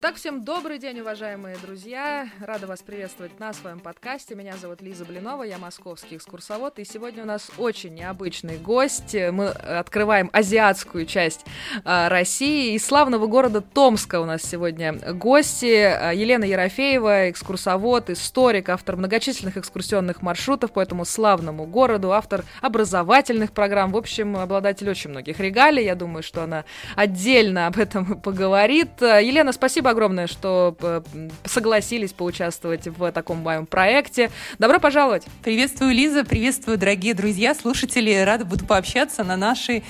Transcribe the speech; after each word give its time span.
Так, 0.00 0.14
всем 0.14 0.44
добрый 0.44 0.78
день, 0.78 1.00
уважаемые 1.00 1.56
друзья. 1.56 2.28
Рада 2.38 2.68
вас 2.68 2.82
приветствовать 2.82 3.40
на 3.40 3.52
своем 3.52 3.80
подкасте. 3.80 4.36
Меня 4.36 4.56
зовут 4.56 4.80
Лиза 4.80 5.04
Блинова, 5.04 5.42
я 5.42 5.58
московский 5.58 6.14
экскурсовод. 6.14 6.78
И 6.78 6.84
сегодня 6.84 7.24
у 7.24 7.26
нас 7.26 7.50
очень 7.58 7.94
необычный 7.94 8.58
гость. 8.58 9.14
Мы 9.14 9.48
открываем 9.48 10.30
азиатскую 10.32 11.04
часть 11.04 11.44
а, 11.84 12.08
России. 12.08 12.74
Из 12.74 12.86
славного 12.86 13.26
города 13.26 13.60
Томска 13.60 14.20
у 14.20 14.24
нас 14.24 14.42
сегодня 14.42 14.92
гости. 15.14 15.82
А, 15.82 16.12
Елена 16.12 16.44
Ерофеева, 16.44 17.30
экскурсовод, 17.30 18.08
историк, 18.10 18.68
автор 18.68 18.94
многочисленных 18.94 19.56
экскурсионных 19.56 20.22
маршрутов 20.22 20.70
по 20.70 20.78
этому 20.78 21.04
славному 21.04 21.66
городу, 21.66 22.12
автор 22.12 22.44
образовательных 22.60 23.50
программ. 23.50 23.90
В 23.90 23.96
общем, 23.96 24.36
обладатель 24.36 24.88
очень 24.88 25.10
многих 25.10 25.40
регалий. 25.40 25.84
Я 25.84 25.96
думаю, 25.96 26.22
что 26.22 26.44
она 26.44 26.64
отдельно 26.94 27.66
об 27.66 27.80
этом 27.80 28.20
поговорит. 28.22 28.90
Елена, 29.00 29.50
спасибо 29.50 29.87
спасибо 29.88 29.90
огромное, 29.90 30.26
что 30.26 30.76
э, 30.80 31.00
согласились 31.44 32.12
поучаствовать 32.12 32.86
в 32.88 33.10
таком 33.12 33.38
моем 33.38 33.66
проекте. 33.66 34.30
Добро 34.58 34.78
пожаловать! 34.78 35.24
Приветствую, 35.42 35.94
Лиза, 35.94 36.24
приветствую, 36.24 36.76
дорогие 36.76 37.14
друзья, 37.14 37.54
слушатели. 37.54 38.14
Рада 38.14 38.44
буду 38.44 38.66
пообщаться 38.66 39.24
на 39.24 39.36
наши 39.36 39.82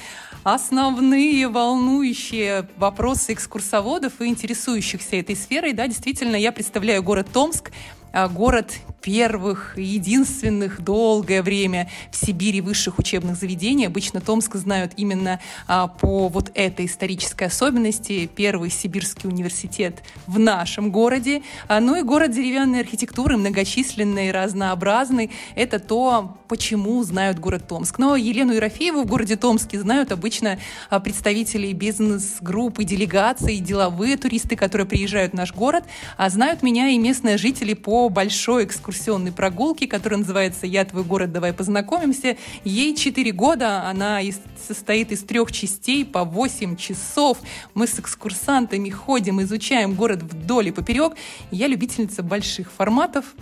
основные 0.44 1.48
волнующие 1.48 2.68
вопросы 2.76 3.32
экскурсоводов 3.32 4.20
и 4.20 4.26
интересующихся 4.26 5.16
этой 5.16 5.34
сферой. 5.34 5.72
Да, 5.72 5.86
действительно, 5.88 6.36
я 6.36 6.52
представляю 6.52 7.02
город 7.02 7.26
Томск, 7.32 7.72
город 8.12 8.78
первых 9.00 9.78
и 9.78 9.82
единственных 9.82 10.82
долгое 10.82 11.42
время 11.42 11.88
в 12.10 12.16
Сибири 12.16 12.60
высших 12.60 12.98
учебных 12.98 13.36
заведений. 13.36 13.86
Обычно 13.86 14.20
Томск 14.20 14.56
знают 14.56 14.92
именно 14.96 15.40
а, 15.66 15.86
по 15.86 16.28
вот 16.28 16.50
этой 16.54 16.86
исторической 16.86 17.44
особенности. 17.44 18.28
Первый 18.34 18.70
сибирский 18.70 19.28
университет 19.28 20.02
в 20.26 20.38
нашем 20.38 20.90
городе. 20.90 21.42
А, 21.68 21.80
ну 21.80 21.96
и 21.96 22.02
город 22.02 22.32
деревянной 22.32 22.80
архитектуры, 22.80 23.36
многочисленный, 23.36 24.30
разнообразный. 24.32 25.30
Это 25.54 25.78
то, 25.78 26.36
почему 26.48 27.02
знают 27.02 27.38
город 27.38 27.66
Томск. 27.68 27.98
Но 27.98 28.16
Елену 28.16 28.52
Ерофееву 28.52 29.02
в 29.02 29.06
городе 29.06 29.36
Томске 29.36 29.80
знают 29.80 30.12
обычно 30.12 30.58
а, 30.90 31.00
представители 31.00 31.72
бизнес-групп 31.72 32.80
и 32.80 32.84
делегаций, 32.84 33.58
деловые 33.58 34.16
туристы, 34.16 34.56
которые 34.56 34.86
приезжают 34.86 35.32
в 35.32 35.36
наш 35.36 35.54
город. 35.54 35.84
А 36.16 36.28
знают 36.30 36.62
меня 36.62 36.88
и 36.88 36.98
местные 36.98 37.38
жители 37.38 37.74
по 37.74 37.97
большой 38.08 38.64
экскурсионной 38.64 39.32
прогулке, 39.32 39.88
которая 39.88 40.20
называется 40.20 40.66
«Я 40.66 40.84
твой 40.84 41.02
город, 41.02 41.32
давай 41.32 41.52
познакомимся». 41.52 42.36
Ей 42.64 42.94
4 42.94 43.32
года, 43.32 43.88
она 43.88 44.20
из, 44.20 44.40
состоит 44.66 45.10
из 45.10 45.24
трех 45.24 45.50
частей 45.50 46.04
по 46.04 46.24
8 46.24 46.76
часов. 46.76 47.38
Мы 47.74 47.86
с 47.86 47.98
экскурсантами 47.98 48.90
ходим, 48.90 49.42
изучаем 49.42 49.94
город 49.94 50.22
вдоль 50.22 50.68
и 50.68 50.70
поперек. 50.70 51.14
Я 51.50 51.66
любительница 51.66 52.22
больших 52.22 52.70
форматов, 52.70 53.34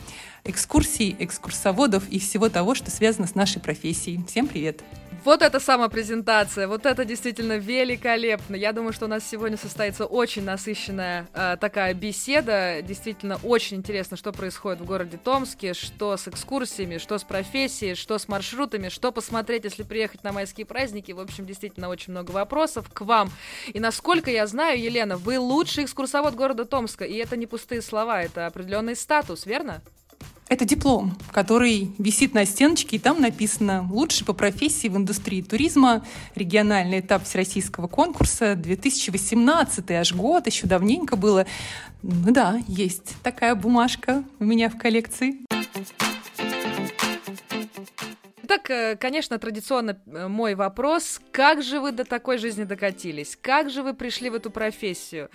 экскурсий, 0.45 1.15
экскурсоводов 1.19 2.09
и 2.09 2.19
всего 2.19 2.49
того, 2.49 2.75
что 2.75 2.91
связано 2.91 3.27
с 3.27 3.34
нашей 3.34 3.61
профессией. 3.61 4.25
Всем 4.27 4.47
привет! 4.47 4.83
Вот 5.27 5.42
это 5.42 5.58
самопрезентация, 5.58 6.69
вот 6.69 6.86
это 6.86 7.05
действительно 7.05 7.58
великолепно. 7.58 8.55
Я 8.55 8.72
думаю, 8.72 8.92
что 8.92 9.06
у 9.06 9.08
нас 9.08 9.28
сегодня 9.28 9.56
состоится 9.56 10.06
очень 10.06 10.44
насыщенная 10.44 11.27
э, 11.34 11.56
такая 11.60 11.94
беседа. 11.94 12.80
Действительно 12.80 13.41
очень 13.42 13.78
интересно, 13.78 14.16
что 14.16 14.30
происходит 14.30 14.82
в 14.82 14.84
городе 14.84 15.19
Томске, 15.19 15.74
что 15.74 16.16
с 16.16 16.28
экскурсиями, 16.28 16.98
что 16.98 17.19
с 17.19 17.24
профессией, 17.24 17.97
что 17.97 18.19
с 18.19 18.28
маршрутами, 18.28 18.88
что 18.88 19.10
посмотреть, 19.10 19.64
если 19.64 19.82
приехать 19.82 20.22
на 20.22 20.30
майские 20.30 20.64
праздники. 20.64 21.10
В 21.10 21.19
общем, 21.19 21.44
действительно 21.44 21.88
очень 21.88 22.12
много 22.12 22.30
вопросов 22.30 22.88
к 22.88 23.00
вам. 23.00 23.32
И 23.74 23.80
насколько 23.80 24.30
я 24.30 24.47
знаю, 24.47 24.80
Елена, 24.80 25.16
вы 25.16 25.41
лучший 25.41 25.86
экскурсовод 25.86 26.36
города 26.36 26.64
Томска, 26.66 27.04
и 27.04 27.16
это 27.16 27.36
не 27.36 27.48
пустые 27.48 27.82
слова, 27.82 28.22
это 28.22 28.47
определенный 28.47 28.94
статус, 28.94 29.44
верно? 29.44 29.82
Это 30.48 30.64
диплом, 30.64 31.16
который 31.33 31.91
висит 31.98 32.33
на 32.33 32.47
стеночке, 32.47 32.97
и 32.97 32.98
там 33.00 33.20
написано 33.20 33.89
«Лучший 33.91 34.25
по 34.25 34.33
профессии 34.33 34.87
в 34.87 34.97
индустрии 34.97 35.43
туризма. 35.43 36.06
Региональный 36.37 37.00
этап 37.00 37.25
всероссийского 37.25 37.88
конкурса 37.88 38.53
2018». 38.53 39.93
Аж 39.93 40.15
год, 40.15 40.47
еще 40.47 40.69
давненько 40.69 41.16
было. 41.16 41.47
Ну 42.03 42.32
да, 42.32 42.60
есть 42.69 43.16
такая 43.25 43.56
бумажка 43.56 44.22
у 44.38 44.44
меня 44.44 44.69
в 44.71 44.78
коллекции. 44.78 45.38
Так, 48.47 48.71
э, 48.71 48.97
конечно, 48.97 49.38
традиционно 49.38 50.00
э, 50.06 50.28
мой 50.28 50.54
вопрос. 50.54 51.21
Как 51.32 51.65
же 51.65 51.81
вы 51.81 51.91
до 51.91 52.04
такой 52.04 52.38
жизни 52.38 52.62
докатились? 52.62 53.37
Как 53.41 53.69
же 53.71 53.82
вы 53.82 53.94
пришли 53.94 54.31
в 54.31 54.34
эту 54.34 54.53
профессию? 54.53 55.28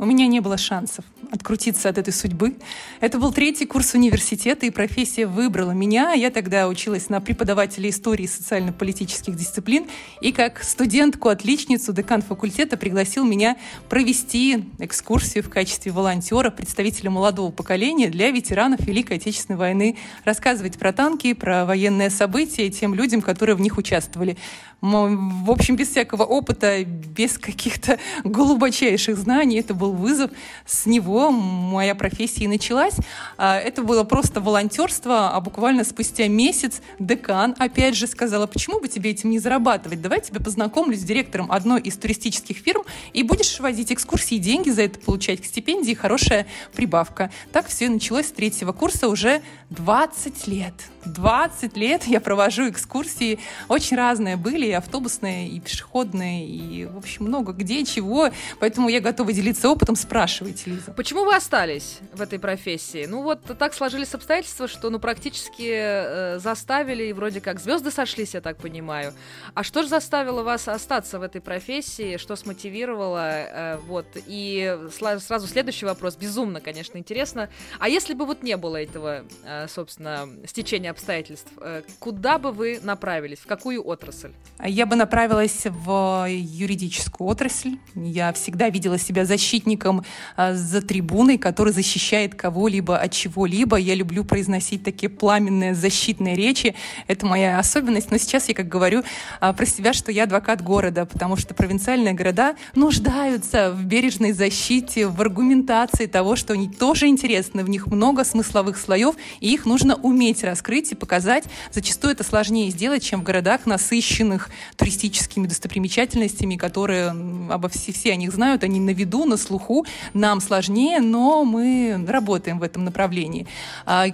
У 0.00 0.04
меня 0.04 0.28
не 0.28 0.38
было 0.38 0.56
шансов 0.56 1.04
открутиться 1.32 1.88
от 1.88 1.98
этой 1.98 2.12
судьбы. 2.12 2.54
Это 3.00 3.18
был 3.18 3.32
третий 3.32 3.66
курс 3.66 3.94
университета, 3.94 4.64
и 4.64 4.70
профессия 4.70 5.26
выбрала 5.26 5.72
меня. 5.72 6.12
Я 6.12 6.30
тогда 6.30 6.68
училась 6.68 7.08
на 7.08 7.20
преподавателя 7.20 7.90
истории 7.90 8.22
и 8.22 8.28
социально-политических 8.28 9.34
дисциплин. 9.34 9.86
И 10.20 10.30
как 10.30 10.62
студентку-отличницу 10.62 11.92
декан 11.92 12.22
факультета 12.22 12.76
пригласил 12.76 13.24
меня 13.24 13.56
провести 13.88 14.66
экскурсию 14.78 15.42
в 15.42 15.50
качестве 15.50 15.90
волонтера, 15.90 16.50
представителя 16.50 17.10
молодого 17.10 17.50
поколения 17.50 18.08
для 18.08 18.30
ветеранов 18.30 18.80
Великой 18.80 19.16
Отечественной 19.16 19.58
войны, 19.58 19.96
рассказывать 20.24 20.78
про 20.78 20.92
танки, 20.92 21.32
про 21.32 21.64
военные 21.64 22.10
события 22.10 22.70
тем 22.70 22.94
людям, 22.94 23.20
которые 23.20 23.56
в 23.56 23.60
них 23.60 23.76
участвовали. 23.76 24.38
В 24.80 25.50
общем, 25.50 25.74
без 25.74 25.88
всякого 25.88 26.22
опыта, 26.22 26.84
без 26.84 27.36
каких-то 27.36 27.98
глубочайших 28.24 29.16
знаний. 29.16 29.58
Это 29.58 29.74
был 29.74 29.92
вызов, 29.92 30.30
с 30.66 30.86
него 30.86 31.32
моя 31.32 31.96
профессия 31.96 32.44
и 32.44 32.48
началась. 32.48 32.94
А, 33.36 33.58
это 33.58 33.82
было 33.82 34.04
просто 34.04 34.40
волонтерство, 34.40 35.30
а 35.30 35.40
буквально 35.40 35.82
спустя 35.82 36.28
месяц 36.28 36.80
декан 37.00 37.56
опять 37.58 37.96
же 37.96 38.06
сказала, 38.06 38.46
почему 38.46 38.78
бы 38.78 38.86
тебе 38.86 39.10
этим 39.10 39.30
не 39.30 39.40
зарабатывать? 39.40 40.00
Давай 40.00 40.20
тебя 40.20 40.40
познакомлю 40.40 40.96
с 40.96 41.02
директором 41.02 41.50
одной 41.50 41.80
из 41.80 41.96
туристических 41.96 42.58
фирм 42.58 42.82
и 43.12 43.24
будешь 43.24 43.58
возить 43.58 43.90
экскурсии, 43.90 44.36
деньги 44.36 44.70
за 44.70 44.82
это 44.82 45.00
получать 45.00 45.42
к 45.42 45.44
стипендии, 45.44 45.94
хорошая 45.94 46.46
прибавка. 46.72 47.32
Так 47.52 47.66
все 47.66 47.86
и 47.86 47.88
началось 47.88 48.26
с 48.26 48.32
третьего 48.32 48.72
курса 48.72 49.08
уже 49.08 49.42
20 49.70 50.46
лет. 50.46 50.74
20 51.12 51.76
лет 51.76 52.04
я 52.04 52.20
провожу 52.20 52.68
экскурсии. 52.68 53.38
Очень 53.68 53.96
разные 53.96 54.36
были, 54.36 54.66
и 54.66 54.72
автобусные, 54.72 55.48
и 55.48 55.60
пешеходные, 55.60 56.46
и, 56.46 56.84
в 56.84 56.96
общем, 56.96 57.24
много 57.24 57.52
где, 57.52 57.84
чего. 57.84 58.30
Поэтому 58.60 58.88
я 58.88 59.00
готова 59.00 59.32
делиться 59.32 59.68
опытом. 59.68 59.96
Спрашивайте, 59.96 60.70
Лиза. 60.70 60.92
Почему 60.92 61.24
вы 61.24 61.34
остались 61.34 61.98
в 62.12 62.20
этой 62.20 62.38
профессии? 62.38 63.06
Ну 63.06 63.22
вот 63.22 63.40
так 63.58 63.74
сложились 63.74 64.14
обстоятельства, 64.14 64.68
что 64.68 64.90
ну 64.90 64.98
практически 64.98 65.70
э, 65.70 66.38
заставили, 66.38 67.04
и 67.04 67.12
вроде 67.12 67.40
как 67.40 67.60
звезды 67.60 67.90
сошлись, 67.90 68.34
я 68.34 68.40
так 68.40 68.58
понимаю. 68.58 69.14
А 69.54 69.62
что 69.62 69.82
же 69.82 69.88
заставило 69.88 70.42
вас 70.42 70.68
остаться 70.68 71.18
в 71.18 71.22
этой 71.22 71.40
профессии? 71.40 72.16
Что 72.16 72.36
смотивировало? 72.36 73.28
Э, 73.28 73.78
вот. 73.86 74.06
И 74.26 74.78
сразу 74.92 75.46
следующий 75.46 75.86
вопрос. 75.86 76.16
Безумно, 76.16 76.60
конечно, 76.60 76.98
интересно. 76.98 77.48
А 77.78 77.88
если 77.88 78.14
бы 78.14 78.26
вот 78.26 78.42
не 78.42 78.56
было 78.56 78.76
этого, 78.76 79.24
э, 79.44 79.66
собственно, 79.68 80.28
стечения 80.46 80.90
обстоятельств, 80.98 81.48
э, 81.60 81.82
куда 82.00 82.38
бы 82.38 82.50
вы 82.50 82.80
направились, 82.82 83.38
в 83.38 83.46
какую 83.46 83.86
отрасль? 83.86 84.32
Я 84.64 84.84
бы 84.86 84.96
направилась 84.96 85.62
в 85.64 86.26
юридическую 86.28 87.28
отрасль. 87.28 87.76
Я 87.94 88.32
всегда 88.32 88.68
видела 88.68 88.98
себя 88.98 89.24
защитником 89.24 90.04
э, 90.36 90.54
за 90.54 90.82
трибуной, 90.82 91.38
который 91.38 91.72
защищает 91.72 92.34
кого-либо 92.34 92.98
от 92.98 93.12
чего-либо. 93.12 93.76
Я 93.76 93.94
люблю 93.94 94.24
произносить 94.24 94.82
такие 94.82 95.08
пламенные 95.08 95.74
защитные 95.74 96.34
речи. 96.34 96.74
Это 97.06 97.26
моя 97.26 97.58
особенность. 97.58 98.10
Но 98.10 98.18
сейчас 98.18 98.48
я 98.48 98.54
как 98.54 98.68
говорю 98.68 99.04
э, 99.40 99.52
про 99.52 99.66
себя, 99.66 99.92
что 99.92 100.10
я 100.10 100.24
адвокат 100.24 100.62
города, 100.62 101.06
потому 101.06 101.36
что 101.36 101.54
провинциальные 101.54 102.14
города 102.14 102.56
нуждаются 102.74 103.70
в 103.70 103.84
бережной 103.84 104.32
защите, 104.32 105.06
в 105.06 105.20
аргументации 105.20 106.06
того, 106.06 106.34
что 106.34 106.54
они 106.54 106.68
тоже 106.68 107.06
интересны, 107.06 107.62
в 107.62 107.70
них 107.70 107.86
много 107.86 108.24
смысловых 108.24 108.76
слоев, 108.76 109.14
и 109.40 109.54
их 109.54 109.64
нужно 109.64 109.94
уметь 109.94 110.42
раскрыть 110.42 110.77
раскрыть 110.78 110.92
и 110.92 110.94
показать. 110.94 111.44
Зачастую 111.72 112.12
это 112.12 112.24
сложнее 112.24 112.70
сделать, 112.70 113.02
чем 113.02 113.20
в 113.20 113.24
городах, 113.24 113.66
насыщенных 113.66 114.50
туристическими 114.76 115.46
достопримечательностями, 115.46 116.56
которые 116.56 117.10
обо 117.50 117.68
все, 117.68 117.92
все 117.92 118.12
о 118.12 118.16
них 118.16 118.32
знают, 118.32 118.64
они 118.64 118.80
на 118.80 118.90
виду, 118.90 119.24
на 119.24 119.36
слуху. 119.36 119.86
Нам 120.14 120.40
сложнее, 120.40 121.00
но 121.00 121.44
мы 121.44 122.04
работаем 122.08 122.58
в 122.58 122.62
этом 122.62 122.84
направлении. 122.84 123.46
А 123.86 124.06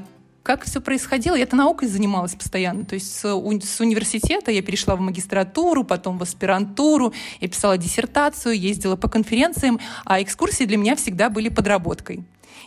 как 0.42 0.64
все 0.64 0.80
происходило? 0.80 1.36
Я-то 1.36 1.56
наукой 1.56 1.88
занималась 1.88 2.34
постоянно. 2.34 2.84
То 2.84 2.94
есть 2.94 3.14
с, 3.14 3.22
с 3.22 3.80
университета 3.80 4.50
я 4.50 4.62
перешла 4.62 4.94
в 4.94 5.00
магистратуру, 5.00 5.84
потом 5.84 6.18
в 6.18 6.22
аспирантуру, 6.22 7.12
я 7.40 7.48
писала 7.48 7.78
диссертацию, 7.78 8.58
ездила 8.58 8.96
по 8.96 9.08
конференциям, 9.08 9.80
а 10.04 10.20
экскурсии 10.20 10.66
для 10.66 10.76
меня 10.76 10.96
всегда 10.96 11.30
были 11.30 11.48
подработкой 11.48 12.24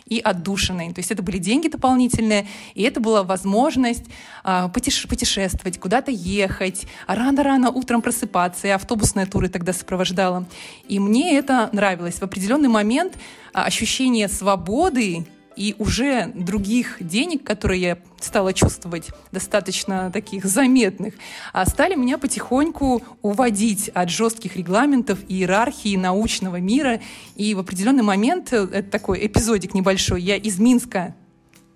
и 0.08 0.20
отдушиной. 0.20 0.92
То 0.92 1.00
есть 1.00 1.10
это 1.10 1.22
были 1.22 1.38
деньги 1.38 1.68
дополнительные, 1.68 2.46
и 2.74 2.82
это 2.82 3.00
была 3.00 3.22
возможность 3.22 4.04
э, 4.44 4.68
путешествовать, 4.72 5.78
куда-то 5.78 6.10
ехать, 6.10 6.86
рано-рано 7.06 7.70
утром 7.70 8.02
просыпаться. 8.02 8.66
Я 8.66 8.76
автобусные 8.76 9.26
туры 9.26 9.48
тогда 9.48 9.72
сопровождала. 9.72 10.46
И 10.88 10.98
мне 10.98 11.36
это 11.36 11.68
нравилось. 11.72 12.16
В 12.16 12.22
определенный 12.22 12.68
момент 12.68 13.14
э, 13.16 13.58
ощущение 13.58 14.28
свободы 14.28 15.26
и 15.58 15.74
уже 15.78 16.30
других 16.34 16.98
денег, 17.00 17.42
которые 17.42 17.80
я 17.80 17.98
стала 18.20 18.52
чувствовать, 18.52 19.08
достаточно 19.32 20.10
таких 20.12 20.44
заметных, 20.44 21.14
а 21.52 21.66
стали 21.66 21.96
меня 21.96 22.16
потихоньку 22.16 23.02
уводить 23.22 23.88
от 23.88 24.08
жестких 24.08 24.56
регламентов 24.56 25.18
и 25.26 25.38
иерархии 25.38 25.96
научного 25.96 26.60
мира. 26.60 27.00
И 27.34 27.56
в 27.56 27.58
определенный 27.58 28.04
момент, 28.04 28.52
э, 28.52 28.68
это 28.72 28.88
такой 28.88 29.26
эпизодик 29.26 29.74
небольшой, 29.74 30.22
я 30.22 30.36
из 30.36 30.60
Минска 30.60 31.16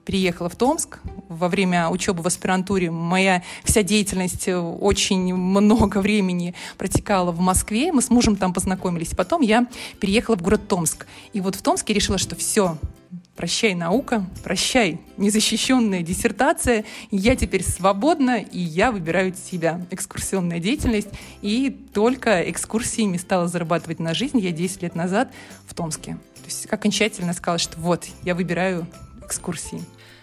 переехала 0.04 0.48
в 0.48 0.56
Томск 0.56 1.00
во 1.28 1.48
время 1.48 1.88
учебы 1.88 2.22
в 2.22 2.26
аспирантуре. 2.26 2.90
Моя 2.90 3.42
вся 3.64 3.82
деятельность 3.82 4.46
э, 4.46 4.56
очень 4.56 5.34
много 5.34 5.98
времени 5.98 6.54
протекала 6.78 7.32
в 7.32 7.40
Москве. 7.40 7.92
Мы 7.92 8.00
с 8.00 8.10
мужем 8.10 8.36
там 8.36 8.52
познакомились. 8.52 9.10
Потом 9.16 9.42
я 9.42 9.66
переехала 9.98 10.36
в 10.36 10.42
город 10.42 10.68
Томск. 10.68 11.06
И 11.32 11.40
вот 11.40 11.56
в 11.56 11.62
Томске 11.62 11.92
решила, 11.92 12.18
что 12.18 12.36
все, 12.36 12.78
Прощай, 13.36 13.74
наука, 13.74 14.26
прощай, 14.44 15.00
незащищенная 15.16 16.02
диссертация. 16.02 16.84
Я 17.10 17.34
теперь 17.34 17.64
свободна, 17.64 18.38
и 18.38 18.58
я 18.58 18.92
выбираю 18.92 19.34
себя. 19.34 19.84
Экскурсионная 19.90 20.60
деятельность. 20.60 21.08
И 21.40 21.70
только 21.94 22.48
экскурсиями 22.50 23.16
стала 23.16 23.48
зарабатывать 23.48 24.00
на 24.00 24.12
жизнь 24.12 24.38
я 24.38 24.52
10 24.52 24.82
лет 24.82 24.94
назад 24.94 25.32
в 25.66 25.74
Томске. 25.74 26.18
То 26.34 26.44
есть 26.44 26.66
окончательно 26.70 27.32
сказала, 27.32 27.58
что 27.58 27.78
вот, 27.80 28.06
я 28.22 28.34
выбираю 28.34 28.86
экскурсии. 29.24 29.82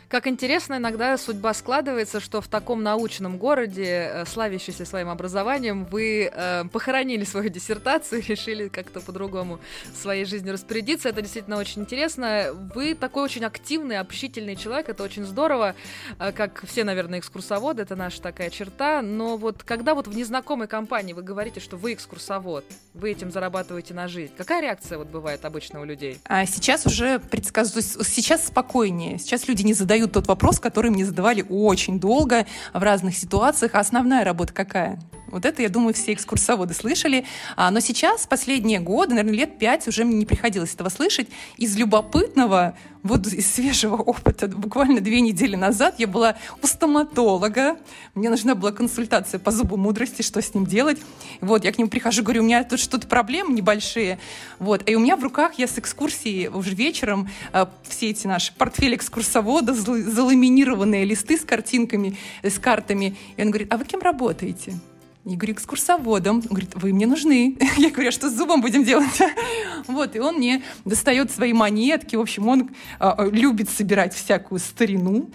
Как 0.09 0.25
интересно 0.25 0.77
иногда 0.77 1.15
судьба 1.19 1.53
складывается, 1.53 2.19
что 2.19 2.41
в 2.41 2.47
таком 2.47 2.81
научном 2.81 3.37
городе, 3.37 4.09
э, 4.11 4.25
славящийся 4.25 4.83
своим 4.83 5.07
образованием, 5.07 5.85
вы 5.85 6.31
э, 6.33 6.63
похоронили 6.73 7.23
свою 7.25 7.49
диссертацию, 7.49 8.23
решили 8.27 8.69
как-то 8.69 9.01
по-другому 9.01 9.59
своей 9.93 10.25
жизнью 10.25 10.53
распорядиться. 10.53 11.09
Это 11.09 11.21
действительно 11.21 11.57
очень 11.57 11.83
интересно. 11.83 12.47
Вы 12.73 12.95
такой 12.95 13.23
очень 13.23 13.45
активный, 13.45 13.99
общительный 13.99 14.55
человек, 14.55 14.89
это 14.89 15.03
очень 15.03 15.25
здорово, 15.25 15.75
э, 16.17 16.31
как 16.31 16.65
все, 16.65 16.83
наверное, 16.83 17.19
экскурсоводы, 17.19 17.83
это 17.83 17.95
наша 17.95 18.19
такая 18.19 18.49
черта. 18.49 19.03
Но 19.03 19.37
вот 19.37 19.61
когда 19.61 19.93
вот 19.93 20.07
в 20.07 20.17
незнакомой 20.17 20.67
компании 20.67 21.13
вы 21.13 21.21
говорите, 21.21 21.59
что 21.59 21.77
вы 21.77 21.93
экскурсовод, 21.93 22.65
вы 22.95 23.11
этим 23.11 23.31
зарабатываете 23.31 23.93
на 23.93 24.07
жизнь, 24.07 24.33
какая 24.35 24.63
реакция 24.63 24.97
вот 24.97 25.09
бывает 25.09 25.45
обычно 25.45 25.81
у 25.81 25.83
людей? 25.83 26.17
А 26.25 26.47
сейчас 26.47 26.87
уже 26.87 27.19
предсказываю, 27.19 27.83
сейчас 27.83 28.47
спокойнее. 28.47 29.19
Сейчас 29.19 29.47
люди 29.47 29.61
не 29.61 29.75
задают 29.75 29.98
задают 29.99 30.13
тот 30.13 30.27
вопрос, 30.27 30.59
который 30.59 30.91
мне 30.91 31.05
задавали 31.05 31.45
очень 31.49 31.99
долго 31.99 32.45
в 32.73 32.81
разных 32.81 33.15
ситуациях. 33.15 33.75
А 33.75 33.79
основная 33.79 34.23
работа 34.23 34.53
какая? 34.53 34.99
Вот 35.27 35.45
это, 35.45 35.61
я 35.61 35.69
думаю, 35.69 35.93
все 35.93 36.13
экскурсоводы 36.13 36.73
слышали. 36.73 37.25
А, 37.55 37.69
но 37.69 37.81
сейчас, 37.81 38.25
последние 38.25 38.79
годы, 38.79 39.13
наверное, 39.13 39.37
лет 39.37 39.59
пять 39.59 39.87
уже 39.87 40.03
мне 40.03 40.15
не 40.15 40.25
приходилось 40.25 40.73
этого 40.73 40.89
слышать. 40.89 41.27
Из 41.57 41.75
любопытного, 41.77 42.75
вот 43.03 43.27
из 43.27 43.51
свежего 43.51 43.95
опыта, 43.97 44.47
буквально 44.47 45.01
две 45.01 45.21
недели 45.21 45.55
назад 45.55 45.95
я 45.97 46.07
была 46.07 46.35
у 46.61 46.67
стоматолога. 46.67 47.77
Мне 48.15 48.29
нужна 48.29 48.55
была 48.55 48.71
консультация 48.71 49.39
по 49.39 49.51
зубу 49.51 49.77
мудрости, 49.77 50.21
что 50.21 50.41
с 50.41 50.53
ним 50.53 50.65
делать. 50.65 50.99
Вот, 51.41 51.63
я 51.63 51.71
к 51.71 51.77
нему 51.77 51.89
прихожу, 51.89 52.23
говорю, 52.23 52.41
у 52.41 52.45
меня 52.45 52.63
тут 52.63 52.79
что-то 52.79 53.07
проблемы 53.07 53.53
небольшие. 53.53 54.19
Вот, 54.59 54.87
и 54.89 54.95
у 54.95 54.99
меня 54.99 55.15
в 55.15 55.23
руках, 55.23 55.53
я 55.55 55.67
с 55.67 55.77
экскурсии 55.77 56.47
уже 56.47 56.75
вечером, 56.75 57.29
а, 57.53 57.69
все 57.87 58.09
эти 58.09 58.27
наши 58.27 58.53
портфели 58.53 58.95
экскурсовода, 58.95 59.73
заламинированные 59.73 61.05
листы 61.05 61.37
с 61.37 61.41
картинками, 61.41 62.17
с 62.43 62.59
картами. 62.59 63.15
И 63.37 63.41
он 63.41 63.49
говорит, 63.49 63.73
а 63.73 63.77
вы 63.77 63.85
кем 63.85 64.01
работаете? 64.01 64.77
Я 65.25 65.35
говорю, 65.35 65.53
экскурсоводом. 65.53 66.37
Он 66.37 66.41
говорит, 66.41 66.71
вы 66.75 66.93
мне 66.93 67.05
нужны. 67.05 67.57
Я 67.77 67.89
говорю, 67.91 68.09
а 68.09 68.11
что 68.11 68.29
с 68.29 68.33
зубом 68.33 68.61
будем 68.61 68.83
делать? 68.83 69.19
Вот, 69.87 70.15
и 70.15 70.19
он 70.19 70.35
мне 70.35 70.61
достает 70.85 71.31
свои 71.31 71.51
монетки. 71.51 72.15
В 72.15 72.21
общем, 72.21 72.47
он 72.47 72.69
а, 72.99 73.25
любит 73.31 73.69
собирать 73.69 74.13
всякую 74.13 74.59
старину. 74.59 75.29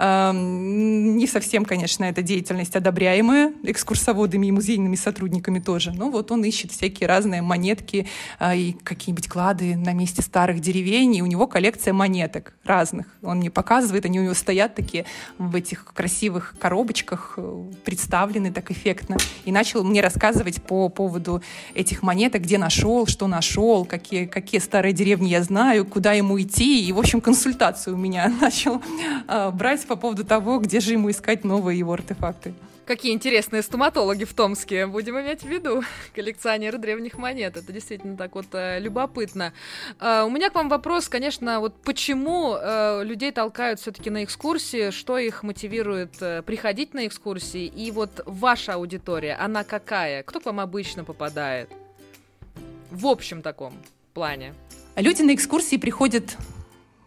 Не 0.00 1.26
совсем, 1.26 1.66
конечно, 1.66 2.04
эта 2.04 2.22
деятельность 2.22 2.74
одобряемая 2.74 3.52
экскурсоводами 3.64 4.46
и 4.46 4.50
музейными 4.50 4.96
сотрудниками 4.96 5.58
тоже. 5.58 5.92
Но 5.92 6.10
вот 6.10 6.30
он 6.30 6.42
ищет 6.42 6.72
всякие 6.72 7.06
разные 7.06 7.42
монетки 7.42 8.06
а, 8.38 8.54
и 8.54 8.72
какие-нибудь 8.72 9.28
клады 9.28 9.76
на 9.76 9.92
месте 9.92 10.22
старых 10.22 10.60
деревень, 10.60 11.16
и 11.16 11.22
у 11.22 11.26
него 11.26 11.46
коллекция 11.46 11.92
монеток 11.92 12.54
разных. 12.64 13.08
Он 13.22 13.38
мне 13.38 13.50
показывает, 13.50 14.06
они 14.06 14.20
у 14.20 14.22
него 14.22 14.32
стоят 14.32 14.74
такие 14.74 15.04
в 15.36 15.54
этих 15.54 15.84
красивых 15.84 16.54
коробочках, 16.58 17.34
э, 17.36 17.64
представлены 17.84 18.52
так 18.52 18.70
эффектно. 18.70 19.18
И 19.44 19.52
начал 19.52 19.84
мне 19.84 20.00
рассказывать 20.00 20.62
по 20.62 20.88
поводу 20.88 21.42
этих 21.74 22.02
монеток, 22.02 22.42
где 22.42 22.56
нашел, 22.56 23.06
что 23.06 23.26
нашел, 23.26 23.84
какие, 23.84 24.24
какие 24.24 24.60
старые 24.60 24.94
деревни 24.94 25.28
я 25.28 25.42
знаю, 25.42 25.84
куда 25.84 26.14
ему 26.14 26.40
идти. 26.40 26.86
И, 26.86 26.92
в 26.92 26.98
общем, 26.98 27.20
консультацию 27.20 27.96
у 27.96 27.98
меня 27.98 28.32
начал 28.40 28.80
э, 29.28 29.50
брать 29.50 29.89
по 29.90 29.96
поводу 29.96 30.24
того, 30.24 30.60
где 30.60 30.78
же 30.78 30.92
ему 30.92 31.10
искать 31.10 31.42
новые 31.42 31.76
его 31.76 31.92
артефакты. 31.92 32.54
Какие 32.86 33.12
интересные 33.12 33.60
стоматологи 33.60 34.22
в 34.22 34.32
Томске, 34.34 34.86
будем 34.86 35.18
иметь 35.18 35.42
в 35.42 35.48
виду, 35.48 35.82
коллекционеры 36.14 36.78
древних 36.78 37.18
монет. 37.18 37.56
Это 37.56 37.72
действительно 37.72 38.16
так 38.16 38.36
вот 38.36 38.46
э, 38.52 38.78
любопытно. 38.78 39.52
Э, 39.98 40.22
у 40.22 40.30
меня 40.30 40.48
к 40.50 40.54
вам 40.54 40.68
вопрос, 40.68 41.08
конечно, 41.08 41.58
вот 41.58 41.74
почему 41.82 42.54
э, 42.54 43.02
людей 43.02 43.32
толкают 43.32 43.80
все-таки 43.80 44.10
на 44.10 44.22
экскурсии, 44.22 44.92
что 44.92 45.18
их 45.18 45.42
мотивирует 45.42 46.22
э, 46.22 46.42
приходить 46.42 46.94
на 46.94 47.08
экскурсии, 47.08 47.66
и 47.66 47.90
вот 47.90 48.22
ваша 48.26 48.74
аудитория, 48.74 49.34
она 49.34 49.64
какая? 49.64 50.22
Кто 50.22 50.38
к 50.38 50.46
вам 50.46 50.60
обычно 50.60 51.02
попадает? 51.02 51.68
В 52.92 53.08
общем 53.08 53.42
таком 53.42 53.74
плане. 54.14 54.54
Люди 54.94 55.22
на 55.22 55.34
экскурсии 55.34 55.76
приходят 55.78 56.36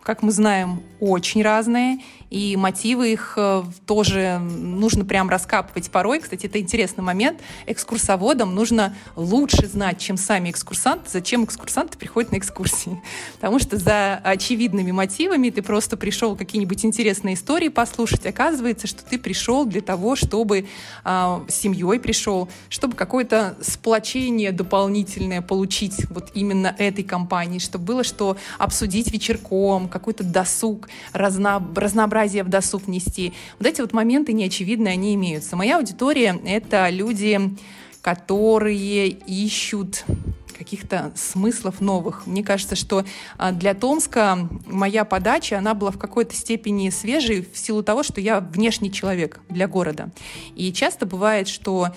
как 0.03 0.21
мы 0.21 0.31
знаем, 0.31 0.83
очень 0.99 1.43
разные, 1.43 1.99
и 2.33 2.55
мотивы 2.57 3.11
их 3.11 3.33
э, 3.37 3.63
тоже 3.85 4.39
нужно 4.39 5.05
прям 5.05 5.29
раскапывать 5.29 5.91
порой. 5.91 6.19
Кстати, 6.19 6.47
это 6.47 6.59
интересный 6.59 7.03
момент. 7.03 7.39
Экскурсоводам 7.67 8.55
нужно 8.55 8.95
лучше 9.15 9.67
знать, 9.67 9.99
чем 9.99 10.17
сами 10.17 10.49
экскурсанты, 10.49 11.11
зачем 11.11 11.45
экскурсанты 11.45 11.95
приходят 11.95 12.31
на 12.31 12.37
экскурсии. 12.37 12.99
Потому 13.35 13.59
что 13.59 13.77
за 13.77 14.15
очевидными 14.15 14.91
мотивами 14.91 15.51
ты 15.51 15.61
просто 15.61 15.95
пришел 15.95 16.35
какие-нибудь 16.35 16.83
интересные 16.83 17.35
истории 17.35 17.67
послушать. 17.67 18.25
Оказывается, 18.25 18.87
что 18.87 19.03
ты 19.05 19.19
пришел 19.19 19.65
для 19.65 19.81
того, 19.81 20.15
чтобы 20.15 20.65
э, 21.05 21.39
с 21.47 21.53
семьей 21.53 21.99
пришел, 21.99 22.49
чтобы 22.67 22.95
какое-то 22.95 23.57
сплочение 23.61 24.51
дополнительное 24.51 25.43
получить 25.43 26.09
вот 26.09 26.31
именно 26.33 26.75
этой 26.79 27.03
компании, 27.03 27.59
чтобы 27.59 27.85
было 27.85 28.03
что 28.03 28.37
обсудить 28.57 29.11
вечерком, 29.11 29.87
какой-то 29.93 30.23
досуг, 30.23 30.89
разно, 31.13 31.65
разнообразие 31.75 32.43
в 32.43 32.49
досуг 32.49 32.83
внести. 32.87 33.33
Вот 33.59 33.67
эти 33.67 33.79
вот 33.79 33.93
моменты 33.93 34.33
неочевидные, 34.33 34.93
они 34.93 35.15
имеются. 35.15 35.55
Моя 35.55 35.77
аудитория— 35.77 36.37
это 36.45 36.89
люди, 36.89 37.39
которые 38.01 39.07
ищут 39.07 40.03
каких-то 40.57 41.11
смыслов 41.15 41.81
новых. 41.81 42.25
Мне 42.27 42.43
кажется, 42.43 42.75
что 42.75 43.05
а, 43.37 43.51
для 43.51 43.73
Томска 43.73 44.47
моя 44.65 45.03
подача, 45.03 45.57
она 45.57 45.73
была 45.73 45.91
в 45.91 45.97
какой-то 45.97 46.35
степени 46.35 46.89
свежей 46.89 47.47
в 47.51 47.57
силу 47.57 47.83
того, 47.83 48.03
что 48.03 48.21
я 48.21 48.39
внешний 48.39 48.91
человек 48.91 49.39
для 49.49 49.67
города. 49.67 50.09
И 50.55 50.71
часто 50.71 51.05
бывает, 51.05 51.47
что 51.47 51.93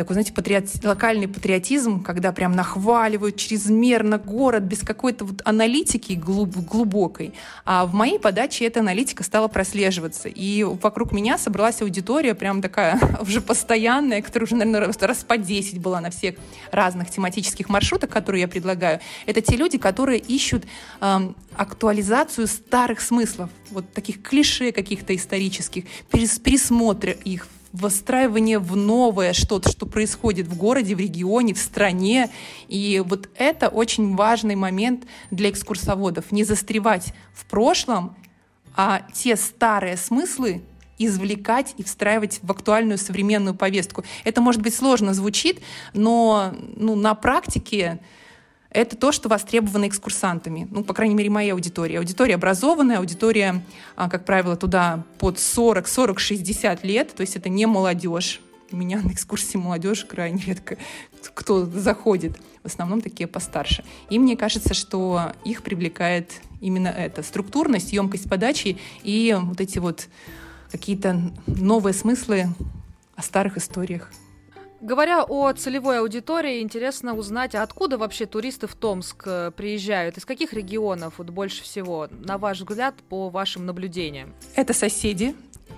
такой, 0.00 0.14
знаете, 0.14 0.32
патриот, 0.32 0.64
локальный 0.82 1.28
патриотизм, 1.28 2.02
когда 2.02 2.32
прям 2.32 2.52
нахваливают 2.52 3.36
чрезмерно 3.36 4.16
город 4.16 4.62
без 4.62 4.80
какой-то 4.80 5.26
вот 5.26 5.42
аналитики 5.44 6.14
глуб, 6.14 6.56
глубокой. 6.56 7.34
А 7.66 7.84
в 7.84 7.92
моей 7.92 8.18
подаче 8.18 8.64
эта 8.64 8.80
аналитика 8.80 9.22
стала 9.22 9.48
прослеживаться. 9.48 10.28
И 10.28 10.64
вокруг 10.64 11.12
меня 11.12 11.36
собралась 11.36 11.82
аудитория 11.82 12.34
прям 12.34 12.62
такая 12.62 12.98
уже 13.20 13.42
постоянная, 13.42 14.22
которая 14.22 14.46
уже, 14.46 14.56
наверное, 14.56 14.92
раз 15.00 15.18
по 15.22 15.36
10 15.36 15.78
была 15.80 16.00
на 16.00 16.10
всех 16.10 16.36
разных 16.72 17.10
тематических 17.10 17.68
маршрутах, 17.68 18.08
которые 18.08 18.40
я 18.40 18.48
предлагаю. 18.48 19.00
Это 19.26 19.42
те 19.42 19.56
люди, 19.56 19.76
которые 19.76 20.18
ищут 20.18 20.64
эм, 21.02 21.36
актуализацию 21.56 22.46
старых 22.46 23.02
смыслов, 23.02 23.50
вот 23.70 23.92
таких 23.92 24.22
клише 24.22 24.72
каких-то 24.72 25.14
исторических, 25.14 25.84
пересмотр 26.10 27.10
их 27.10 27.46
выстраивание 27.72 28.58
в 28.58 28.76
новое 28.76 29.32
что-то, 29.32 29.70
что 29.70 29.86
происходит 29.86 30.46
в 30.48 30.56
городе, 30.56 30.94
в 30.94 31.00
регионе, 31.00 31.54
в 31.54 31.58
стране. 31.58 32.30
И 32.68 33.02
вот 33.04 33.28
это 33.36 33.68
очень 33.68 34.16
важный 34.16 34.56
момент 34.56 35.04
для 35.30 35.50
экскурсоводов. 35.50 36.32
Не 36.32 36.44
застревать 36.44 37.14
в 37.32 37.44
прошлом, 37.46 38.16
а 38.74 39.02
те 39.12 39.36
старые 39.36 39.96
смыслы 39.96 40.62
извлекать 40.98 41.74
и 41.78 41.82
встраивать 41.82 42.40
в 42.42 42.50
актуальную 42.50 42.98
современную 42.98 43.54
повестку. 43.54 44.04
Это, 44.24 44.40
может 44.42 44.60
быть, 44.60 44.74
сложно 44.74 45.14
звучит, 45.14 45.60
но 45.94 46.54
ну, 46.76 46.94
на 46.94 47.14
практике 47.14 48.00
это 48.70 48.96
то, 48.96 49.12
что 49.12 49.28
востребовано 49.28 49.88
экскурсантами. 49.88 50.68
Ну, 50.70 50.84
по 50.84 50.94
крайней 50.94 51.14
мере, 51.14 51.30
моя 51.30 51.54
аудитория. 51.54 51.98
Аудитория 51.98 52.36
образованная, 52.36 52.98
аудитория, 52.98 53.62
а, 53.96 54.08
как 54.08 54.24
правило, 54.24 54.56
туда 54.56 55.04
под 55.18 55.38
40, 55.38 55.88
40, 55.88 56.20
60 56.20 56.84
лет, 56.84 57.14
то 57.14 57.22
есть 57.22 57.36
это 57.36 57.48
не 57.48 57.66
молодежь. 57.66 58.40
У 58.72 58.76
меня 58.76 59.00
на 59.00 59.10
экскурсии 59.10 59.56
молодежь 59.56 60.04
крайне 60.04 60.42
редко 60.46 60.78
кто 61.34 61.64
заходит. 61.66 62.38
В 62.62 62.66
основном 62.66 63.00
такие 63.00 63.26
постарше. 63.26 63.84
И 64.10 64.18
мне 64.18 64.36
кажется, 64.36 64.74
что 64.74 65.32
их 65.44 65.62
привлекает 65.62 66.40
именно 66.60 66.88
это. 66.88 67.22
Структурность, 67.22 67.92
емкость 67.92 68.28
подачи 68.28 68.78
и 69.02 69.36
вот 69.40 69.60
эти 69.60 69.78
вот 69.78 70.08
какие-то 70.70 71.32
новые 71.46 71.94
смыслы 71.94 72.48
о 73.16 73.22
старых 73.22 73.56
историях. 73.56 74.10
Говоря 74.80 75.24
о 75.24 75.52
целевой 75.52 75.98
аудитории, 75.98 76.62
интересно 76.62 77.14
узнать, 77.14 77.54
а 77.54 77.62
откуда 77.62 77.98
вообще 77.98 78.24
туристы 78.24 78.66
в 78.66 78.74
Томск 78.74 79.24
э, 79.26 79.50
приезжают, 79.54 80.16
из 80.16 80.24
каких 80.24 80.54
регионов 80.54 81.14
вот 81.18 81.28
больше 81.28 81.62
всего, 81.62 82.08
на 82.10 82.38
ваш 82.38 82.60
взгляд, 82.60 82.94
по 83.10 83.28
вашим 83.28 83.66
наблюдениям? 83.66 84.32
Это 84.54 84.72
соседи, 84.72 85.34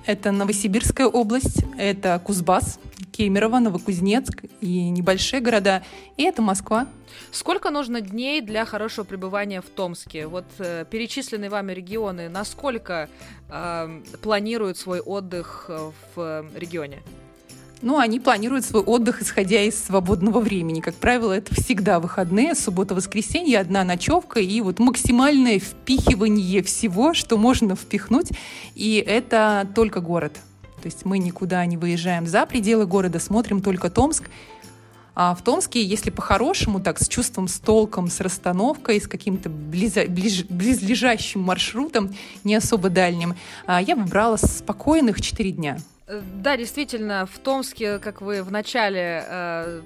это 0.06 0.30
Новосибирская 0.30 1.08
область, 1.08 1.64
это 1.76 2.20
Кузбасс, 2.24 2.78
Кемерово, 3.10 3.58
Новокузнецк 3.58 4.44
и 4.60 4.88
небольшие 4.90 5.40
города, 5.40 5.82
и 6.16 6.22
это 6.22 6.40
Москва. 6.40 6.86
Сколько 7.32 7.70
нужно 7.70 8.02
дней 8.02 8.40
для 8.40 8.64
хорошего 8.64 9.04
пребывания 9.04 9.62
в 9.62 9.68
Томске? 9.68 10.28
Вот 10.28 10.46
э, 10.58 10.84
перечисленные 10.88 11.50
вами 11.50 11.72
регионы, 11.72 12.28
насколько 12.28 13.08
э, 13.48 14.00
планируют 14.22 14.78
свой 14.78 15.00
отдых 15.00 15.66
э, 15.68 15.90
в 16.14 16.46
регионе? 16.54 17.02
Ну, 17.82 17.98
они 17.98 18.20
планируют 18.20 18.64
свой 18.64 18.82
отдых, 18.82 19.22
исходя 19.22 19.60
из 19.60 19.76
свободного 19.76 20.38
времени. 20.38 20.80
Как 20.80 20.94
правило, 20.94 21.32
это 21.32 21.52
всегда 21.52 21.98
выходные, 21.98 22.54
суббота-воскресенье, 22.54 23.58
одна 23.58 23.82
ночевка 23.82 24.38
и 24.38 24.60
вот 24.60 24.78
максимальное 24.78 25.58
впихивание 25.58 26.62
всего, 26.62 27.12
что 27.12 27.36
можно 27.36 27.74
впихнуть. 27.74 28.28
И 28.76 29.04
это 29.04 29.68
только 29.74 30.00
город. 30.00 30.38
То 30.80 30.86
есть 30.86 31.04
мы 31.04 31.18
никуда 31.18 31.66
не 31.66 31.76
выезжаем 31.76 32.28
за 32.28 32.46
пределы 32.46 32.86
города, 32.86 33.18
смотрим 33.18 33.60
только 33.60 33.90
Томск. 33.90 34.30
А 35.16 35.34
в 35.34 35.42
Томске, 35.42 35.84
если 35.84 36.10
по-хорошему, 36.10 36.80
так, 36.80 37.00
с 37.00 37.08
чувством, 37.08 37.48
с 37.48 37.58
толком, 37.58 38.08
с 38.08 38.20
расстановкой, 38.20 39.00
с 39.00 39.08
каким-то 39.08 39.50
близа, 39.50 40.06
ближ, 40.08 40.44
близлежащим 40.44 41.40
маршрутом, 41.40 42.14
не 42.44 42.54
особо 42.54 42.90
дальним, 42.90 43.34
а, 43.66 43.82
я 43.82 43.96
выбрала 43.96 44.36
спокойных 44.36 45.20
4 45.20 45.50
дня. 45.50 45.78
Да, 46.20 46.56
действительно, 46.56 47.26
в 47.26 47.38
Томске, 47.38 47.98
как 47.98 48.20
вы 48.20 48.42
в 48.42 48.50
начале 48.52 49.24
э, 49.26 49.82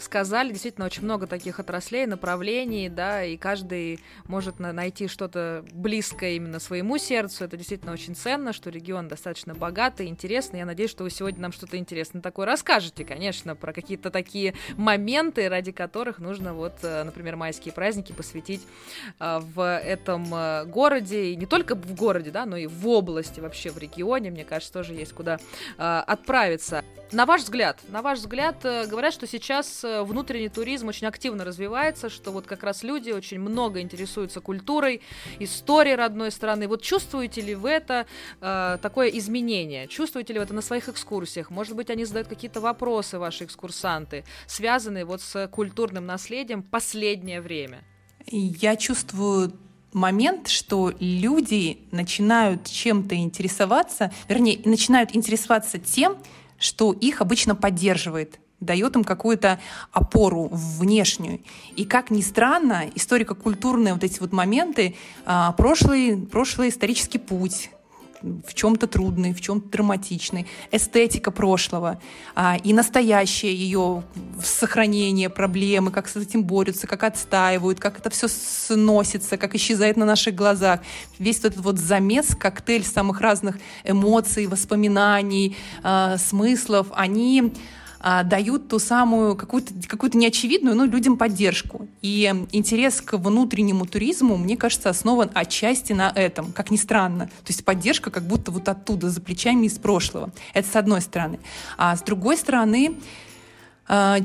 сказали, 0.00 0.50
действительно 0.50 0.86
очень 0.86 1.02
много 1.02 1.26
таких 1.26 1.60
отраслей, 1.60 2.06
направлений, 2.06 2.88
да, 2.88 3.24
и 3.24 3.36
каждый 3.36 4.00
может 4.26 4.58
на 4.58 4.72
найти 4.72 5.08
что-то 5.08 5.64
близкое 5.72 6.32
именно 6.34 6.60
своему 6.60 6.98
сердцу. 6.98 7.44
Это 7.44 7.56
действительно 7.56 7.92
очень 7.92 8.14
ценно, 8.14 8.52
что 8.52 8.70
регион 8.70 9.08
достаточно 9.08 9.54
богатый, 9.54 10.06
интересный. 10.06 10.60
Я 10.60 10.66
надеюсь, 10.66 10.90
что 10.90 11.04
вы 11.04 11.10
сегодня 11.10 11.40
нам 11.40 11.52
что-то 11.52 11.76
интересное 11.76 12.22
такое 12.22 12.46
расскажете, 12.46 13.04
конечно, 13.04 13.56
про 13.56 13.72
какие-то 13.72 14.10
такие 14.10 14.54
моменты, 14.76 15.48
ради 15.48 15.72
которых 15.72 16.18
нужно 16.18 16.54
вот, 16.54 16.74
э, 16.82 17.02
например, 17.04 17.36
майские 17.36 17.72
праздники 17.72 18.12
посвятить 18.12 18.62
э, 19.20 19.38
в 19.40 19.78
этом 19.78 20.32
э, 20.34 20.64
городе, 20.66 21.26
и 21.26 21.36
не 21.36 21.46
только 21.46 21.74
в 21.74 21.94
городе, 21.94 22.30
да, 22.30 22.46
но 22.46 22.56
и 22.56 22.66
в 22.66 22.86
области, 22.88 23.40
вообще 23.40 23.70
в 23.70 23.78
регионе, 23.78 24.30
мне 24.30 24.44
кажется, 24.44 24.72
тоже 24.72 24.94
есть 24.94 25.12
куда 25.12 25.38
отправиться. 25.76 26.84
На 27.12 27.26
ваш 27.26 27.42
взгляд, 27.42 27.80
на 27.88 28.02
ваш 28.02 28.18
взгляд, 28.18 28.56
говорят, 28.62 29.12
что 29.12 29.26
сейчас 29.26 29.84
Э, 29.84 30.02
внутренний 30.02 30.48
туризм 30.48 30.88
очень 30.88 31.06
активно 31.06 31.44
развивается, 31.44 32.08
что 32.08 32.30
вот 32.30 32.46
как 32.46 32.62
раз 32.62 32.82
люди 32.82 33.10
очень 33.10 33.38
много 33.38 33.80
интересуются 33.80 34.40
культурой, 34.40 35.02
историей 35.38 35.96
родной 35.96 36.30
страны. 36.30 36.66
Вот 36.68 36.82
чувствуете 36.82 37.40
ли 37.40 37.54
вы 37.54 37.70
это 37.70 38.06
э, 38.40 38.78
такое 38.80 39.08
изменение? 39.08 39.86
Чувствуете 39.88 40.32
ли 40.32 40.38
вы 40.38 40.44
это 40.44 40.54
на 40.54 40.62
своих 40.62 40.88
экскурсиях? 40.88 41.50
Может 41.50 41.76
быть, 41.76 41.90
они 41.90 42.04
задают 42.04 42.28
какие-то 42.28 42.60
вопросы, 42.60 43.18
ваши 43.18 43.44
экскурсанты, 43.44 44.24
связанные 44.46 45.04
вот 45.04 45.20
с 45.20 45.48
культурным 45.48 46.06
наследием 46.06 46.62
последнее 46.62 47.40
время? 47.40 47.84
Я 48.26 48.76
чувствую 48.76 49.52
момент, 49.94 50.48
что 50.48 50.92
люди 51.00 51.78
начинают 51.90 52.66
чем-то 52.66 53.14
интересоваться, 53.14 54.12
вернее, 54.28 54.60
начинают 54.64 55.16
интересоваться 55.16 55.78
тем, 55.78 56.16
что 56.58 56.92
их 56.92 57.20
обычно 57.20 57.54
поддерживает 57.54 58.38
дает 58.60 58.96
им 58.96 59.04
какую-то 59.04 59.60
опору 59.92 60.48
внешнюю. 60.50 61.40
И 61.76 61.84
как 61.84 62.10
ни 62.10 62.22
странно, 62.22 62.84
историко-культурные 62.94 63.92
вот 63.92 64.02
эти 64.04 64.20
вот 64.20 64.32
моменты, 64.32 64.96
а, 65.26 65.52
прошлый, 65.52 66.16
прошлый 66.16 66.70
исторический 66.70 67.18
путь, 67.18 67.70
в 68.46 68.54
чем-то 68.54 68.86
трудный, 68.86 69.32
в 69.34 69.40
чем-то 69.40 69.68
драматичный, 69.68 70.46
эстетика 70.70 71.30
прошлого 71.30 72.00
а, 72.34 72.56
и 72.62 72.72
настоящее 72.72 73.54
ее 73.54 74.02
сохранение, 74.42 75.28
проблемы, 75.28 75.90
как 75.90 76.08
с 76.08 76.16
этим 76.16 76.44
борются, 76.44 76.86
как 76.86 77.04
отстаивают, 77.04 77.80
как 77.80 77.98
это 77.98 78.10
все 78.10 78.28
сносится, 78.28 79.36
как 79.36 79.54
исчезает 79.54 79.96
на 79.96 80.04
наших 80.04 80.34
глазах. 80.34 80.80
Весь 81.18 81.38
этот 81.38 81.58
вот 81.58 81.78
замес, 81.78 82.34
коктейль 82.34 82.84
самых 82.84 83.20
разных 83.20 83.58
эмоций, 83.84 84.46
воспоминаний, 84.46 85.56
а, 85.82 86.16
смыслов, 86.16 86.88
они 86.92 87.52
а, 88.06 88.22
дают 88.22 88.68
ту 88.68 88.78
самую 88.78 89.34
какую-то 89.34 89.72
какую 89.88 90.10
неочевидную, 90.12 90.76
но 90.76 90.84
людям 90.84 91.16
поддержку. 91.16 91.88
И 92.02 92.30
интерес 92.52 93.00
к 93.00 93.16
внутреннему 93.16 93.86
туризму, 93.86 94.36
мне 94.36 94.58
кажется, 94.58 94.90
основан 94.90 95.30
отчасти 95.32 95.94
на 95.94 96.12
этом, 96.14 96.52
как 96.52 96.70
ни 96.70 96.76
странно. 96.76 97.28
То 97.28 97.48
есть 97.48 97.64
поддержка 97.64 98.10
как 98.10 98.24
будто 98.24 98.50
вот 98.50 98.68
оттуда, 98.68 99.08
за 99.08 99.22
плечами 99.22 99.64
из 99.64 99.78
прошлого. 99.78 100.34
Это 100.52 100.68
с 100.68 100.76
одной 100.76 101.00
стороны. 101.00 101.38
А 101.78 101.96
с 101.96 102.02
другой 102.02 102.36
стороны, 102.36 102.94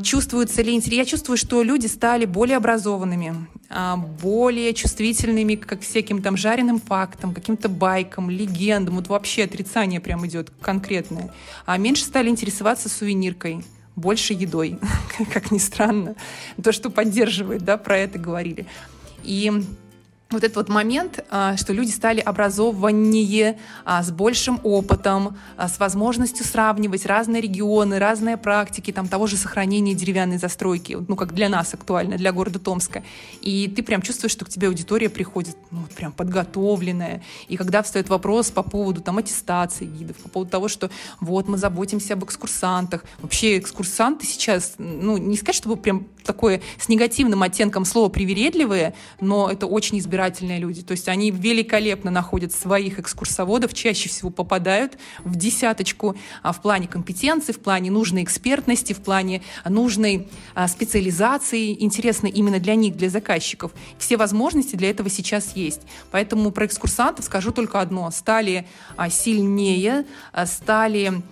чувствуется 0.03 0.61
ли 0.61 0.73
интерес? 0.73 0.97
Я 0.97 1.05
чувствую, 1.05 1.37
что 1.37 1.63
люди 1.63 1.87
стали 1.87 2.25
более 2.25 2.57
образованными, 2.57 3.47
а, 3.69 3.97
более 3.97 4.73
чувствительными 4.73 5.55
к 5.55 5.79
всяким 5.81 6.21
там 6.21 6.37
жареным 6.37 6.79
фактам, 6.79 7.33
каким-то 7.33 7.67
байкам, 7.67 8.29
легендам. 8.29 8.95
Вот 8.95 9.07
вообще 9.07 9.43
отрицание 9.43 9.99
прям 9.99 10.25
идет 10.25 10.49
конкретное. 10.61 11.33
А 11.65 11.77
меньше 11.77 12.03
стали 12.03 12.29
интересоваться 12.29 12.89
сувениркой 12.89 13.63
больше 13.95 14.33
едой, 14.33 14.79
как 15.33 15.51
ни 15.51 15.57
странно. 15.57 16.15
То, 16.63 16.71
что 16.71 16.89
поддерживает, 16.89 17.63
да, 17.63 17.77
про 17.77 17.97
это 17.97 18.17
говорили. 18.17 18.65
И 19.23 19.51
вот 20.31 20.43
этот 20.43 20.57
вот 20.57 20.69
момент, 20.69 21.25
а, 21.31 21.57
что 21.57 21.73
люди 21.73 21.89
стали 21.89 22.19
образованнее, 22.19 23.57
а, 23.83 24.03
с 24.03 24.11
большим 24.11 24.59
опытом, 24.63 25.37
а, 25.57 25.67
с 25.67 25.79
возможностью 25.79 26.45
сравнивать 26.45 27.07
разные 27.07 27.41
регионы, 27.41 27.97
разные 27.97 28.37
практики, 28.37 28.91
там, 28.91 29.07
того 29.07 29.25
же 29.25 29.37
сохранения 29.37 29.95
деревянной 29.95 30.37
застройки, 30.37 30.97
ну, 31.07 31.15
как 31.15 31.33
для 31.33 31.49
нас 31.49 31.73
актуально, 31.73 32.17
для 32.17 32.31
города 32.31 32.59
Томска. 32.59 33.03
И 33.41 33.67
ты 33.75 33.81
прям 33.81 34.03
чувствуешь, 34.03 34.31
что 34.31 34.45
к 34.45 34.49
тебе 34.49 34.67
аудитория 34.67 35.09
приходит, 35.09 35.57
ну, 35.71 35.79
вот 35.79 35.91
прям 35.91 36.11
подготовленная. 36.11 37.23
И 37.47 37.57
когда 37.57 37.81
встает 37.81 38.09
вопрос 38.09 38.51
по 38.51 38.61
поводу 38.61 39.01
там 39.01 39.17
аттестации 39.17 39.85
гидов, 39.85 40.17
по 40.17 40.29
поводу 40.29 40.51
того, 40.51 40.67
что 40.67 40.91
вот 41.19 41.47
мы 41.47 41.57
заботимся 41.57 42.13
об 42.13 42.23
экскурсантах. 42.23 43.03
Вообще 43.19 43.57
экскурсанты 43.57 44.27
сейчас, 44.27 44.75
ну, 44.77 45.17
не 45.17 45.37
сказать, 45.37 45.55
чтобы 45.55 45.75
прям 45.75 46.05
такое 46.29 46.61
с 46.77 46.87
негативным 46.89 47.41
оттенком 47.41 47.85
слова 47.85 48.07
привередливые, 48.07 48.93
но 49.19 49.49
это 49.49 49.65
очень 49.65 49.97
избирательные 49.97 50.59
люди. 50.59 50.83
То 50.83 50.91
есть 50.91 51.07
они 51.07 51.31
великолепно 51.31 52.11
находят 52.11 52.53
своих 52.53 52.99
экскурсоводов, 52.99 53.73
чаще 53.73 54.09
всего 54.09 54.29
попадают 54.29 54.99
в 55.23 55.35
десяточку 55.35 56.15
а, 56.43 56.53
в 56.53 56.61
плане 56.61 56.87
компетенции, 56.87 57.51
в 57.51 57.59
плане 57.59 57.89
нужной 57.89 58.21
экспертности, 58.21 58.93
в 58.93 58.99
плане 58.99 59.41
нужной 59.65 60.27
а, 60.53 60.67
специализации, 60.67 61.75
интересно 61.83 62.27
именно 62.27 62.59
для 62.59 62.75
них, 62.75 62.95
для 62.95 63.09
заказчиков. 63.09 63.71
Все 63.97 64.15
возможности 64.15 64.75
для 64.75 64.91
этого 64.91 65.09
сейчас 65.09 65.55
есть. 65.55 65.81
Поэтому 66.11 66.51
про 66.51 66.67
экскурсантов 66.67 67.25
скажу 67.25 67.51
только 67.51 67.81
одно. 67.81 68.11
Стали 68.11 68.67
а, 68.97 69.09
сильнее, 69.09 70.05
стали 70.45 71.23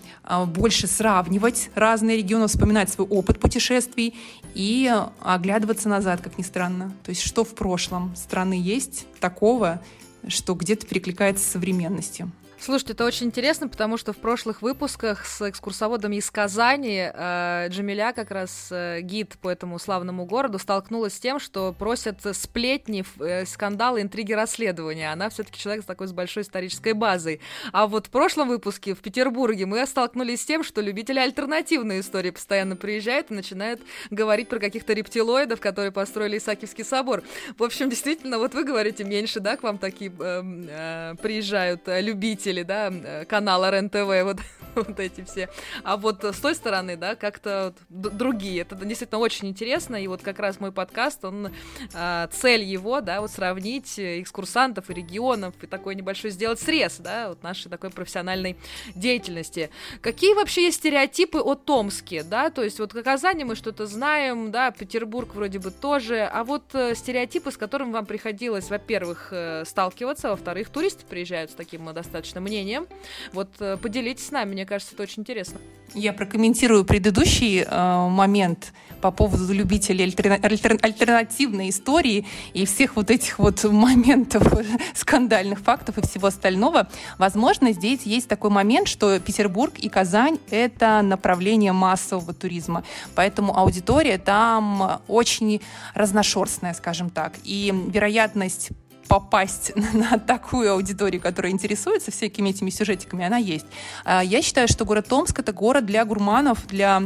больше 0.48 0.88
сравнивать 0.88 1.70
разные 1.76 2.18
регионы, 2.18 2.48
вспоминать 2.48 2.90
свой 2.90 3.08
опыт 3.08 3.40
путешествий 3.40 4.14
и 4.56 4.87
оглядываться 4.88 5.90
назад, 5.90 6.22
как 6.22 6.38
ни 6.38 6.44
странно. 6.44 6.94
То 7.04 7.10
есть 7.10 7.22
что 7.22 7.44
в 7.44 7.56
прошлом 7.56 8.16
страны 8.16 8.54
есть 8.54 9.08
такого, 9.20 9.82
что 10.28 10.54
где-то 10.54 10.88
перекликается 10.88 11.44
с 11.44 11.52
современностью. 11.52 12.32
Слушайте, 12.60 12.94
это 12.94 13.06
очень 13.06 13.28
интересно, 13.28 13.70
потому 13.70 13.98
что 13.98 14.14
в 14.14 14.18
прошлых 14.18 14.64
выпусках 14.64 15.28
с 15.28 15.48
экскурсоводом 15.48 16.12
из 16.14 16.30
Казани 16.32 17.08
э, 17.14 17.68
Джамиля, 17.70 18.14
как 18.14 18.32
раз 18.32 18.70
э, 18.72 19.02
гид 19.02 19.38
по 19.40 19.50
этому 19.50 19.78
славному 19.78 20.26
городу, 20.26 20.58
столкнулась 20.58 21.14
с 21.14 21.20
тем, 21.20 21.40
что 21.40 21.72
просят 21.72 22.20
сплетни, 22.36 23.06
э, 23.20 23.46
скандалы, 23.46 24.02
интриги, 24.02 24.34
расследования. 24.34 25.12
Она 25.12 25.30
все-таки 25.30 25.60
человек 25.60 25.84
с 25.84 25.86
такой 25.86 26.08
с 26.08 26.14
большой 26.14 26.44
исторической 26.44 26.94
базой. 26.94 27.42
А 27.74 27.86
вот 27.86 28.08
в 28.08 28.10
прошлом 28.10 28.48
выпуске 28.48 28.96
в 28.96 29.00
Петербурге 29.00 29.68
мы 29.68 29.86
столкнулись 29.86 30.42
с 30.42 30.46
тем, 30.46 30.64
что 30.64 30.82
любители 30.82 31.20
альтернативной 31.20 32.00
истории 32.00 32.32
постоянно 32.32 32.76
приезжают 32.76 33.30
и 33.30 33.36
начинают 33.36 33.82
говорить 34.10 34.50
про 34.50 34.60
каких-то 34.60 34.94
рептилоидов, 34.94 35.62
которые 35.62 35.92
построили 35.92 36.40
Исаакиевский 36.40 36.84
собор. 36.84 37.24
В 37.56 37.64
общем, 37.64 37.90
действительно, 37.90 38.40
вот 38.40 38.56
вы 38.56 38.64
говорите 38.64 39.04
меньше, 39.04 39.40
да, 39.40 39.58
к 39.58 39.64
вам 39.64 39.78
такие 39.78 40.12
э, 40.20 40.44
э, 40.70 41.16
приезжают 41.22 41.84
любители 41.86 42.47
зрители, 42.48 42.64
да, 42.64 42.92
э, 42.92 43.26
канала 43.26 43.70
РЕН-ТВ, 43.72 44.24
вот, 44.24 44.38
вот 44.76 45.00
эти 45.00 45.24
все. 45.24 45.50
А 45.84 45.98
вот 45.98 46.24
с 46.24 46.40
той 46.40 46.56
стороны, 46.56 46.96
да, 46.96 47.16
как-то 47.16 47.74
другие. 47.90 48.62
Это 48.62 48.76
действительно 48.76 49.20
очень 49.20 49.48
интересно, 49.48 49.96
и 49.96 50.08
вот 50.08 50.22
как 50.22 50.40
раз 50.40 50.60
мой 50.60 50.72
подкаст, 50.72 51.26
он, 51.26 51.52
а, 51.94 52.28
цель 52.28 52.64
его, 52.64 53.02
да, 53.02 53.22
вот 53.22 53.32
сравнить 53.32 54.00
экскурсантов 54.00 54.90
и 54.90 54.94
регионов, 54.94 55.54
и 55.62 55.68
такой 55.68 55.96
небольшой 55.96 56.32
сделать 56.32 56.60
срез, 56.60 56.98
да, 57.00 57.30
вот 57.30 57.44
нашей 57.44 57.70
такой 57.70 57.90
профессиональной 57.90 58.58
деятельности. 58.96 59.70
Какие 60.02 60.34
вообще 60.34 60.66
есть 60.66 60.78
стереотипы 60.78 61.40
о 61.40 61.56
Томске, 61.56 62.24
да, 62.24 62.50
то 62.50 62.64
есть 62.64 62.80
вот 62.80 62.96
о 62.96 63.04
Казани 63.04 63.44
мы 63.44 63.56
что-то 63.56 63.86
знаем, 63.86 64.52
да, 64.52 64.72
Петербург 64.72 65.34
вроде 65.34 65.60
бы 65.60 65.72
тоже, 65.72 66.30
а 66.32 66.44
вот 66.44 66.64
э, 66.74 66.96
стереотипы, 66.96 67.52
с 67.52 67.58
которыми 67.58 67.92
вам 67.92 68.06
приходилось, 68.06 68.70
во-первых, 68.70 69.30
э, 69.32 69.64
сталкиваться, 69.66 70.30
во-вторых, 70.30 70.70
туристы 70.70 71.06
приезжают 71.06 71.52
с 71.52 71.54
таким 71.54 71.92
достаточно 71.94 72.37
достаточно 72.38 72.42
мнением. 72.42 72.88
Вот 73.34 73.50
э, 73.60 73.78
поделитесь 73.78 74.28
с 74.28 74.32
нами, 74.32 74.54
мне 74.54 74.66
кажется, 74.66 74.94
это 74.94 75.04
очень 75.04 75.22
интересно. 75.22 75.60
Я 75.94 76.14
прокомментирую 76.14 76.86
предыдущий 76.86 77.64
э, 77.64 78.10
момент 78.10 78.74
по 79.02 79.12
поводу 79.12 79.54
любителей 79.54 80.06
альтерна- 80.06 80.40
альтер- 80.42 80.80
альтернативной 80.82 81.70
истории 81.70 82.26
и 82.54 82.66
всех 82.66 82.96
вот 82.96 83.10
этих 83.10 83.40
вот 83.40 83.64
моментов 83.72 84.44
скандальных 84.94 85.60
фактов 85.60 85.98
и 85.98 86.02
всего 86.02 86.28
остального. 86.28 86.88
Возможно, 87.18 87.72
здесь 87.72 88.04
есть 88.04 88.28
такой 88.28 88.50
момент, 88.50 88.88
что 88.88 89.20
Петербург 89.20 89.74
и 89.80 89.90
Казань— 89.90 90.40
это 90.52 91.02
направление 91.02 91.72
массового 91.72 92.34
туризма. 92.34 92.84
Поэтому 93.16 93.58
аудитория 93.58 94.18
там 94.18 95.02
очень 95.08 95.62
разношерстная, 95.94 96.74
скажем 96.74 97.10
так. 97.10 97.34
И 97.44 97.74
вероятность 97.94 98.72
попасть 99.08 99.72
на 99.94 100.18
такую 100.20 100.72
аудиторию, 100.72 101.22
которая 101.22 101.52
интересуется 101.52 102.12
всякими 102.12 102.50
этими 102.50 102.70
сюжетиками, 102.70 103.26
она 103.26 103.38
есть. 103.38 103.66
А, 104.06 104.24
я 104.24 104.42
считаю, 104.42 104.68
что 104.68 104.86
город 104.86 105.08
Томск— 105.08 105.40
это 105.40 105.54
город 105.54 105.86
для 105.86 106.06
гурманов, 106.06 106.68
для 106.68 107.04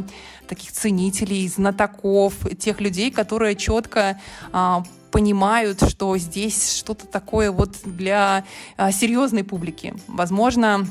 таких 0.48 0.72
ценителей, 0.72 1.48
знатоков, 1.48 2.34
тех 2.60 2.82
людей, 2.82 3.12
которые 3.12 3.56
четко 3.56 4.20
а, 4.52 4.84
понимают, 5.12 5.82
что 5.90 6.18
здесь 6.18 6.74
что-то 6.78 7.06
такое 7.06 7.52
вот 7.52 7.78
для 7.86 8.46
а, 8.78 8.92
серьезной 8.92 9.44
публики. 9.44 9.94
Возможно, 10.08 10.88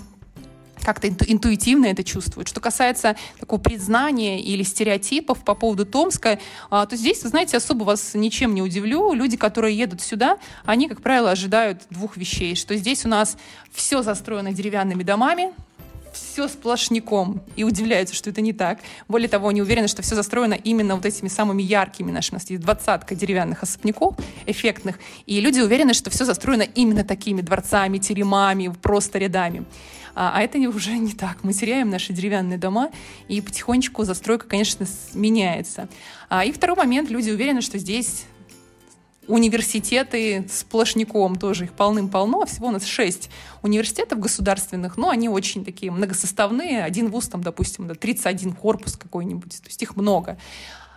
как-то 0.92 1.08
интуитивно 1.08 1.86
это 1.86 2.02
чувствуют. 2.02 2.48
Что 2.48 2.60
касается 2.60 3.14
такого 3.38 3.60
признания 3.60 4.42
или 4.42 4.64
стереотипов 4.64 5.44
по 5.44 5.54
поводу 5.54 5.86
Томска, 5.86 6.40
а, 6.68 6.84
то 6.86 6.96
здесь, 6.96 7.22
вы 7.22 7.28
знаете, 7.28 7.56
особо 7.56 7.84
вас 7.84 8.14
ничем 8.14 8.54
не 8.54 8.62
удивлю. 8.62 9.12
Люди, 9.12 9.36
которые 9.36 9.76
едут 9.76 10.00
сюда, 10.00 10.38
они, 10.64 10.88
как 10.88 11.00
правило, 11.00 11.30
ожидают 11.30 11.82
двух 11.90 12.16
вещей. 12.16 12.56
Что 12.56 12.76
здесь 12.76 13.04
у 13.04 13.08
нас 13.08 13.36
все 13.72 14.02
застроено 14.02 14.52
деревянными 14.52 15.04
домами, 15.04 15.52
все 16.12 16.48
сплошняком 16.48 17.40
и 17.56 17.64
удивляются, 17.64 18.14
что 18.14 18.30
это 18.30 18.40
не 18.40 18.52
так. 18.52 18.80
Более 19.08 19.28
того, 19.28 19.48
они 19.48 19.62
уверены, 19.62 19.88
что 19.88 20.02
все 20.02 20.14
застроено 20.14 20.54
именно 20.54 20.96
вот 20.96 21.06
этими 21.06 21.28
самыми 21.28 21.62
яркими 21.62 22.10
нашими. 22.10 22.36
У 22.36 22.40
нас 22.40 22.50
есть 22.50 22.62
двадцатка 22.62 23.14
деревянных 23.14 23.62
особняков, 23.62 24.16
эффектных, 24.46 24.98
и 25.26 25.40
люди 25.40 25.60
уверены, 25.60 25.94
что 25.94 26.10
все 26.10 26.24
застроено 26.24 26.62
именно 26.62 27.04
такими 27.04 27.40
дворцами, 27.40 27.98
теремами, 27.98 28.74
просто 28.82 29.18
рядами. 29.18 29.64
А, 30.14 30.32
а 30.34 30.42
это 30.42 30.58
уже 30.58 30.96
не 30.98 31.12
так. 31.12 31.38
Мы 31.42 31.52
теряем 31.52 31.90
наши 31.90 32.12
деревянные 32.12 32.58
дома, 32.58 32.90
и 33.28 33.40
потихонечку 33.40 34.04
застройка, 34.04 34.46
конечно, 34.46 34.86
меняется. 35.14 35.88
А, 36.28 36.44
и 36.44 36.52
второй 36.52 36.76
момент. 36.76 37.10
Люди 37.10 37.30
уверены, 37.30 37.60
что 37.60 37.78
здесь 37.78 38.24
университеты 39.30 40.46
сплошняком 40.50 41.36
тоже 41.36 41.64
их 41.64 41.72
полным-полно. 41.72 42.44
Всего 42.46 42.68
у 42.68 42.70
нас 42.70 42.84
шесть 42.84 43.30
университетов 43.62 44.18
государственных, 44.18 44.96
но 44.96 45.08
они 45.08 45.28
очень 45.28 45.64
такие 45.64 45.92
многосоставные. 45.92 46.84
Один 46.84 47.10
вуз 47.10 47.28
там, 47.28 47.42
допустим, 47.42 47.86
да, 47.86 47.94
31 47.94 48.52
корпус 48.52 48.96
какой-нибудь, 48.96 49.62
то 49.62 49.68
есть 49.68 49.82
их 49.82 49.96
много. 49.96 50.38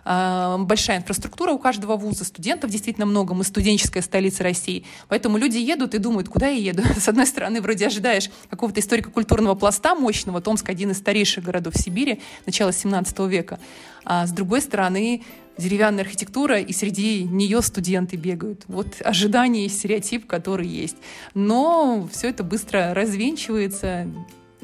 А, 0.04 0.58
большая 0.58 0.98
инфраструктура 0.98 1.52
у 1.52 1.58
каждого 1.58 1.96
вуза, 1.96 2.24
студентов 2.24 2.70
действительно 2.70 3.06
много, 3.06 3.34
мы 3.34 3.44
студенческая 3.44 4.02
столица 4.02 4.42
России. 4.42 4.84
Поэтому 5.08 5.38
люди 5.38 5.58
едут 5.58 5.94
и 5.94 5.98
думают, 5.98 6.28
куда 6.28 6.48
я 6.48 6.58
еду. 6.72 6.82
С 6.98 7.08
одной 7.08 7.26
стороны, 7.26 7.60
вроде 7.60 7.86
ожидаешь 7.86 8.30
какого-то 8.50 8.80
историко-культурного 8.80 9.54
пласта 9.54 9.94
мощного, 9.94 10.40
Томск 10.40 10.68
один 10.68 10.90
из 10.90 10.98
старейших 10.98 11.44
городов 11.44 11.74
Сибири, 11.76 12.20
начала 12.46 12.72
17 12.72 13.18
века. 13.20 13.58
А 14.04 14.26
с 14.26 14.32
другой 14.32 14.60
стороны, 14.60 15.22
деревянная 15.56 16.04
архитектура, 16.04 16.58
и 16.58 16.72
среди 16.72 17.24
нее 17.24 17.62
студенты 17.62 18.16
бегают. 18.16 18.64
Вот 18.66 19.00
ожидание 19.00 19.66
и 19.66 19.68
стереотип, 19.68 20.26
который 20.26 20.66
есть. 20.66 20.96
Но 21.32 22.08
все 22.12 22.28
это 22.28 22.44
быстро 22.44 22.92
развенчивается, 22.92 24.06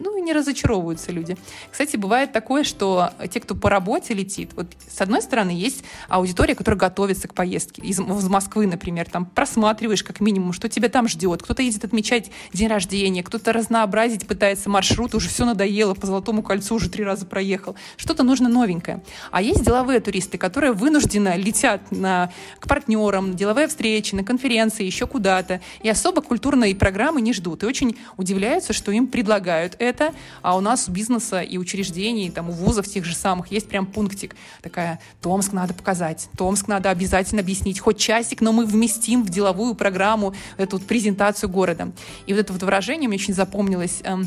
ну 0.00 0.16
и 0.16 0.20
не 0.20 0.32
разочаровываются 0.32 1.12
люди. 1.12 1.36
Кстати, 1.70 1.96
бывает 1.96 2.32
такое, 2.32 2.64
что 2.64 3.10
те, 3.30 3.40
кто 3.40 3.54
по 3.54 3.70
работе 3.70 4.14
летит, 4.14 4.50
вот 4.56 4.66
с 4.88 5.00
одной 5.00 5.22
стороны 5.22 5.50
есть 5.50 5.84
аудитория, 6.08 6.54
которая 6.54 6.78
готовится 6.78 7.28
к 7.28 7.34
поездке. 7.34 7.82
Из, 7.82 8.00
из 8.00 8.28
Москвы, 8.28 8.66
например, 8.66 9.08
там 9.08 9.26
просматриваешь 9.26 10.02
как 10.02 10.20
минимум, 10.20 10.52
что 10.52 10.68
тебя 10.68 10.88
там 10.88 11.06
ждет. 11.06 11.42
Кто-то 11.42 11.62
едет 11.62 11.84
отмечать 11.84 12.30
день 12.52 12.68
рождения, 12.68 13.22
кто-то 13.22 13.52
разнообразить 13.52 14.26
пытается 14.26 14.70
маршрут, 14.70 15.14
уже 15.14 15.28
все 15.28 15.44
надоело, 15.44 15.94
по 15.94 16.06
Золотому 16.06 16.42
кольцу 16.42 16.76
уже 16.76 16.88
три 16.88 17.04
раза 17.04 17.26
проехал. 17.26 17.76
Что-то 17.96 18.22
нужно 18.22 18.48
новенькое. 18.48 19.02
А 19.30 19.42
есть 19.42 19.64
деловые 19.64 20.00
туристы, 20.00 20.38
которые 20.38 20.72
вынужденно 20.72 21.36
летят 21.36 21.82
на, 21.90 22.32
к 22.58 22.66
партнерам, 22.66 23.36
деловые 23.36 23.68
встречи, 23.68 24.14
на 24.14 24.24
конференции, 24.24 24.84
еще 24.84 25.06
куда-то, 25.06 25.60
и 25.82 25.88
особо 25.88 26.22
культурные 26.22 26.74
программы 26.74 27.20
не 27.20 27.32
ждут. 27.32 27.62
И 27.62 27.66
очень 27.66 27.96
удивляются, 28.16 28.72
что 28.72 28.92
им 28.92 29.06
предлагают 29.06 29.76
это, 29.78 29.89
а 30.42 30.56
у 30.56 30.60
нас 30.60 30.88
у 30.88 30.92
бизнеса 30.92 31.40
и 31.40 31.58
учреждений, 31.58 32.30
там, 32.30 32.50
у 32.50 32.52
вузов 32.52 32.86
тех 32.86 33.04
же 33.04 33.14
самых 33.14 33.50
есть 33.50 33.68
прям 33.68 33.86
пунктик. 33.86 34.36
Такая, 34.62 35.00
Томск 35.20 35.52
надо 35.52 35.74
показать, 35.74 36.28
Томск 36.36 36.68
надо 36.68 36.90
обязательно 36.90 37.40
объяснить, 37.40 37.80
хоть 37.80 37.98
часик, 37.98 38.40
но 38.40 38.52
мы 38.52 38.66
вместим 38.66 39.24
в 39.24 39.30
деловую 39.30 39.74
программу 39.74 40.34
эту 40.56 40.78
вот 40.78 40.86
презентацию 40.86 41.50
города. 41.50 41.92
И 42.26 42.32
вот 42.32 42.40
это 42.40 42.52
вот 42.52 42.62
выражение 42.62 43.08
мне 43.08 43.16
очень 43.16 43.34
запомнилось 43.34 44.00
эм, 44.04 44.26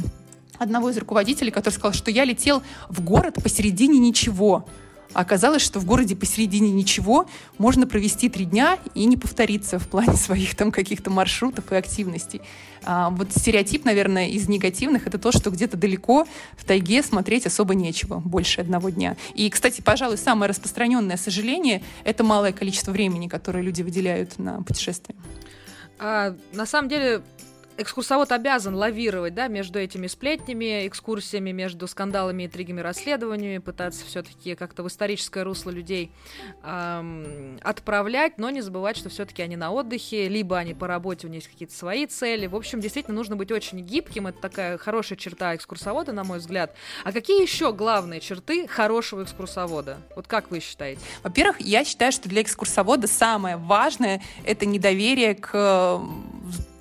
одного 0.57 0.89
из 0.89 0.97
руководителей, 0.97 1.51
который 1.51 1.73
сказал, 1.73 1.93
что 1.93 2.11
я 2.11 2.25
летел 2.25 2.63
в 2.89 3.01
город 3.01 3.35
посередине 3.41 3.99
ничего. 3.99 4.65
Оказалось, 5.13 5.61
что 5.61 5.79
в 5.79 5.85
городе 5.85 6.15
посередине 6.15 6.71
ничего 6.71 7.27
можно 7.57 7.85
провести 7.87 8.29
три 8.29 8.45
дня 8.45 8.79
и 8.95 9.05
не 9.05 9.17
повториться 9.17 9.79
в 9.79 9.87
плане 9.87 10.15
своих 10.15 10.55
там 10.55 10.71
каких-то 10.71 11.09
маршрутов 11.09 11.71
и 11.71 11.75
активностей. 11.75 12.41
А, 12.83 13.09
вот 13.11 13.31
стереотип, 13.31 13.85
наверное, 13.85 14.27
из 14.27 14.49
негативных 14.49 15.07
это 15.07 15.17
то, 15.17 15.31
что 15.31 15.51
где-то 15.51 15.77
далеко 15.77 16.27
в 16.57 16.65
тайге 16.65 17.03
смотреть 17.03 17.45
особо 17.45 17.75
нечего 17.75 18.19
больше 18.19 18.61
одного 18.61 18.89
дня. 18.89 19.15
И, 19.35 19.49
кстати, 19.49 19.81
пожалуй, 19.81 20.17
самое 20.17 20.49
распространенное 20.49 21.17
сожаление 21.17 21.83
это 22.03 22.23
малое 22.23 22.51
количество 22.51 22.91
времени, 22.91 23.27
которое 23.27 23.63
люди 23.63 23.81
выделяют 23.81 24.39
на 24.39 24.61
путешествие. 24.63 25.15
А, 25.99 26.35
на 26.53 26.65
самом 26.65 26.89
деле, 26.89 27.21
экскурсовод 27.77 28.31
обязан 28.31 28.75
лавировать, 28.75 29.33
да, 29.33 29.47
между 29.47 29.79
этими 29.79 30.07
сплетнями, 30.07 30.87
экскурсиями, 30.87 31.51
между 31.51 31.87
скандалами, 31.87 32.45
интригами, 32.45 32.81
расследованиями, 32.81 33.59
пытаться 33.59 34.05
все-таки 34.05 34.55
как-то 34.55 34.83
в 34.83 34.87
историческое 34.87 35.43
русло 35.43 35.69
людей 35.69 36.11
эм, 36.63 37.59
отправлять, 37.61 38.37
но 38.37 38.49
не 38.49 38.61
забывать, 38.61 38.97
что 38.97 39.09
все-таки 39.09 39.41
они 39.41 39.55
на 39.55 39.71
отдыхе, 39.71 40.29
либо 40.29 40.57
они 40.57 40.73
по 40.73 40.87
работе, 40.87 41.27
у 41.27 41.29
них 41.29 41.43
есть 41.43 41.47
какие-то 41.47 41.75
свои 41.75 42.05
цели. 42.05 42.47
В 42.47 42.55
общем, 42.55 42.79
действительно 42.79 43.15
нужно 43.15 43.35
быть 43.35 43.51
очень 43.51 43.79
гибким, 43.79 44.27
это 44.27 44.39
такая 44.39 44.77
хорошая 44.77 45.17
черта 45.17 45.55
экскурсовода, 45.55 46.11
на 46.11 46.23
мой 46.23 46.39
взгляд. 46.39 46.75
А 47.03 47.11
какие 47.11 47.41
еще 47.41 47.73
главные 47.73 48.19
черты 48.19 48.67
хорошего 48.67 49.23
экскурсовода? 49.23 49.97
Вот 50.15 50.27
как 50.27 50.51
вы 50.51 50.59
считаете? 50.59 51.01
Во-первых, 51.23 51.59
я 51.59 51.83
считаю, 51.83 52.11
что 52.11 52.29
для 52.29 52.41
экскурсовода 52.41 53.07
самое 53.07 53.57
важное— 53.57 54.21
это 54.45 54.65
недоверие 54.65 55.35
к 55.35 56.01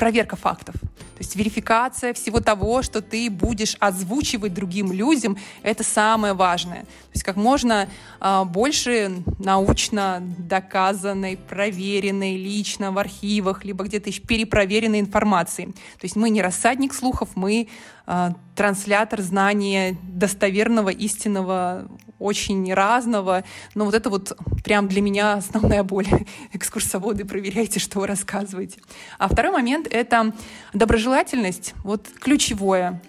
проверка 0.02 0.34
фактов. 0.34 0.74
То 0.74 1.18
есть 1.18 1.36
верификация 1.36 2.12
всего 2.12 2.40
того, 2.40 2.82
что 2.82 3.00
ты 3.02 3.30
будешь 3.30 3.76
озвучивать 3.78 4.52
другим 4.52 4.90
людям, 4.90 5.38
это 5.62 5.84
самое 5.84 6.34
важное. 6.34 6.80
То 6.80 7.12
есть 7.14 7.22
как 7.22 7.36
можно 7.36 7.88
э, 8.20 8.44
больше 8.46 9.22
научно 9.38 10.20
доказанной, 10.38 11.36
проверенной 11.36 12.36
лично 12.36 12.90
в 12.90 12.98
архивах, 12.98 13.64
либо 13.64 13.84
где-то 13.84 14.10
еще 14.10 14.22
перепроверенной 14.22 14.98
информации. 14.98 15.66
То 15.66 16.02
есть 16.02 16.16
мы 16.16 16.30
не 16.30 16.42
рассадник 16.42 16.94
слухов, 16.94 17.28
мы 17.36 17.68
э, 18.08 18.30
транслятор 18.56 19.20
знания 19.20 19.96
достоверного, 20.02 20.88
истинного, 20.88 21.86
очень 22.22 22.72
разного. 22.72 23.44
Но 23.74 23.84
вот 23.84 23.94
это 23.94 24.10
вот 24.10 24.36
прям 24.64 24.88
для 24.88 25.02
меня 25.02 25.34
основная 25.34 25.82
боль. 25.82 26.06
Экскурсоводы, 26.52 27.24
проверяйте, 27.24 27.80
что 27.80 28.00
вы 28.00 28.06
рассказываете. 28.06 28.80
А 29.18 29.28
второй 29.28 29.52
момент— 29.52 29.88
это 29.90 30.32
доброжелательность, 30.72 31.74
вот 31.84 32.06
ключевое. 32.20 33.00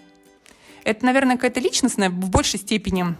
Это, 0.83 1.05
наверное, 1.05 1.35
какая-то 1.35 1.59
личностная 1.59 2.09
в 2.09 2.29
большей 2.29 2.59
степени 2.59 3.15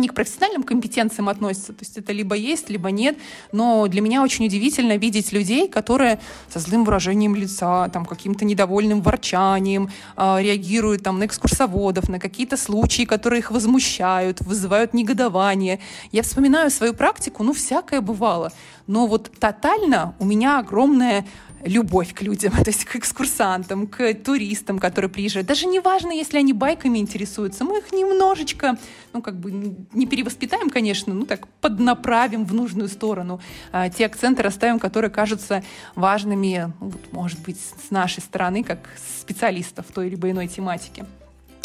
не 0.00 0.08
к 0.08 0.14
профессиональным 0.14 0.62
компетенциям 0.62 1.28
относится, 1.28 1.72
то 1.72 1.80
есть 1.80 1.96
это 1.96 2.12
либо 2.12 2.34
есть, 2.34 2.70
либо 2.70 2.90
нет, 2.90 3.16
но 3.52 3.86
для 3.88 4.00
меня 4.00 4.22
очень 4.22 4.46
удивительно 4.46 4.96
видеть 4.96 5.32
людей, 5.32 5.68
которые 5.68 6.20
со 6.48 6.58
злым 6.58 6.84
выражением 6.84 7.34
лица, 7.34 7.88
там, 7.88 8.04
каким-то 8.04 8.44
недовольным 8.44 9.02
ворчанием 9.02 9.90
э, 10.16 10.36
реагируют 10.40 11.02
там, 11.02 11.18
на 11.18 11.26
экскурсоводов, 11.26 12.08
на 12.08 12.18
какие-то 12.18 12.56
случаи, 12.56 13.02
которые 13.04 13.40
их 13.40 13.50
возмущают, 13.50 14.40
вызывают 14.40 14.94
негодование. 14.94 15.80
Я 16.12 16.22
вспоминаю 16.22 16.70
свою 16.70 16.94
практику, 16.94 17.42
ну, 17.42 17.52
всякое 17.52 18.00
бывало, 18.00 18.52
но 18.86 19.06
вот 19.06 19.30
тотально 19.38 20.14
у 20.18 20.24
меня 20.24 20.58
огромное 20.58 21.24
любовь 21.64 22.14
к 22.14 22.22
людям, 22.22 22.52
то 22.64 22.70
есть 22.70 22.84
к 22.84 22.96
экскурсантам, 22.96 23.86
к 23.86 24.14
туристам, 24.14 24.78
которые 24.78 25.10
приезжают. 25.10 25.48
Даже 25.48 25.66
не 25.66 25.80
важно, 25.80 26.12
если 26.12 26.38
они 26.38 26.52
байками 26.52 26.98
интересуются, 26.98 27.64
мы 27.64 27.78
их 27.78 27.92
немножечко, 27.92 28.78
ну, 29.12 29.22
как 29.22 29.38
бы 29.38 29.50
не 29.92 30.06
перевоспитаем, 30.06 30.70
конечно, 30.70 31.14
ну, 31.14 31.26
так 31.26 31.46
поднаправим 31.60 32.44
в 32.44 32.54
нужную 32.54 32.88
сторону. 32.88 33.40
А, 33.72 33.88
те 33.88 34.06
акценты 34.06 34.42
расставим, 34.42 34.78
которые 34.78 35.10
кажутся 35.10 35.62
важными, 35.94 36.72
ну, 36.80 36.92
может 37.12 37.40
быть, 37.40 37.58
с 37.60 37.90
нашей 37.90 38.20
стороны, 38.20 38.64
как 38.64 38.78
специалистов 39.20 39.86
той 39.94 40.08
либо 40.08 40.30
иной 40.30 40.48
тематики. 40.48 41.04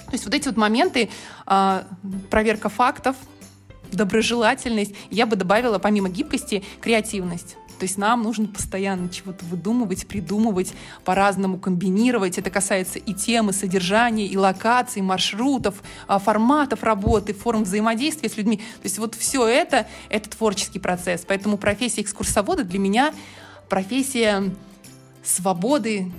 То 0.06 0.12
есть 0.12 0.25
вот 0.25 0.34
эти 0.34 0.47
вот 0.47 0.58
моменты, 0.58 1.10
а, 1.45 1.86
проверка 2.29 2.69
фактов, 2.69 3.15
доброжелательность, 3.91 4.93
я 5.10 5.25
бы 5.25 5.36
добавила 5.36 5.79
помимо 5.79 6.10
гибкости 6.10 6.63
креативность. 6.82 7.58
То 7.84 7.86
есть 7.86 7.98
нам 7.98 8.24
нужно 8.24 8.48
постоянно 8.48 9.10
чего-то 9.10 9.43
выдумывать, 9.43 10.08
придумывать, 10.08 10.72
по-разному 11.04 11.60
комбинировать. 11.60 12.38
Это 12.38 12.50
касается 12.50 12.98
и 12.98 13.13
темы, 13.13 13.52
содержания, 13.52 14.26
и 14.26 14.38
локаций, 14.38 15.02
маршрутов, 15.02 15.84
а, 16.08 16.17
форматов 16.17 16.82
работы, 16.84 17.34
форм 17.34 17.63
взаимодействия 17.63 18.30
с 18.30 18.38
людьми. 18.38 18.56
То 18.56 18.86
есть 18.86 19.00
вот 19.00 19.15
все 19.15 19.46
это— 19.46 19.86
это 20.10 20.30
творческий 20.30 20.80
процесс. 20.80 21.26
Поэтому 21.28 21.58
профессия 21.58 22.04
экскурсовода 22.04 22.63
для 22.63 22.80
меня 22.80 23.13
профессия 23.67 24.50
свободы, 25.22 26.10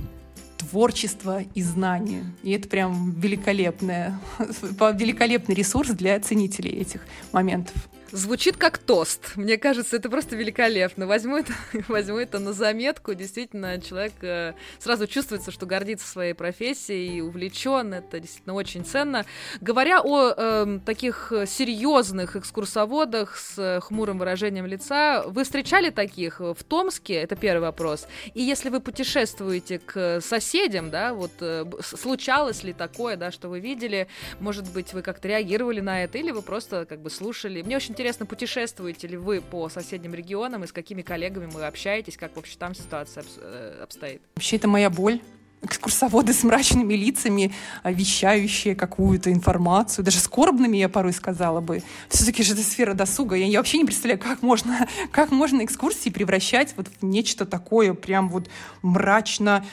творчества 0.58 1.44
и 1.54 1.62
знания. 1.62 2.26
И 2.42 2.50
это 2.50 2.68
прям 2.68 3.12
великолепная, 3.12 4.20
великолепный 4.38 5.54
ресурс 5.54 5.92
для 5.92 6.20
ценителей 6.20 6.72
этих 6.72 7.00
моментов. 7.32 7.74
Звучит 8.14 8.56
как 8.56 8.78
тост. 8.78 9.32
Мне 9.34 9.58
кажется, 9.58 9.96
это 9.96 10.08
просто 10.08 10.36
великолепно. 10.36 11.08
Возьму 11.08 11.38
это, 11.38 11.52
возьму 11.88 12.18
это 12.18 12.38
на 12.38 12.52
заметку. 12.52 13.12
Действительно, 13.12 13.80
человек 13.80 14.12
э, 14.22 14.52
сразу 14.78 15.08
чувствуется, 15.08 15.50
что 15.50 15.66
гордится 15.66 16.06
своей 16.06 16.32
профессией, 16.32 17.22
увлечен. 17.22 17.92
Это 17.92 18.20
действительно 18.20 18.54
очень 18.54 18.84
ценно. 18.84 19.26
Говоря 19.60 20.00
о 20.00 20.32
э, 20.32 20.78
таких 20.86 21.32
серьезных 21.44 22.36
экскурсоводах 22.36 23.36
с 23.36 23.58
э, 23.58 23.80
хмурым 23.80 24.20
выражением 24.20 24.66
лица, 24.66 25.24
вы 25.26 25.42
встречали 25.42 25.90
таких 25.90 26.38
в 26.38 26.62
Томске? 26.68 27.14
Это 27.14 27.34
первый 27.34 27.62
вопрос. 27.62 28.06
И 28.32 28.40
если 28.40 28.68
вы 28.68 28.78
путешествуете 28.78 29.80
к 29.80 30.20
соседям, 30.20 30.88
да, 30.88 31.14
вот 31.14 31.32
э, 31.40 31.64
случалось 31.80 32.62
ли 32.62 32.74
такое, 32.74 33.16
да, 33.16 33.32
что 33.32 33.48
вы 33.48 33.58
видели? 33.58 34.06
Может 34.38 34.72
быть, 34.72 34.92
вы 34.92 35.02
как-то 35.02 35.26
реагировали 35.26 35.80
на 35.80 36.04
это, 36.04 36.18
или 36.18 36.30
вы 36.30 36.42
просто 36.42 36.86
как 36.86 37.00
бы 37.00 37.10
слушали? 37.10 37.60
Мне 37.62 37.76
очень 37.76 37.90
интересно 37.90 38.03
интересно, 38.04 38.26
путешествуете 38.26 39.06
ли 39.06 39.16
вы 39.16 39.40
по 39.40 39.70
соседним 39.70 40.12
регионам 40.12 40.62
и 40.62 40.66
с 40.66 40.72
какими 40.72 41.00
коллегами 41.00 41.46
вы 41.46 41.64
общаетесь, 41.64 42.18
как 42.18 42.36
вообще 42.36 42.58
там 42.58 42.74
ситуация 42.74 43.24
э, 43.38 43.80
обстоит? 43.82 44.20
Вообще 44.34 44.56
это 44.56 44.68
моя 44.68 44.90
боль 44.90 45.22
экскурсоводы 45.64 46.32
с 46.32 46.42
мрачными 46.42 46.94
лицами, 46.94 47.52
а, 47.82 47.92
вещающие 47.92 48.74
какую-то 48.74 49.32
информацию, 49.32 50.04
даже 50.04 50.18
скорбными, 50.18 50.76
я 50.76 50.88
порой 50.88 51.12
сказала 51.12 51.60
бы. 51.60 51.82
Все-таки 52.08 52.42
же 52.42 52.54
это 52.54 52.62
сфера 52.62 52.94
досуга. 52.94 53.36
Я, 53.36 53.46
я 53.46 53.58
вообще 53.58 53.78
не 53.78 53.84
представляю, 53.84 54.20
как 54.20 54.42
можно, 54.42 54.88
как 55.10 55.30
можно 55.30 55.64
экскурсии 55.64 56.10
превращать 56.10 56.74
вот 56.76 56.88
в 56.88 57.04
нечто 57.04 57.46
такое 57.46 57.94
прям 57.94 58.28
вот 58.28 58.48
мрачно, 58.82 59.64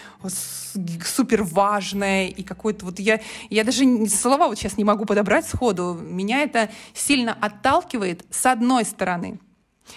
супер 1.06 1.43
важное 1.43 2.27
и 2.27 2.43
какое-то 2.43 2.86
вот 2.86 2.99
я, 2.99 3.21
я 3.49 3.63
даже 3.63 3.84
слова 4.08 4.47
вот 4.47 4.58
сейчас 4.58 4.77
не 4.77 4.84
могу 4.84 5.06
подобрать 5.06 5.45
сходу. 5.47 5.93
Меня 6.01 6.43
это 6.43 6.69
сильно 6.93 7.34
отталкивает 7.34 8.25
с 8.30 8.45
одной 8.45 8.86
стороны, 8.86 9.39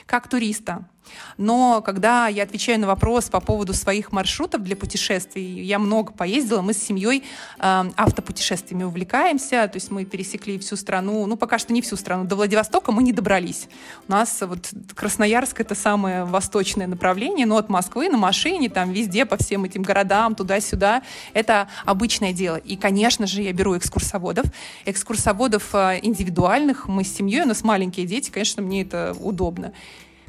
как 0.06 0.28
туриста, 0.28 0.88
но 1.36 1.82
когда 1.82 2.28
я 2.28 2.42
отвечаю 2.42 2.80
на 2.80 2.86
вопрос 2.86 3.28
по 3.28 3.40
поводу 3.40 3.74
своих 3.74 4.12
маршрутов 4.12 4.62
для 4.62 4.76
путешествий, 4.76 5.62
я 5.62 5.78
много 5.78 6.12
поездила, 6.12 6.62
мы 6.62 6.72
с 6.72 6.82
семьей 6.82 7.24
э, 7.58 7.84
автопутешествиями 7.96 8.84
увлекаемся, 8.84 9.68
то 9.68 9.76
есть 9.76 9.90
мы 9.90 10.04
пересекли 10.04 10.58
всю 10.58 10.76
страну, 10.76 11.26
ну 11.26 11.36
пока 11.36 11.58
что 11.58 11.72
не 11.72 11.82
всю 11.82 11.96
страну, 11.96 12.24
до 12.24 12.36
Владивостока 12.36 12.92
мы 12.92 13.02
не 13.02 13.12
добрались. 13.12 13.68
У 14.08 14.12
нас 14.12 14.40
вот 14.40 14.70
Красноярск 14.94 15.60
это 15.60 15.74
самое 15.74 16.24
восточное 16.24 16.86
направление, 16.86 17.46
но 17.46 17.56
от 17.56 17.68
Москвы 17.68 18.08
на 18.08 18.18
машине, 18.18 18.68
там 18.68 18.92
везде 18.92 19.24
по 19.24 19.36
всем 19.36 19.64
этим 19.64 19.82
городам, 19.82 20.34
туда-сюда, 20.34 21.02
это 21.32 21.68
обычное 21.84 22.32
дело. 22.32 22.56
И, 22.56 22.76
конечно 22.76 23.26
же, 23.26 23.42
я 23.42 23.52
беру 23.52 23.76
экскурсоводов, 23.76 24.46
экскурсоводов 24.84 25.74
э, 25.74 26.00
индивидуальных, 26.02 26.88
мы 26.88 27.04
с 27.04 27.14
семьей, 27.14 27.42
у 27.42 27.46
нас 27.46 27.62
маленькие 27.64 28.06
дети, 28.06 28.30
конечно, 28.30 28.62
мне 28.62 28.82
это 28.82 29.16
удобно. 29.18 29.72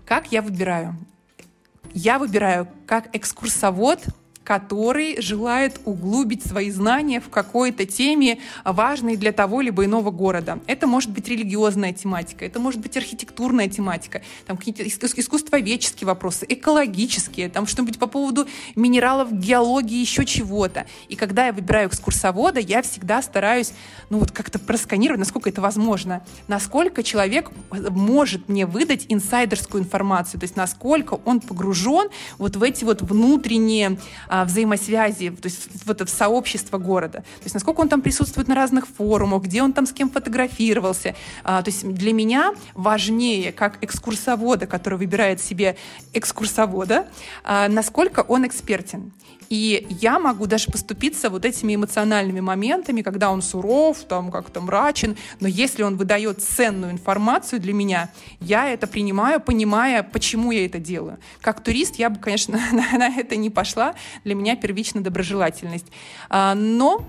Как 0.06 0.32
я 0.32 0.41
выбираю? 0.44 0.96
Я 1.94 2.20
выбираю 2.20 2.68
как 2.86 3.13
экскурсовод 3.15 4.04
который 4.45 5.19
желает 5.21 5.81
углубить 5.86 6.45
свои 6.45 6.69
знания 6.69 7.19
в 7.19 7.29
какой-то 7.29 7.86
теме, 7.86 8.38
важной 8.63 9.17
для 9.17 9.31
того 9.31 9.60
либо 9.60 9.84
иного 9.84 10.12
города. 10.12 10.60
Это 10.67 10.86
может 10.86 11.10
быть 11.10 11.27
религиозная 11.27 11.91
тематика, 11.93 12.45
это 12.45 12.60
может 12.60 12.79
быть 12.79 12.95
архитектурная 12.95 13.67
тематика, 13.67 14.21
там 14.45 14.55
какие-то 14.55 14.88
искусствоведческие 14.88 16.08
вопросы, 16.08 16.45
экологические, 16.47 17.49
там 17.49 17.65
что-нибудь 17.65 17.97
по 17.97 18.05
поводу 18.05 18.47
минералов, 18.75 19.34
геологии, 19.34 19.99
еще 19.99 20.25
чего-то. 20.25 20.86
И 21.10 21.15
когда 21.15 21.47
я 21.47 21.51
выбираю 21.51 21.89
экскурсовода, 21.89 22.60
я 22.60 22.84
всегда 22.84 23.23
стараюсь, 23.23 23.73
ну 24.12 24.19
вот 24.19 24.31
как-то 24.31 24.60
просканировать, 24.60 25.19
насколько 25.19 25.49
это 25.49 25.62
возможно, 25.62 26.23
насколько 26.47 27.01
человек 27.01 27.49
может 27.71 28.47
мне 28.47 28.67
выдать 28.67 29.08
инсайдерскую 29.10 29.81
информацию, 29.81 30.39
то 30.39 30.43
есть 30.43 30.55
насколько 30.55 31.19
он 31.25 31.41
погружен 31.41 32.10
вот 32.38 32.55
в 32.55 32.62
эти 32.62 32.84
вот 32.84 33.01
внутренние 33.01 33.97
а, 34.36 34.43
взаимосвязи, 34.43 35.30
то 35.30 35.45
есть 35.45 35.69
вот 35.86 36.02
в 36.02 36.10
сообщество 36.10 36.78
города. 36.78 37.19
То 37.19 37.43
есть 37.43 37.54
насколько 37.54 37.80
он 37.80 37.88
там 37.88 38.02
присутствует 38.02 38.50
на 38.50 38.56
разных 38.56 38.86
форумах, 38.86 39.43
где 39.43 39.63
он 39.63 39.71
там 39.71 39.86
с 39.86 39.93
кем 39.93 40.10
фотографировался. 40.10 41.15
А, 41.43 41.62
то 41.62 41.69
есть 41.69 41.88
для 41.88 42.12
меня 42.12 42.54
важнее, 42.74 43.54
как 43.54 43.82
экскурсовода, 43.82 44.67
который 44.67 45.00
выбирает 45.00 45.39
себе 45.41 45.78
экскурсовода, 46.13 47.08
а, 47.45 47.69
насколько 47.69 48.21
он 48.21 48.45
экспертен. 48.45 49.13
И 49.49 49.86
я 49.89 50.19
могу 50.19 50.47
даже 50.47 50.71
поступиться 50.71 51.29
вот 51.29 51.45
этими 51.45 51.75
эмоциональными 51.75 52.39
моментами, 52.39 53.01
когда 53.01 53.31
он 53.31 53.41
суров, 53.41 54.03
там 54.03 54.31
как-то 54.31 54.62
мрачен, 54.62 55.15
но 55.39 55.47
если 55.47 55.84
он 55.84 55.97
выдает 55.97 56.41
ценную 56.41 56.91
информацию 56.91 57.60
для 57.60 57.73
меня, 57.73 58.10
я 58.39 58.69
это 58.69 58.88
принимаю, 58.88 59.39
понимая, 59.39 60.03
почему 60.03 60.51
я 60.51 60.65
это 60.65 60.79
делаю. 60.79 61.17
Как 61.41 61.63
турист 61.63 61.95
я 61.95 62.10
бы, 62.10 62.19
конечно, 62.19 62.60
на, 62.71 63.08
это 63.08 63.36
не 63.36 63.49
пошла. 63.49 63.95
Для 64.23 64.36
меня 64.36 64.55
первично 64.55 65.01
доброжелательность. 65.01 65.88
А, 66.29 66.55
но 66.55 67.05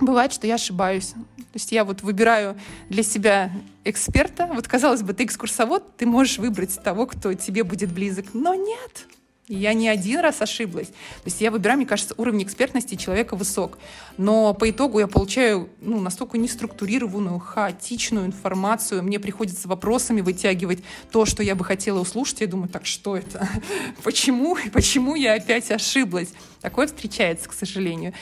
бывает, 0.00 0.32
что 0.32 0.46
я 0.46 0.54
ошибаюсь. 0.54 1.14
То 1.36 1.56
есть 1.56 1.72
я 1.72 1.84
вот 1.84 2.02
выбираю 2.02 2.58
для 2.88 3.02
себя 3.02 3.52
эксперта. 3.84 4.46
Вот, 4.46 4.66
казалось 4.68 5.02
бы, 5.02 5.12
ты 5.12 5.24
экскурсовод, 5.24 5.96
ты 5.96 6.06
можешь 6.06 6.38
выбрать 6.38 6.82
того, 6.82 7.06
кто 7.06 7.34
тебе 7.34 7.62
будет 7.62 7.92
близок. 7.92 8.26
Но 8.32 8.54
нет, 8.54 9.06
я 9.48 9.74
не 9.74 9.88
один 9.88 10.20
раз 10.20 10.40
ошиблась. 10.40 10.88
То 10.88 11.26
есть 11.26 11.40
я 11.40 11.50
выбираю, 11.50 11.78
мне 11.78 11.86
кажется, 11.86 12.14
уровень 12.16 12.44
экспертности 12.44 12.94
человека 12.94 13.34
высок. 13.34 13.78
Но 14.16 14.54
по 14.54 14.70
итогу 14.70 15.00
я 15.00 15.08
получаю 15.08 15.68
ну, 15.80 16.00
настолько 16.00 16.38
неструктурированную, 16.38 17.38
хаотичную 17.40 18.26
информацию. 18.26 19.02
Мне 19.02 19.18
приходится 19.18 19.66
вопросами 19.66 20.20
вытягивать 20.20 20.84
то, 21.10 21.26
что 21.26 21.42
я 21.42 21.56
бы 21.56 21.64
хотела 21.64 22.00
услышать. 22.00 22.40
Я 22.40 22.46
думаю, 22.46 22.68
так 22.68 22.86
что 22.86 23.16
это? 23.16 23.48
Почему? 24.04 24.56
Почему 24.72 25.16
я 25.16 25.34
опять 25.34 25.70
ошиблась? 25.70 26.28
Такое 26.60 26.86
встречается, 26.86 27.48
к 27.48 27.52
сожалению. 27.52 28.14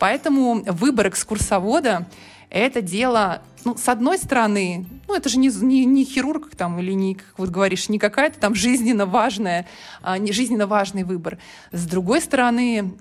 Поэтому 0.00 0.64
выбор 0.66 1.08
экскурсовода 1.08 2.08
это 2.50 2.82
дело, 2.82 3.42
ну, 3.64 3.76
с 3.76 3.88
одной 3.88 4.18
стороны, 4.18 4.86
ну, 5.08 5.14
это 5.14 5.28
же 5.28 5.38
не, 5.38 5.48
не, 5.48 5.84
не 5.84 6.04
хирург 6.04 6.54
там 6.56 6.78
или 6.78 6.92
не, 6.92 7.14
как 7.14 7.38
вот 7.38 7.50
говоришь, 7.50 7.88
не 7.88 7.98
какая-то 7.98 8.38
там 8.38 8.54
жизненно 8.54 9.06
важная, 9.06 9.66
а, 10.02 10.18
не 10.18 10.32
жизненно 10.32 10.66
важный 10.66 11.04
выбор. 11.04 11.38
С 11.72 11.86
другой 11.86 12.20
стороны, 12.20 12.94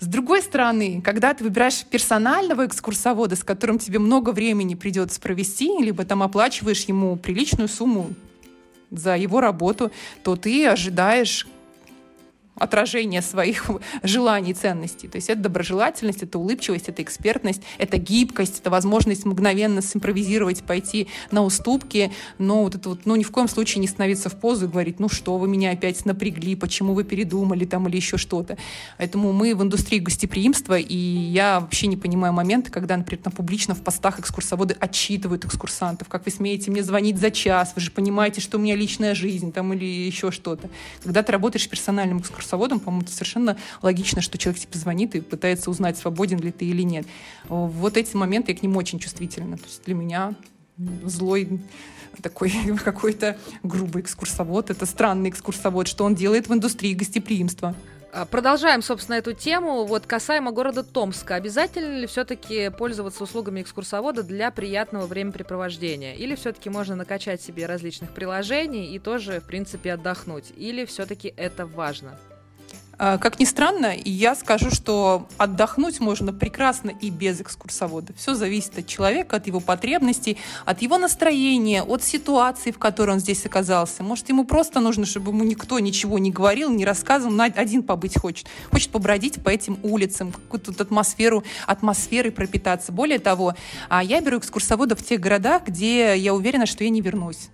с 0.00 0.06
другой 0.06 0.40
стороны, 0.40 1.02
когда 1.02 1.34
ты 1.34 1.44
выбираешь 1.44 1.84
персонального 1.84 2.66
экскурсовода, 2.66 3.36
с 3.36 3.44
которым 3.44 3.78
тебе 3.78 3.98
много 3.98 4.30
времени 4.30 4.74
придется 4.74 5.20
провести, 5.20 5.68
либо 5.78 6.04
там 6.04 6.22
оплачиваешь 6.22 6.84
ему 6.84 7.16
приличную 7.16 7.68
сумму 7.68 8.10
за 8.90 9.16
его 9.16 9.40
работу, 9.40 9.92
то 10.24 10.36
ты 10.36 10.66
ожидаешь 10.66 11.46
отражение 12.56 13.22
своих 13.22 13.70
желаний, 14.02 14.54
ценностей. 14.54 15.08
То 15.08 15.16
есть 15.16 15.30
это 15.30 15.40
доброжелательность, 15.42 16.22
это 16.22 16.38
улыбчивость, 16.38 16.88
это 16.88 17.02
экспертность, 17.02 17.62
это 17.78 17.96
гибкость, 17.96 18.60
это 18.60 18.70
возможность 18.70 19.24
мгновенно 19.24 19.82
симпровизировать, 19.82 20.62
пойти 20.62 21.08
на 21.30 21.42
уступки, 21.42 22.12
но 22.38 22.62
вот 22.64 22.74
это 22.74 22.90
вот, 22.90 23.00
ну, 23.06 23.16
ни 23.16 23.22
в 23.22 23.30
коем 23.30 23.48
случае 23.48 23.80
не 23.80 23.88
становиться 23.88 24.28
в 24.28 24.38
позу 24.38 24.66
и 24.66 24.68
говорить, 24.68 25.00
ну 25.00 25.08
что, 25.08 25.38
вы 25.38 25.48
меня 25.48 25.70
опять 25.70 26.04
напрягли, 26.04 26.54
почему 26.54 26.94
вы 26.94 27.04
передумали 27.04 27.64
там 27.64 27.88
или 27.88 27.96
еще 27.96 28.18
что-то. 28.18 28.58
Поэтому 28.98 29.32
мы 29.32 29.54
в 29.54 29.62
индустрии 29.62 29.98
гостеприимства, 29.98 30.78
и 30.78 30.96
я 30.96 31.60
вообще 31.60 31.86
не 31.86 31.96
понимаю 31.96 32.32
моменты, 32.32 32.70
когда, 32.70 32.96
например, 32.96 33.24
на 33.24 33.30
публично 33.30 33.74
в 33.74 33.82
постах 33.82 34.20
экскурсоводы 34.20 34.76
отчитывают 34.78 35.44
экскурсантов, 35.44 36.08
как 36.08 36.24
вы 36.26 36.30
смеете 36.30 36.70
мне 36.70 36.82
звонить 36.82 37.18
за 37.18 37.30
час, 37.30 37.72
вы 37.74 37.80
же 37.80 37.90
понимаете, 37.90 38.40
что 38.40 38.58
у 38.58 38.60
меня 38.60 38.76
личная 38.76 39.14
жизнь 39.14 39.52
там 39.52 39.72
или 39.72 39.84
еще 39.84 40.30
что-то. 40.30 40.68
Когда 41.02 41.22
ты 41.22 41.32
работаешь 41.32 41.68
персональным 41.68 42.18
экскурсоводом, 42.18 42.39
экскурсоводом, 42.40 42.80
по-моему, 42.80 43.06
совершенно 43.06 43.56
логично, 43.82 44.22
что 44.22 44.38
человек 44.38 44.60
тебе 44.60 44.78
звонит 44.78 45.14
и 45.14 45.20
пытается 45.20 45.70
узнать, 45.70 45.98
свободен 45.98 46.38
ли 46.38 46.50
ты 46.50 46.64
или 46.64 46.82
нет. 46.82 47.06
Вот 47.48 47.96
эти 47.96 48.16
моменты, 48.16 48.52
я 48.52 48.58
к 48.58 48.62
ним 48.62 48.76
очень 48.76 48.98
чувствительна. 48.98 49.58
То 49.58 49.64
есть 49.64 49.84
для 49.84 49.94
меня 49.94 50.34
злой 51.04 51.60
такой 52.22 52.52
какой-то 52.84 53.36
грубый 53.62 54.02
экскурсовод, 54.02 54.70
это 54.70 54.86
странный 54.86 55.30
экскурсовод, 55.30 55.86
что 55.86 56.04
он 56.04 56.14
делает 56.14 56.48
в 56.48 56.54
индустрии 56.54 56.94
гостеприимства. 56.94 57.74
А, 58.12 58.24
продолжаем, 58.24 58.82
собственно, 58.82 59.16
эту 59.16 59.32
тему. 59.32 59.84
Вот 59.84 60.06
касаемо 60.06 60.50
города 60.50 60.82
Томска, 60.82 61.36
обязательно 61.36 61.96
ли 61.96 62.06
все-таки 62.06 62.70
пользоваться 62.70 63.22
услугами 63.22 63.62
экскурсовода 63.62 64.24
для 64.24 64.50
приятного 64.50 65.06
времяпрепровождения? 65.06 66.14
Или 66.14 66.34
все-таки 66.34 66.70
можно 66.70 66.96
накачать 66.96 67.40
себе 67.40 67.66
различных 67.66 68.10
приложений 68.10 68.94
и 68.94 68.98
тоже, 68.98 69.40
в 69.40 69.44
принципе, 69.44 69.92
отдохнуть? 69.92 70.52
Или 70.56 70.84
все-таки 70.86 71.32
это 71.36 71.66
важно? 71.66 72.18
А, 73.02 73.16
как 73.16 73.40
ни 73.40 73.46
странно, 73.46 73.94
я 74.04 74.34
скажу, 74.34 74.70
что 74.70 75.26
отдохнуть 75.38 76.00
можно 76.00 76.34
прекрасно 76.34 76.90
и 76.90 77.08
без 77.08 77.40
экскурсовода. 77.40 78.12
Все 78.12 78.34
зависит 78.34 78.76
от 78.76 78.86
человека, 78.86 79.36
от 79.36 79.46
его 79.46 79.60
потребностей, 79.60 80.36
от 80.66 80.82
его 80.82 80.98
настроения, 80.98 81.82
от 81.82 82.02
ситуации, 82.02 82.72
в 82.72 82.78
которой 82.78 83.12
он 83.12 83.20
здесь 83.20 83.46
оказался. 83.46 84.02
Может, 84.02 84.28
ему 84.28 84.44
просто 84.44 84.80
нужно, 84.80 85.06
чтобы 85.06 85.30
ему 85.30 85.44
никто 85.44 85.78
ничего 85.78 86.18
не 86.18 86.30
говорил, 86.30 86.68
не 86.70 86.84
рассказывал, 86.84 87.40
один 87.40 87.84
побыть 87.84 88.20
хочет. 88.20 88.48
Хочет 88.70 88.90
побродить 88.90 89.42
по 89.42 89.48
этим 89.48 89.78
улицам, 89.82 90.30
какую-то 90.30 90.72
атмосферу, 90.82 91.42
атмосферой 91.66 92.32
пропитаться. 92.32 92.92
Более 92.92 93.18
того, 93.18 93.54
а 93.88 94.04
я 94.04 94.20
беру 94.20 94.36
экскурсовода 94.36 94.94
в 94.94 95.02
тех 95.02 95.20
городах, 95.20 95.62
где 95.68 96.18
я 96.18 96.34
уверена, 96.34 96.66
что 96.66 96.84
я 96.84 96.90
не 96.90 97.00
вернусь. 97.00 97.48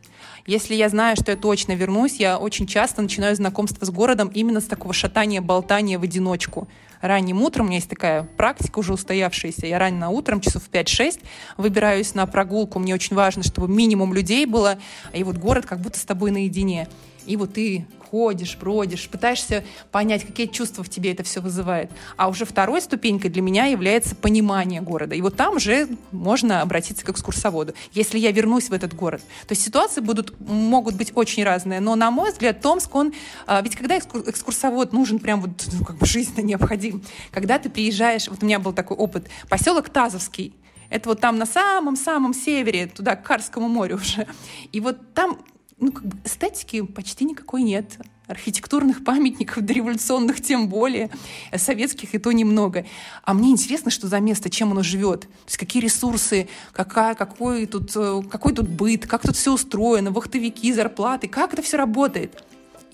Если 0.46 0.76
я 0.76 0.88
знаю, 0.88 1.16
что 1.16 1.32
я 1.32 1.36
точно 1.36 1.72
вернусь, 1.72 2.20
я 2.20 2.38
очень 2.38 2.68
часто 2.68 3.02
начинаю 3.02 3.34
знакомство 3.34 3.84
с 3.84 3.90
городом 3.90 4.30
именно 4.32 4.60
с 4.60 4.66
такого 4.66 4.94
шатания, 4.94 5.40
болтания 5.40 5.98
в 5.98 6.04
одиночку. 6.04 6.68
Ранним 7.00 7.42
утром, 7.42 7.66
у 7.66 7.68
меня 7.68 7.78
есть 7.78 7.90
такая 7.90 8.22
практика 8.22 8.78
уже 8.78 8.92
устоявшаяся, 8.92 9.66
я 9.66 9.80
ранним 9.80 10.08
утром, 10.10 10.40
часов 10.40 10.62
в 10.62 10.70
5-6, 10.70 11.20
выбираюсь 11.56 12.14
на 12.14 12.26
прогулку, 12.26 12.78
мне 12.78 12.94
очень 12.94 13.16
важно, 13.16 13.42
чтобы 13.42 13.66
минимум 13.68 14.14
людей 14.14 14.46
было, 14.46 14.78
и 15.12 15.24
вот 15.24 15.36
город 15.36 15.66
как 15.66 15.80
будто 15.80 15.98
с 15.98 16.04
тобой 16.04 16.30
наедине. 16.30 16.88
И 17.26 17.36
вот 17.36 17.54
ты 17.54 17.84
ходишь, 18.16 18.56
бродишь, 18.56 19.08
пытаешься 19.10 19.62
понять, 19.92 20.26
какие 20.26 20.46
чувства 20.46 20.82
в 20.82 20.88
тебе 20.88 21.12
это 21.12 21.22
все 21.22 21.40
вызывает. 21.42 21.90
А 22.16 22.28
уже 22.28 22.46
второй 22.46 22.80
ступенькой 22.80 23.30
для 23.30 23.42
меня 23.42 23.66
является 23.66 24.16
понимание 24.16 24.80
города. 24.80 25.14
И 25.14 25.20
вот 25.20 25.36
там 25.36 25.56
уже 25.56 25.86
можно 26.12 26.62
обратиться 26.62 27.04
к 27.04 27.10
экскурсоводу, 27.10 27.74
если 27.92 28.18
я 28.18 28.32
вернусь 28.32 28.70
в 28.70 28.72
этот 28.72 28.94
город. 28.94 29.20
То 29.46 29.52
есть 29.52 29.62
ситуации 29.62 30.00
будут, 30.00 30.32
могут 30.40 30.94
быть 30.94 31.12
очень 31.14 31.44
разные, 31.44 31.80
но, 31.80 31.94
на 31.94 32.10
мой 32.10 32.32
взгляд, 32.32 32.62
Томск, 32.62 32.94
он... 32.94 33.12
А, 33.46 33.60
ведь 33.60 33.76
когда 33.76 33.98
экскурсовод 33.98 34.94
нужен 34.94 35.18
прям 35.18 35.42
вот 35.42 35.50
ну, 35.78 35.84
как 35.84 35.98
бы 35.98 36.06
жизненно 36.06 36.46
необходим, 36.46 37.02
когда 37.32 37.58
ты 37.58 37.68
приезжаешь, 37.68 38.28
вот 38.28 38.42
у 38.42 38.46
меня 38.46 38.58
был 38.58 38.72
такой 38.72 38.96
опыт, 38.96 39.28
поселок 39.50 39.90
Тазовский, 39.90 40.54
это 40.88 41.10
вот 41.10 41.20
там 41.20 41.36
на 41.36 41.46
самом-самом 41.46 42.32
севере, 42.32 42.86
туда, 42.86 43.14
к 43.14 43.24
Карскому 43.24 43.68
морю 43.68 43.96
уже. 43.96 44.26
И 44.72 44.80
вот 44.80 45.12
там 45.12 45.38
ну, 45.78 45.92
как 45.92 46.06
бы 46.06 46.16
эстетики 46.24 46.82
почти 46.82 47.24
никакой 47.24 47.62
нет. 47.62 47.98
Архитектурных 48.26 49.04
памятников, 49.04 49.64
дореволюционных 49.64 50.42
тем 50.42 50.68
более, 50.68 51.10
советских 51.54 52.14
и 52.14 52.18
то 52.18 52.32
немного. 52.32 52.84
А 53.22 53.34
мне 53.34 53.50
интересно, 53.50 53.90
что 53.90 54.08
за 54.08 54.18
место, 54.18 54.50
чем 54.50 54.72
оно 54.72 54.82
живет. 54.82 55.20
То 55.20 55.46
есть 55.46 55.58
какие 55.58 55.82
ресурсы, 55.82 56.48
какая, 56.72 57.14
какой, 57.14 57.66
тут, 57.66 57.92
э, 57.94 58.22
какой 58.28 58.52
тут 58.52 58.68
быт, 58.68 59.06
как 59.06 59.22
тут 59.22 59.36
все 59.36 59.52
устроено, 59.52 60.10
вахтовики, 60.10 60.72
зарплаты, 60.72 61.28
как 61.28 61.52
это 61.52 61.62
все 61.62 61.76
работает. 61.76 62.42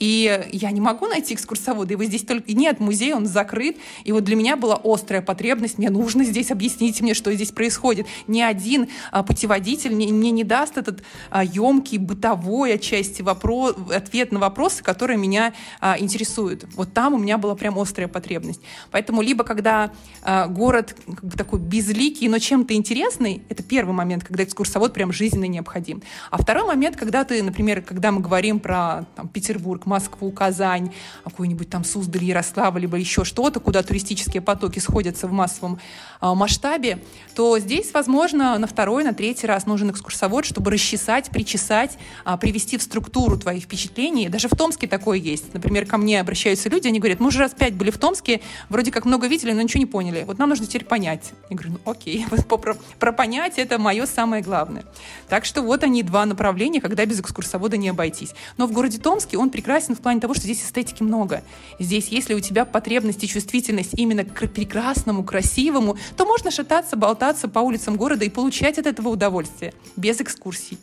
И 0.02 0.48
я 0.50 0.72
не 0.72 0.80
могу 0.80 1.06
найти 1.06 1.32
экскурсовода, 1.34 1.92
его 1.92 2.02
здесь 2.02 2.22
только 2.22 2.52
нет, 2.54 2.80
музей, 2.80 3.14
он 3.14 3.24
закрыт. 3.24 3.76
И 4.02 4.10
вот 4.10 4.24
для 4.24 4.34
меня 4.34 4.56
была 4.56 4.80
острая 4.82 5.22
потребность, 5.22 5.78
мне 5.78 5.90
нужно 5.90 6.24
здесь 6.24 6.50
объяснить 6.50 7.00
мне, 7.00 7.14
что 7.14 7.32
здесь 7.32 7.52
происходит. 7.52 8.08
Ни 8.26 8.40
один 8.40 8.88
а, 9.12 9.22
путеводитель 9.22 9.94
мне, 9.94 10.08
мне 10.08 10.32
не 10.32 10.42
даст 10.42 10.76
этот 10.76 11.04
а, 11.30 11.44
емкий, 11.44 11.98
бытовой 11.98 12.74
отчасти 12.74 13.22
вопрос, 13.22 13.76
ответ 13.94 14.32
на 14.32 14.40
вопросы, 14.40 14.82
которые 14.82 15.18
меня 15.18 15.52
а, 15.80 15.96
интересуют. 15.96 16.66
Вот 16.74 16.92
там 16.92 17.14
у 17.14 17.18
меня 17.18 17.38
была 17.38 17.54
прям 17.54 17.78
острая 17.78 18.08
потребность. 18.08 18.60
Поэтому 18.90 19.22
либо 19.22 19.44
когда 19.44 19.92
а, 20.22 20.48
город 20.48 20.96
как 21.06 21.24
бы 21.24 21.38
такой 21.38 21.60
безликий, 21.60 22.26
но 22.26 22.40
чем-то 22.40 22.74
интересный, 22.74 23.42
это 23.48 23.62
первый 23.62 23.92
момент, 23.92 24.24
когда 24.24 24.42
экскурсовод 24.42 24.94
прям 24.94 25.12
жизненно 25.12 25.44
необходим. 25.44 26.02
А 26.32 26.38
второй 26.38 26.66
момент, 26.66 26.96
когда 26.96 27.22
ты, 27.22 27.40
например, 27.40 27.82
когда 27.82 28.10
мы 28.10 28.20
говорим 28.20 28.58
про 28.58 29.06
там, 29.14 29.28
Петербург, 29.28 29.86
Москву, 29.92 30.30
Казань, 30.32 30.92
какой-нибудь 31.24 31.68
там 31.68 31.84
Суздаль, 31.84 32.24
Ярославль, 32.24 32.80
либо 32.80 32.96
еще 32.96 33.24
что-то, 33.24 33.60
куда 33.60 33.82
туристические 33.82 34.40
потоки 34.40 34.78
сходятся 34.78 35.26
в 35.28 35.32
массовом 35.32 35.78
а, 36.20 36.34
масштабе, 36.34 37.02
то 37.34 37.58
здесь, 37.58 37.92
возможно, 37.92 38.56
на 38.58 38.66
второй, 38.66 39.04
на 39.04 39.12
третий 39.12 39.46
раз 39.46 39.66
нужен 39.66 39.90
экскурсовод, 39.90 40.44
чтобы 40.44 40.70
расчесать, 40.70 41.30
причесать, 41.30 41.98
а, 42.24 42.36
привести 42.36 42.78
в 42.78 42.82
структуру 42.82 43.36
твои 43.36 43.60
впечатления. 43.60 44.28
Даже 44.28 44.48
в 44.48 44.56
Томске 44.56 44.86
такое 44.86 45.18
есть. 45.18 45.52
Например, 45.52 45.84
ко 45.84 45.98
мне 45.98 46.20
обращаются 46.20 46.68
люди, 46.68 46.88
они 46.88 47.00
говорят, 47.00 47.20
мы 47.20 47.28
уже 47.28 47.40
раз 47.40 47.52
пять 47.52 47.74
были 47.74 47.90
в 47.90 47.98
Томске, 47.98 48.40
вроде 48.68 48.90
как 48.90 49.04
много 49.04 49.26
видели, 49.26 49.52
но 49.52 49.62
ничего 49.62 49.80
не 49.80 49.86
поняли. 49.86 50.24
Вот 50.26 50.38
нам 50.38 50.48
нужно 50.48 50.66
теперь 50.66 50.84
понять. 50.84 51.32
Я 51.50 51.56
говорю, 51.56 51.78
ну 51.84 51.90
окей, 51.90 52.24
про, 52.48 52.76
про 52.98 53.12
понять 53.12 53.58
это 53.58 53.78
мое 53.78 54.06
самое 54.06 54.42
главное. 54.42 54.84
Так 55.28 55.44
что 55.44 55.60
вот 55.62 55.82
они 55.82 56.02
два 56.02 56.24
направления, 56.24 56.80
когда 56.80 57.04
без 57.04 57.20
экскурсовода 57.20 57.76
не 57.76 57.88
обойтись. 57.88 58.32
Но 58.56 58.66
в 58.66 58.72
городе 58.72 58.98
Томске 58.98 59.36
он 59.38 59.50
прекрасно 59.50 59.71
прекрасен 59.72 59.94
в 59.94 60.02
плане 60.02 60.20
того, 60.20 60.34
что 60.34 60.42
здесь 60.42 60.62
эстетики 60.62 61.02
много. 61.02 61.42
Здесь, 61.78 62.08
если 62.08 62.34
у 62.34 62.40
тебя 62.40 62.66
потребность 62.66 63.24
и 63.24 63.28
чувствительность 63.28 63.94
именно 63.94 64.22
к 64.22 64.46
прекрасному, 64.48 65.24
красивому, 65.24 65.96
то 66.14 66.26
можно 66.26 66.50
шататься, 66.50 66.94
болтаться 66.94 67.48
по 67.48 67.60
улицам 67.60 67.96
города 67.96 68.22
и 68.26 68.28
получать 68.28 68.78
от 68.78 68.86
этого 68.86 69.08
удовольствие, 69.08 69.72
без 69.96 70.20
экскурсий. 70.20 70.78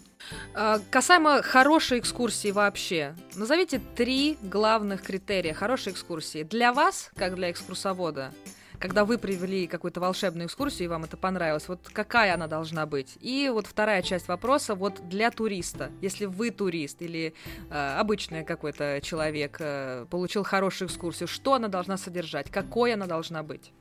А, 0.56 0.80
касаемо 0.90 1.44
хорошей 1.44 2.00
экскурсии 2.00 2.50
вообще, 2.50 3.14
назовите 3.36 3.80
три 3.96 4.40
главных 4.42 5.04
критерия 5.04 5.54
хорошей 5.54 5.94
экскурсии 5.94 6.42
для 6.42 6.74
вас, 6.74 7.12
как 7.16 7.36
для 7.36 7.52
экскурсовода, 7.52 8.34
когда 8.80 9.06
вы 9.06 9.18
привели 9.18 9.68
какую-то 9.68 10.00
волшебную 10.00 10.48
экскурсию, 10.48 10.86
и 10.86 10.88
вам 10.88 11.04
это 11.04 11.18
понравилось, 11.18 11.68
вот 11.68 11.90
какая 11.92 12.34
она 12.34 12.48
должна 12.48 12.86
быть? 12.86 13.18
И 13.20 13.50
вот 13.54 13.68
вторая 13.68 14.02
часть 14.02 14.28
вопроса, 14.28 14.76
вот 14.76 15.08
для 15.08 15.32
туриста, 15.32 15.92
если 16.02 16.26
вы 16.26 16.52
турист 16.52 17.02
или 17.02 17.34
э, 17.70 17.96
обычный 17.98 18.44
какой-то 18.44 19.00
человек 19.02 19.58
э, 19.60 20.06
получил 20.10 20.44
хорошую 20.44 20.88
экскурсию, 20.88 21.28
что 21.28 21.54
она 21.54 21.68
должна 21.68 21.98
содержать, 21.98 22.50
какой 22.50 22.94
она 22.94 23.06
должна 23.06 23.44
быть? 23.44 23.72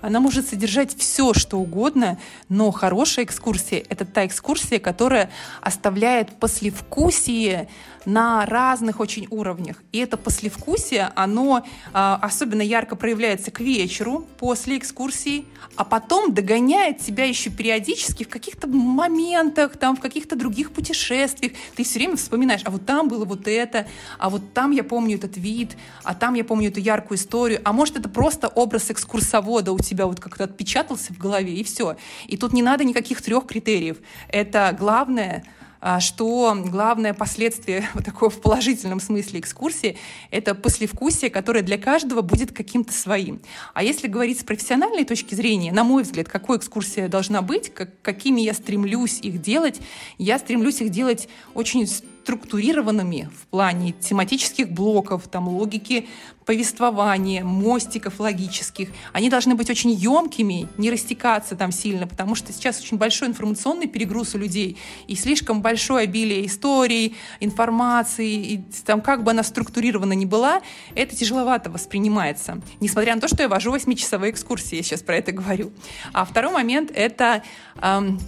Она 0.00 0.20
может 0.20 0.48
содержать 0.48 0.96
все, 0.96 1.34
что 1.34 1.58
угодно, 1.58 2.18
но 2.48 2.70
хорошая 2.70 3.24
экскурсия— 3.24 3.84
это 3.88 4.04
та 4.04 4.26
экскурсия, 4.26 4.78
которая 4.78 5.30
оставляет 5.60 6.38
послевкусие 6.38 7.68
на 8.04 8.44
разных 8.46 9.00
очень 9.00 9.26
уровнях. 9.30 9.82
И 9.92 9.98
это 9.98 10.16
послевкусие, 10.16 11.10
оно 11.14 11.64
а, 11.92 12.18
особенно 12.20 12.62
ярко 12.62 12.96
проявляется 12.96 13.50
к 13.50 13.60
вечеру 13.60 14.26
после 14.38 14.78
экскурсии, 14.78 15.46
а 15.76 15.84
потом 15.84 16.34
догоняет 16.34 16.98
тебя 16.98 17.24
еще 17.24 17.50
периодически 17.50 18.24
в 18.24 18.28
каких-то 18.28 18.66
моментах, 18.68 19.76
там, 19.76 19.96
в 19.96 20.00
каких-то 20.00 20.36
других 20.36 20.72
путешествиях. 20.72 21.52
Ты 21.76 21.84
все 21.84 21.98
время 21.98 22.16
вспоминаешь, 22.16 22.62
а 22.64 22.70
вот 22.70 22.84
там 22.86 23.08
было 23.08 23.24
вот 23.24 23.48
это, 23.48 23.86
а 24.18 24.30
вот 24.30 24.52
там 24.52 24.70
я 24.70 24.84
помню 24.84 25.16
этот 25.16 25.36
вид, 25.36 25.76
а 26.02 26.14
там 26.14 26.34
я 26.34 26.44
помню 26.44 26.68
эту 26.68 26.80
яркую 26.80 27.18
историю, 27.18 27.60
а 27.64 27.72
может 27.72 27.96
это 27.96 28.08
просто 28.08 28.48
образ 28.48 28.90
экскурсовода 28.90 29.72
у 29.72 29.78
тебя 29.84 30.06
вот 30.06 30.20
как-то 30.20 30.44
отпечатался 30.44 31.12
в 31.12 31.18
голове, 31.18 31.54
и 31.54 31.62
все. 31.64 31.96
И 32.26 32.36
тут 32.36 32.52
не 32.52 32.62
надо 32.62 32.84
никаких 32.84 33.22
трех 33.22 33.46
критериев. 33.46 33.98
Это 34.28 34.76
главное— 34.78 35.44
а, 35.86 36.00
что 36.00 36.56
главное 36.64 37.12
последствие 37.12 37.86
вот 37.94 38.06
такого 38.06 38.30
в 38.30 38.40
положительном 38.40 39.00
смысле 39.00 39.40
экскурсии— 39.40 39.98
это 40.30 40.54
послевкусие, 40.54 41.28
которое 41.28 41.60
для 41.60 41.76
каждого 41.76 42.22
будет 42.22 42.52
каким-то 42.52 42.94
своим. 42.94 43.42
А 43.74 43.82
если 43.82 44.08
говорить 44.08 44.40
с 44.40 44.44
профессиональной 44.44 45.04
точки 45.04 45.34
зрения, 45.34 45.72
на 45.72 45.84
мой 45.84 46.04
взгляд, 46.04 46.26
какой 46.26 46.56
экскурсия 46.56 47.06
должна 47.08 47.42
быть, 47.42 47.68
как, 47.74 48.00
какими 48.00 48.40
я 48.40 48.54
стремлюсь 48.54 49.20
их 49.20 49.42
делать, 49.42 49.78
я 50.16 50.38
стремлюсь 50.38 50.80
их 50.80 50.88
делать 50.88 51.28
очень 51.52 51.86
структурированными 51.86 53.28
в 53.38 53.46
плане 53.48 53.92
тематических 53.92 54.70
блоков, 54.70 55.28
там, 55.28 55.48
логики 55.48 56.08
повествования, 56.46 57.44
мостиков 57.44 58.20
логических. 58.20 58.88
Они 59.12 59.30
должны 59.30 59.54
быть 59.54 59.70
очень 59.70 59.90
емкими, 59.90 60.68
не 60.76 60.90
растекаться 60.90 61.56
там 61.56 61.72
сильно, 61.72 62.06
потому 62.06 62.34
что 62.34 62.52
сейчас 62.52 62.80
очень 62.80 62.98
большой 62.98 63.28
информационный 63.28 63.86
перегруз 63.86 64.34
у 64.34 64.38
людей 64.38 64.78
и 65.06 65.14
слишком 65.16 65.62
большое 65.62 66.04
обилие 66.04 66.46
историй, 66.46 67.16
информации, 67.40 68.34
и 68.34 68.62
там 68.84 69.00
как 69.00 69.24
бы 69.24 69.30
она 69.30 69.42
структурирована 69.42 70.12
ни 70.12 70.24
была, 70.24 70.60
это 70.94 71.16
тяжеловато 71.16 71.70
воспринимается. 71.70 72.60
Несмотря 72.80 73.14
на 73.14 73.20
то, 73.20 73.28
что 73.28 73.42
я 73.42 73.48
вожу 73.48 73.70
восьмичасовые 73.70 74.30
экскурсии, 74.30 74.76
я 74.76 74.82
сейчас 74.82 75.02
про 75.02 75.16
это 75.16 75.32
говорю. 75.32 75.72
А 76.12 76.24
второй 76.24 76.52
момент— 76.52 76.90
это 76.94 77.42
эм, 77.80 78.20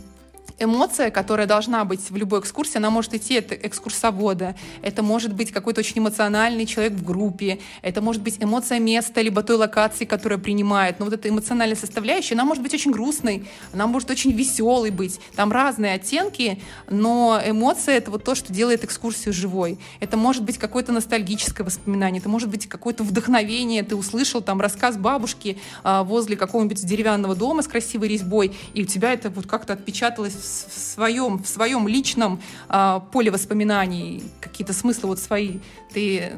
эмоция, 0.58 1.10
которая 1.10 1.46
должна 1.46 1.84
быть 1.84 2.10
в 2.10 2.16
любой 2.16 2.40
экскурсии, 2.40 2.78
она 2.78 2.90
может 2.90 3.14
идти 3.14 3.38
от 3.38 3.52
экскурсовода, 3.52 4.54
это 4.82 5.02
может 5.02 5.34
быть 5.34 5.52
какой-то 5.52 5.80
очень 5.80 5.98
эмоциональный 5.98 6.66
человек 6.66 6.94
в 6.94 7.04
группе, 7.04 7.60
это 7.82 8.00
может 8.00 8.22
быть 8.22 8.36
эмоция 8.40 8.78
места, 8.78 9.20
либо 9.20 9.42
той 9.42 9.56
локации, 9.56 10.04
которая 10.04 10.38
принимает. 10.38 10.98
Но 10.98 11.04
вот 11.04 11.14
эта 11.14 11.28
эмоциональная 11.28 11.76
составляющая, 11.76 12.34
она 12.34 12.44
может 12.44 12.62
быть 12.62 12.72
очень 12.72 12.90
грустной, 12.90 13.46
она 13.72 13.86
может 13.86 14.10
очень 14.10 14.32
веселой 14.32 14.90
быть. 14.90 15.20
Там 15.34 15.52
разные 15.52 15.94
оттенки, 15.94 16.60
но 16.88 17.40
эмоция— 17.44 17.96
это 17.96 18.10
вот 18.10 18.24
то, 18.24 18.34
что 18.34 18.52
делает 18.52 18.84
экскурсию 18.84 19.34
живой. 19.34 19.78
Это 20.00 20.16
может 20.16 20.42
быть 20.42 20.58
какое-то 20.58 20.92
ностальгическое 20.92 21.66
воспоминание, 21.66 22.20
это 22.20 22.28
может 22.28 22.48
быть 22.48 22.66
какое-то 22.66 23.04
вдохновение, 23.04 23.82
ты 23.82 23.94
услышал 23.94 24.40
там 24.40 24.60
рассказ 24.60 24.96
бабушки 24.96 25.58
а, 25.82 26.02
возле 26.02 26.36
какого-нибудь 26.36 26.84
деревянного 26.84 27.34
дома 27.34 27.62
с 27.62 27.66
красивой 27.66 28.08
резьбой, 28.08 28.54
и 28.72 28.82
у 28.82 28.86
тебя 28.86 29.12
это 29.12 29.28
вот 29.28 29.46
как-то 29.46 29.74
отпечаталось 29.74 30.45
в 30.68 30.78
своем, 30.78 31.42
в 31.42 31.46
своем 31.46 31.88
личном 31.88 32.40
э, 32.68 33.00
поле 33.12 33.30
воспоминаний, 33.30 34.22
какие-то 34.40 34.72
смыслы 34.72 35.08
вот 35.10 35.18
свои, 35.18 35.58
ты 35.92 36.32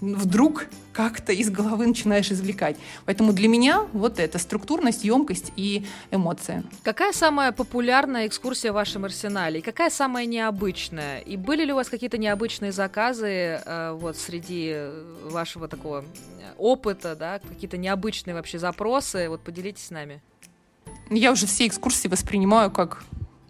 вдруг 0.00 0.66
как-то 0.92 1.32
из 1.32 1.50
головы 1.50 1.86
начинаешь 1.86 2.30
извлекать. 2.32 2.76
Поэтому 3.04 3.32
для 3.32 3.48
меня 3.48 3.86
вот 3.92 4.18
это 4.18 4.38
структурность, 4.38 5.04
емкость 5.04 5.52
и 5.54 5.84
эмоция. 6.10 6.64
Какая 6.82 7.12
самая 7.12 7.52
популярная 7.52 8.26
экскурсия 8.26 8.72
в 8.72 8.74
вашем 8.74 9.04
арсенале? 9.04 9.58
И 9.58 9.62
какая 9.62 9.90
самая 9.90 10.24
необычная? 10.24 11.18
И 11.18 11.36
были 11.36 11.64
ли 11.64 11.72
у 11.72 11.76
вас 11.76 11.90
какие-то 11.90 12.16
необычные 12.16 12.72
заказы 12.72 13.60
э, 13.64 13.92
вот 13.92 14.16
среди 14.16 14.74
вашего 15.24 15.68
такого 15.68 16.04
опыта, 16.56 17.14
да, 17.14 17.40
какие-то 17.40 17.76
необычные 17.76 18.34
вообще 18.34 18.58
запросы? 18.58 19.28
Вот 19.28 19.42
поделитесь 19.42 19.86
с 19.86 19.90
нами. 19.90 20.22
Я 21.10 21.30
уже 21.30 21.46
все 21.46 21.66
экскурсии 21.66 22.08
воспринимаю 22.08 22.70
как 22.70 23.04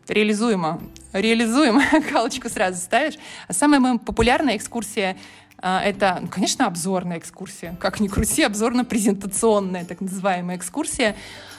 реализуемо. 0.09 0.81
Реализуемо, 1.13 1.83
галочку 2.13 2.49
сразу 2.49 2.79
ставишь. 2.79 3.15
А 3.49 3.53
самая 3.53 3.81
моя 3.81 3.99
популярная 3.99 4.57
экскурсия 4.57 5.17
а, 5.59 5.83
это, 5.83 6.19
ну, 6.21 6.29
конечно, 6.29 6.67
обзорная 6.67 7.19
экскурсия. 7.19 7.77
Как 7.81 8.01
ни 8.01 8.09
крути, 8.09 8.43
обзорно-презентационная, 8.43 9.85
так 9.85 10.01
называемая 10.01 10.57
экскурсия 10.57 11.17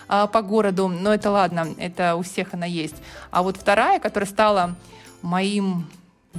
а, 0.07 0.27
по 0.27 0.41
городу. 0.41 0.87
Но 0.87 1.13
это 1.13 1.31
ладно, 1.31 1.73
это 1.77 2.15
у 2.15 2.21
всех 2.21 2.53
она 2.53 2.65
есть. 2.65 2.95
А 3.31 3.41
вот 3.41 3.57
вторая, 3.57 3.99
которая 3.99 4.29
стала 4.29 4.75
моим 5.21 5.87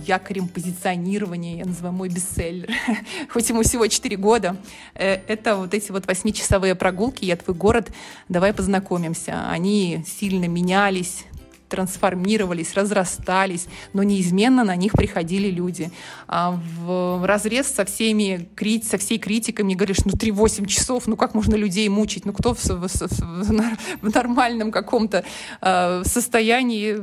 якорем 0.07 0.49
позиционирования, 0.49 1.59
я 1.59 1.65
называю 1.65 1.93
мой 1.93 2.09
бестселлер, 2.09 2.71
хоть 3.31 3.49
ему 3.49 3.63
всего 3.63 3.87
4 3.87 4.17
года, 4.17 4.57
э, 4.95 5.21
это 5.27 5.57
вот 5.57 5.75
эти 5.75 5.91
вот 5.91 6.07
восьмичасовые 6.07 6.75
прогулки 6.75 7.25
«Я 7.25 7.37
твой 7.37 7.57
город, 7.57 7.91
давай 8.29 8.53
познакомимся». 8.53 9.51
Они 9.51 10.05
сильно 10.07 10.47
менялись, 10.47 11.25
трансформировались, 11.69 12.75
разрастались, 12.75 13.67
но 13.93 14.03
неизменно 14.03 14.65
на 14.65 14.77
них 14.77 14.93
приходили 14.93 15.51
люди. 15.51 15.91
А 16.27 16.59
в 16.81 17.25
разрез 17.27 17.69
со 17.69 17.85
всеми, 17.85 18.49
со 18.83 18.99
всей 18.99 19.19
критикой 19.19 19.65
мне 19.65 19.75
говоришь, 19.75 20.05
ну 20.05 20.13
3-8 20.13 20.67
часов, 20.67 21.07
ну 21.07 21.17
как 21.17 21.35
можно 21.35 21.55
людей 21.55 21.89
мучить, 21.89 22.25
ну 22.25 22.33
кто 22.33 22.55
в, 22.55 22.65
в, 22.65 22.89
в, 22.89 24.03
в 24.03 24.15
нормальном 24.15 24.71
каком-то 24.71 25.25
э, 25.61 26.03
состоянии 26.05 26.97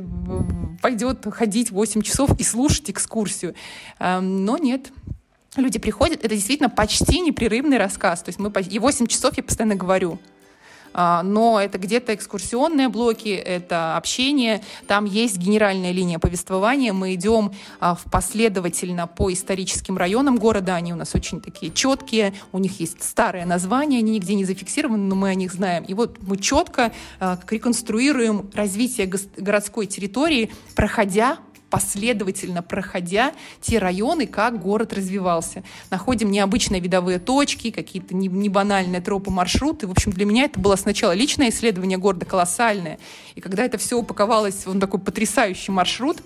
пойдет 0.82 1.26
ходить 1.32 1.70
8 1.70 2.02
часов 2.02 2.30
и 2.38 2.42
слушать 2.42 2.90
экскурсию. 2.90 3.54
Э, 3.98 4.20
но 4.20 4.58
нет, 4.58 4.92
люди 5.56 5.78
приходят, 5.78 6.24
это 6.24 6.34
действительно 6.34 6.70
почти 6.70 7.20
непрерывный 7.20 7.78
рассказ. 7.78 8.22
То 8.22 8.28
есть 8.30 8.38
мы 8.38 8.52
и 8.62 8.78
8 8.78 9.06
часов 9.06 9.36
я 9.36 9.42
постоянно 9.42 9.76
говорю. 9.76 10.18
А, 10.98 11.22
но 11.22 11.60
это 11.60 11.76
где-то 11.76 12.14
экскурсионные 12.14 12.88
блоки, 12.88 13.28
это 13.28 13.98
общение, 13.98 14.62
там 14.86 15.04
есть 15.04 15.36
генеральная 15.36 15.92
линия 15.92 16.18
повествования, 16.18 16.94
мы 16.94 17.12
идем 17.12 17.52
а, 17.80 17.98
последовательно 18.10 19.06
по 19.06 19.30
историческим 19.30 19.98
районам 19.98 20.38
города, 20.38 20.74
они 20.74 20.94
у 20.94 20.96
нас 20.96 21.14
очень 21.14 21.42
такие 21.42 21.70
четкие, 21.70 22.32
у 22.50 22.58
них 22.58 22.80
есть 22.80 23.02
старое 23.02 23.44
название, 23.44 23.98
они 23.98 24.12
нигде 24.12 24.34
не 24.34 24.46
зафиксированы, 24.46 25.04
но 25.04 25.14
мы 25.14 25.28
о 25.28 25.34
них 25.34 25.52
знаем. 25.52 25.84
И 25.84 25.92
вот 25.92 26.16
мы 26.22 26.38
четко 26.38 26.92
а, 27.20 27.38
реконструируем 27.50 28.50
развитие 28.54 29.12
городской 29.36 29.84
территории, 29.84 30.50
проходя 30.74 31.36
последовательно 31.70 32.62
проходя 32.62 33.32
те 33.60 33.78
районы, 33.78 34.26
как 34.26 34.60
город 34.60 34.92
развивался. 34.92 35.64
Находим 35.90 36.30
необычные 36.30 36.80
видовые 36.80 37.18
точки, 37.18 37.70
какие-то 37.70 38.14
не, 38.14 38.28
не 38.28 38.48
банальные 38.48 39.00
тропы, 39.00 39.30
маршруты. 39.30 39.86
В 39.86 39.90
общем, 39.90 40.12
для 40.12 40.24
меня 40.26 40.44
это 40.44 40.60
было 40.60 40.76
сначала 40.76 41.12
личное 41.12 41.50
исследование 41.50 41.98
города, 41.98 42.24
колоссальное. 42.26 42.98
И 43.34 43.40
когда 43.40 43.64
это 43.64 43.78
все 43.78 43.98
упаковалось 43.98 44.66
в 44.66 44.78
такой 44.78 45.00
потрясающий 45.00 45.72
маршрут, 45.72 46.18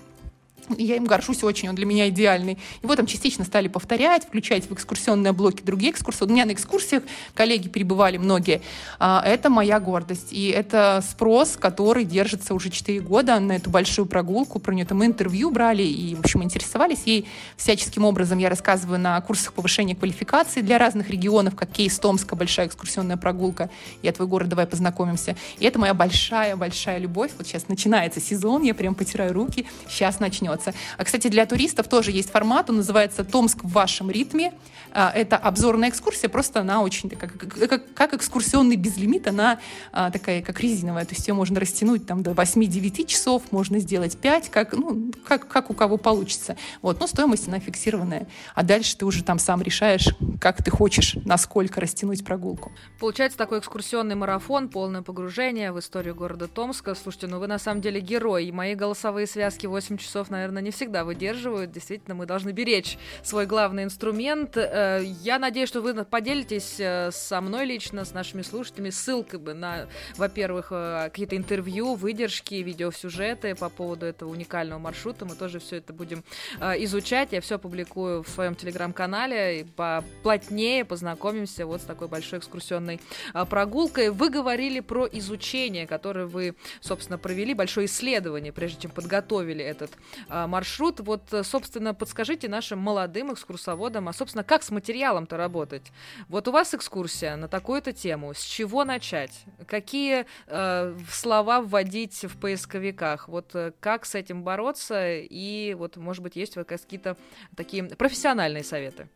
я 0.79 0.97
им 0.97 1.05
горжусь 1.05 1.43
очень, 1.43 1.69
он 1.69 1.75
для 1.75 1.87
меня 1.87 2.09
идеальный. 2.09 2.59
Его 2.83 2.95
там 2.97 3.07
частично 3.07 3.45
стали 3.45 3.69
повторять, 3.69 4.25
включать 4.25 4.69
в 4.69 4.73
экскурсионные 4.73 5.33
блоки 5.33 5.63
другие 5.63 5.93
экскурсии. 5.93 6.25
У 6.25 6.29
меня 6.29 6.45
на 6.45 6.53
экскурсиях 6.53 7.03
коллеги 7.35 7.69
перебывали 7.69 8.17
многие. 8.17 8.63
А, 8.99 9.23
это 9.25 9.51
моя 9.51 9.81
гордость. 9.81 10.33
И 10.33 10.49
это 10.49 11.03
спрос, 11.09 11.57
который 11.59 12.05
держится 12.05 12.55
уже 12.55 12.71
4 12.71 13.01
года 13.01 13.39
на 13.41 13.53
эту 13.53 13.71
большую 13.71 14.07
прогулку. 14.07 14.59
Про 14.59 14.75
нее 14.75 14.85
там 14.85 15.05
интервью 15.05 15.51
брали 15.51 15.83
и, 15.83 16.15
в 16.15 16.21
общем, 16.21 16.43
интересовались 16.43 17.03
ей 17.07 17.27
всяческим 17.57 18.05
образом. 18.05 18.39
Я 18.39 18.49
рассказываю 18.49 18.99
на 18.99 19.21
курсах 19.21 19.53
повышения 19.53 19.97
квалификации 19.97 20.61
для 20.61 20.79
разных 20.79 21.11
регионов, 21.11 21.57
как 21.57 21.71
кейс 21.71 21.99
Томска, 21.99 22.37
большая 22.37 22.67
экскурсионная 22.67 23.17
прогулка. 23.17 23.71
Я 24.03 24.13
твой 24.13 24.29
город, 24.29 24.49
давай 24.49 24.67
познакомимся. 24.67 25.37
И 25.59 25.65
это 25.65 25.79
моя 25.79 25.95
большая-большая 25.95 26.99
любовь. 26.99 27.31
Вот 27.39 27.47
сейчас 27.47 27.69
начинается 27.69 28.21
сезон, 28.21 28.63
я 28.63 28.75
прям 28.75 28.95
потираю 28.95 29.33
руки. 29.33 29.67
Сейчас 29.89 30.21
начнется 30.21 30.60
ознакомиться. 30.61 30.75
А, 30.97 31.05
кстати, 31.05 31.29
для 31.29 31.47
туристов 31.47 31.89
тоже 31.89 32.11
есть 32.11 32.31
формат, 32.31 32.71
он 32.71 32.77
называется 32.77 33.25
«Томск 33.25 33.65
в 33.65 33.73
вашем 33.73 34.11
ритме». 34.11 34.53
А, 34.93 35.13
это 35.15 35.37
обзорная 35.37 35.89
экскурсия, 35.89 36.29
просто 36.29 36.61
она 36.61 36.83
очень 36.83 37.11
такая, 37.11 37.31
как, 37.31 37.95
как 37.95 38.15
экскурсионный 38.15 38.77
безлимит, 38.77 39.27
она 39.29 39.61
а, 39.93 40.11
такая, 40.11 40.43
как 40.43 40.61
резиновая, 40.61 41.05
то 41.05 41.15
есть 41.15 41.29
ее 41.29 41.35
можно 41.35 41.61
растянуть 41.61 42.07
там 42.07 42.23
до 42.23 42.33
8-9 42.33 43.07
часов, 43.07 43.43
можно 43.53 43.79
сделать 43.79 44.19
5, 44.19 44.51
как, 44.51 44.73
ну, 44.73 45.13
как, 45.25 45.47
как 45.47 45.71
у 45.71 45.75
кого 45.75 45.97
получится. 45.97 46.57
Вот, 46.83 46.99
но 46.99 47.07
стоимость 47.07 47.47
она 47.47 47.61
фиксированная. 47.61 48.27
А 48.55 48.63
дальше 48.63 48.97
ты 48.97 49.07
уже 49.07 49.23
там 49.23 49.39
сам 49.39 49.63
решаешь, 49.63 50.09
как 50.41 50.63
ты 50.63 50.71
хочешь, 50.71 51.17
насколько 51.25 51.81
растянуть 51.81 52.25
прогулку. 52.25 52.73
Получается 52.99 53.39
такой 53.39 53.61
экскурсионный 53.61 54.17
марафон, 54.17 54.69
полное 54.69 55.03
погружение 55.03 55.73
в 55.73 55.79
историю 55.79 56.15
города 56.15 56.49
Томска. 56.49 56.95
Слушайте, 56.95 57.29
ну 57.29 57.39
вы 57.39 57.47
на 57.47 57.59
самом 57.59 57.81
деле 57.81 58.01
герой. 58.01 58.47
И 58.47 58.53
мои 58.53 58.75
голосовые 58.75 59.27
связки 59.27 59.67
8 59.67 59.99
часов, 59.99 60.31
наверное, 60.31 60.50
наверное, 60.51 60.67
не 60.67 60.71
всегда 60.71 61.05
выдерживают. 61.05 61.71
Действительно, 61.73 62.15
мы 62.15 62.27
должны 62.27 62.51
беречь 62.51 62.99
свой 63.23 63.47
главный 63.47 63.85
инструмент. 63.85 64.57
Э, 64.57 65.03
я 65.23 65.39
надеюсь, 65.39 65.69
что 65.69 65.81
вы 65.81 66.05
поделитесь 66.05 66.77
э, 66.79 67.11
со 67.13 67.41
мной 67.41 67.67
лично, 67.67 68.05
с 68.05 68.13
нашими 68.13 68.43
слушателями, 68.43 68.91
ссылками 68.91 69.53
на, 69.53 69.87
во-первых, 70.17 70.69
э, 70.71 71.05
какие-то 71.05 71.37
интервью, 71.37 71.95
выдержки, 71.95 72.55
видеосюжеты 72.55 73.55
по 73.55 73.69
поводу 73.69 74.07
этого 74.07 74.31
уникального 74.31 74.79
маршрута. 74.79 75.25
Мы 75.25 75.35
тоже 75.35 75.59
все 75.59 75.77
это 75.77 75.93
будем 75.93 76.23
изучать. 76.61 77.33
Я 77.33 77.41
все 77.41 77.59
публикую 77.59 78.23
в 78.23 78.29
своем 78.29 78.55
телеграм-канале. 78.55 79.67
Поплотнее 79.77 80.85
познакомимся 80.85 81.67
вот 81.67 81.81
с 81.81 81.85
такой 81.85 82.09
большой 82.09 82.39
экскурсионной 82.39 83.01
прогулкой. 83.49 84.11
Вы 84.11 84.31
говорили 84.31 84.81
про 84.81 85.07
изучение, 85.07 85.87
которое 85.87 86.27
вы, 86.27 86.55
собственно, 86.81 87.19
провели, 87.19 87.55
большое 87.55 87.87
исследование, 87.87 88.53
прежде 88.53 88.83
чем 88.83 88.91
подготовили 88.91 89.65
этот 89.65 89.93
маршрут. 90.31 91.01
Вот, 91.01 91.23
собственно, 91.43 91.95
подскажите 91.95 92.49
нашим 92.49 92.79
молодым 92.79 93.33
экскурсоводам, 93.33 94.09
а, 94.09 94.13
собственно, 94.13 94.45
как 94.45 94.63
с 94.63 94.71
материалом-то 94.71 95.37
работать? 95.37 95.93
Вот 96.29 96.49
у 96.49 96.53
вас 96.53 96.75
экскурсия 96.75 97.37
на 97.37 97.49
такую-то 97.49 97.93
тему. 97.93 98.33
С 98.35 98.43
чего 98.43 98.85
начать? 98.85 99.45
Какие 99.67 100.27
э, 100.47 100.97
слова 101.11 101.61
вводить 101.61 102.25
в 102.25 102.39
поисковиках? 102.39 103.29
Вот 103.29 103.55
э, 103.55 103.73
как 103.81 104.05
с 104.07 104.15
этим 104.15 104.43
бороться? 104.43 105.19
И 105.19 105.75
вот, 105.75 105.97
может 105.97 106.23
быть, 106.23 106.37
есть 106.37 106.55
какие-то 106.55 107.17
такие 107.57 107.85
профессиональные 107.85 108.65
советы? 108.65 109.09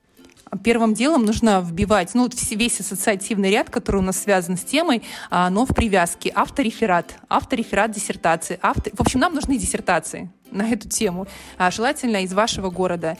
Первым 0.62 0.94
делом 0.94 1.24
нужно 1.24 1.60
вбивать, 1.60 2.14
ну, 2.14 2.28
весь 2.50 2.80
ассоциативный 2.80 3.50
ряд, 3.50 3.70
который 3.70 3.96
у 3.96 4.02
нас 4.02 4.22
связан 4.22 4.56
с 4.56 4.62
темой, 4.62 5.02
а, 5.30 5.50
но 5.50 5.66
в 5.66 5.74
привязке. 5.74 6.30
Автореферат, 6.34 7.16
автореферат 7.28 7.90
диссертации. 7.90 8.58
Автор... 8.62 8.92
В 8.94 9.00
общем, 9.00 9.20
нам 9.20 9.34
нужны 9.34 9.58
диссертации 9.58 10.30
на 10.50 10.68
эту 10.68 10.88
тему, 10.88 11.26
а, 11.58 11.70
желательно 11.70 12.22
из 12.22 12.32
вашего 12.32 12.70
города. 12.70 13.16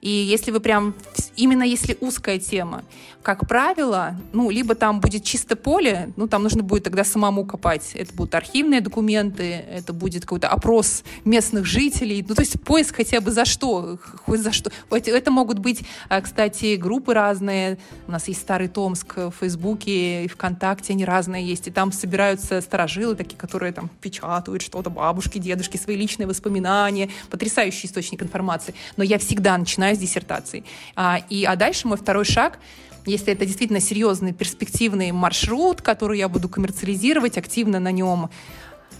И 0.00 0.10
если 0.10 0.50
вы 0.50 0.60
прям, 0.60 0.94
именно 1.36 1.62
если 1.62 1.96
узкая 2.00 2.38
тема, 2.38 2.84
как 3.22 3.48
правило, 3.48 4.14
ну, 4.32 4.50
либо 4.50 4.76
там 4.76 5.00
будет 5.00 5.24
чисто 5.24 5.56
поле, 5.56 6.12
ну, 6.14 6.28
там 6.28 6.44
нужно 6.44 6.62
будет 6.62 6.84
тогда 6.84 7.02
самому 7.02 7.44
копать. 7.44 7.90
Это 7.94 8.14
будут 8.14 8.36
архивные 8.36 8.80
документы, 8.80 9.64
это 9.68 9.92
будет 9.92 10.22
какой-то 10.22 10.48
опрос 10.48 11.02
местных 11.24 11.64
жителей, 11.64 12.24
ну, 12.28 12.36
то 12.36 12.42
есть 12.42 12.60
поиск 12.62 12.94
хотя 12.94 13.20
бы 13.20 13.32
за 13.32 13.44
что, 13.44 13.98
хоть 14.24 14.40
за 14.40 14.52
что. 14.52 14.70
Это 14.90 15.30
могут 15.32 15.58
быть, 15.58 15.80
а, 16.08 16.20
кстати, 16.20 16.76
группы 16.76 17.14
разные. 17.14 17.78
У 18.06 18.12
нас 18.12 18.28
есть 18.28 18.42
Старый 18.42 18.68
Томск 18.68 19.16
в 19.16 19.32
Фейсбуке 19.40 20.24
и 20.24 20.28
ВКонтакте, 20.28 20.92
они 20.92 21.04
разные 21.04 21.44
есть, 21.44 21.66
и 21.66 21.70
там 21.70 21.90
собираются 21.92 22.60
старожилы 22.60 23.16
такие, 23.16 23.36
которые 23.36 23.72
там 23.72 23.90
печатают 24.00 24.62
что-то, 24.62 24.90
бабушки, 24.90 25.38
дедушки, 25.38 25.76
свои 25.76 25.96
личные 25.96 26.26
воспоминания, 26.26 27.10
потрясающий 27.30 27.86
источник 27.88 28.22
информации. 28.22 28.74
Но 28.96 29.04
я 29.04 29.18
всегда 29.18 29.58
начинаю 29.58 29.85
с 29.94 29.98
диссертации. 29.98 30.64
А, 30.94 31.20
и, 31.30 31.44
а 31.44 31.56
дальше 31.56 31.88
мой 31.88 31.96
второй 31.96 32.24
шаг— 32.24 32.58
если 33.06 33.32
это 33.32 33.46
действительно 33.46 33.80
серьезный 33.80 34.32
перспективный 34.32 35.12
маршрут, 35.12 35.80
который 35.80 36.18
я 36.18 36.28
буду 36.28 36.48
коммерциализировать, 36.48 37.38
активно 37.38 37.78
на 37.78 37.92
нем 37.92 38.30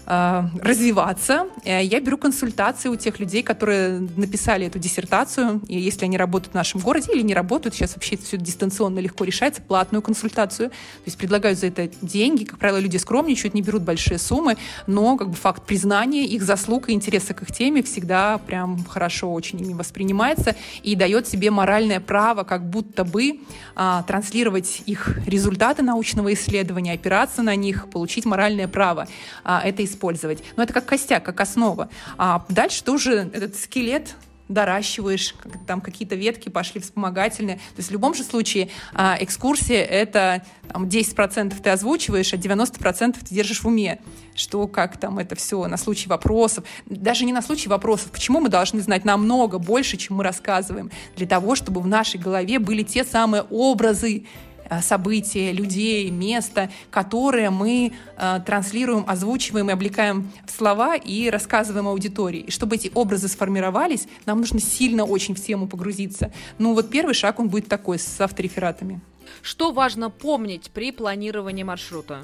развиваться. 0.07 1.47
Э, 1.65 1.83
я 1.83 1.99
беру 1.99 2.17
консультации 2.17 2.87
у 2.87 2.95
тех 2.95 3.19
людей, 3.19 3.43
которые 3.43 3.99
написали 4.15 4.65
эту 4.65 4.79
диссертацию, 4.79 5.61
и 5.67 5.77
если 5.77 6.05
они 6.05 6.17
работают 6.17 6.53
в 6.53 6.55
нашем 6.55 6.79
городе 6.79 7.11
или 7.13 7.21
не 7.21 7.33
работают, 7.33 7.75
сейчас 7.75 7.95
вообще 7.95 8.15
все 8.15 8.37
дистанционно 8.37 8.99
легко 8.99 9.25
решается, 9.25 9.61
платную 9.61 10.01
консультацию. 10.01 10.69
То 10.69 11.03
есть 11.05 11.17
предлагают 11.17 11.59
за 11.59 11.67
это 11.67 11.89
деньги. 12.01 12.45
Как 12.45 12.57
правило, 12.57 12.77
люди 12.77 12.95
скромничают, 12.97 13.53
не 13.53 13.61
берут 13.61 13.83
большие 13.83 14.17
суммы, 14.17 14.57
но 14.87 15.17
как 15.17 15.29
бы 15.29 15.35
факт 15.35 15.65
признания 15.65 16.25
их 16.25 16.43
заслуг 16.43 16.87
и 16.87 16.93
интереса 16.93 17.33
к 17.33 17.41
их 17.41 17.51
теме 17.51 17.83
всегда 17.83 18.37
прям 18.37 18.85
хорошо 18.85 19.33
очень 19.33 19.59
ими 19.59 19.73
воспринимается 19.73 20.55
и 20.83 20.95
дает 20.95 21.27
себе 21.27 21.51
моральное 21.51 21.99
право 21.99 22.43
как 22.43 22.69
будто 22.69 23.03
бы 23.03 23.41
а, 23.75 24.03
транслировать 24.03 24.83
их 24.85 25.19
результаты 25.27 25.83
научного 25.83 26.33
исследования, 26.33 26.93
опираться 26.93 27.41
на 27.41 27.55
них, 27.55 27.89
получить 27.89 28.25
моральное 28.25 28.67
право. 28.69 29.07
А, 29.43 29.61
это 29.63 29.81
из 29.81 29.96
использовать. 29.97 30.43
Но 30.55 30.63
это 30.63 30.73
как 30.73 30.85
костяк, 30.85 31.23
как 31.23 31.39
основа. 31.41 31.89
А 32.17 32.45
дальше 32.49 32.83
ты 32.83 32.91
уже 32.91 33.29
этот 33.33 33.55
скелет 33.55 34.15
доращиваешь, 34.49 35.35
там 35.65 35.81
какие-то 35.81 36.15
ветки 36.15 36.47
пошли 36.47 36.79
вспомогательные. 36.79 37.57
То 37.57 37.77
есть 37.77 37.89
в 37.89 37.91
любом 37.91 38.13
же 38.13 38.23
случае 38.23 38.69
а, 38.93 39.17
экскурсия— 39.19 39.83
это 39.83 40.41
там, 40.71 40.85
10% 40.85 41.53
ты 41.61 41.69
озвучиваешь, 41.69 42.33
а 42.33 42.37
90% 42.37 43.17
ты 43.19 43.35
держишь 43.35 43.61
в 43.61 43.67
уме. 43.67 43.99
Что, 44.35 44.67
как 44.67 44.97
там 44.97 45.19
это 45.19 45.35
все 45.35 45.67
на 45.67 45.75
случай 45.75 46.07
вопросов. 46.07 46.63
Даже 46.85 47.25
не 47.25 47.33
на 47.33 47.41
случай 47.41 47.67
вопросов. 47.67 48.11
Почему 48.11 48.39
мы 48.39 48.47
должны 48.47 48.79
знать 48.79 49.03
намного 49.03 49.57
больше, 49.57 49.97
чем 49.97 50.17
мы 50.17 50.23
рассказываем? 50.23 50.91
Для 51.17 51.27
того, 51.27 51.55
чтобы 51.55 51.81
в 51.81 51.87
нашей 51.87 52.19
голове 52.19 52.59
были 52.59 52.83
те 52.83 53.03
самые 53.03 53.43
образы, 53.49 54.25
Э, 54.69 54.81
события, 54.81 55.51
людей, 55.51 56.09
места, 56.09 56.69
которые 56.91 57.49
мы 57.49 57.93
э, 58.17 58.39
транслируем, 58.45 59.05
озвучиваем 59.07 59.69
и 59.69 59.73
облекаем 59.73 60.31
в 60.45 60.51
слова 60.51 60.95
и 60.95 61.29
рассказываем 61.29 61.87
аудитории. 61.87 62.41
И 62.41 62.51
чтобы 62.51 62.75
эти 62.75 62.91
образы 62.93 63.27
сформировались, 63.27 64.07
нам 64.25 64.39
нужно 64.39 64.59
сильно 64.59 65.05
очень 65.05 65.35
в 65.35 65.41
тему 65.41 65.67
погрузиться. 65.67 66.31
Ну 66.57 66.73
вот 66.73 66.89
первый 66.89 67.13
шаг, 67.13 67.39
он 67.39 67.49
будет 67.49 67.67
такой, 67.67 67.99
с 67.99 68.19
авторефератами. 68.19 68.99
Что 69.41 69.71
важно 69.71 70.09
помнить 70.09 70.71
при 70.71 70.91
планировании 70.91 71.63
маршрута? 71.63 72.21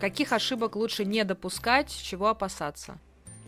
Каких 0.00 0.32
ошибок 0.32 0.76
лучше 0.76 1.04
не 1.04 1.24
допускать, 1.24 1.94
чего 2.02 2.28
опасаться? 2.28 2.98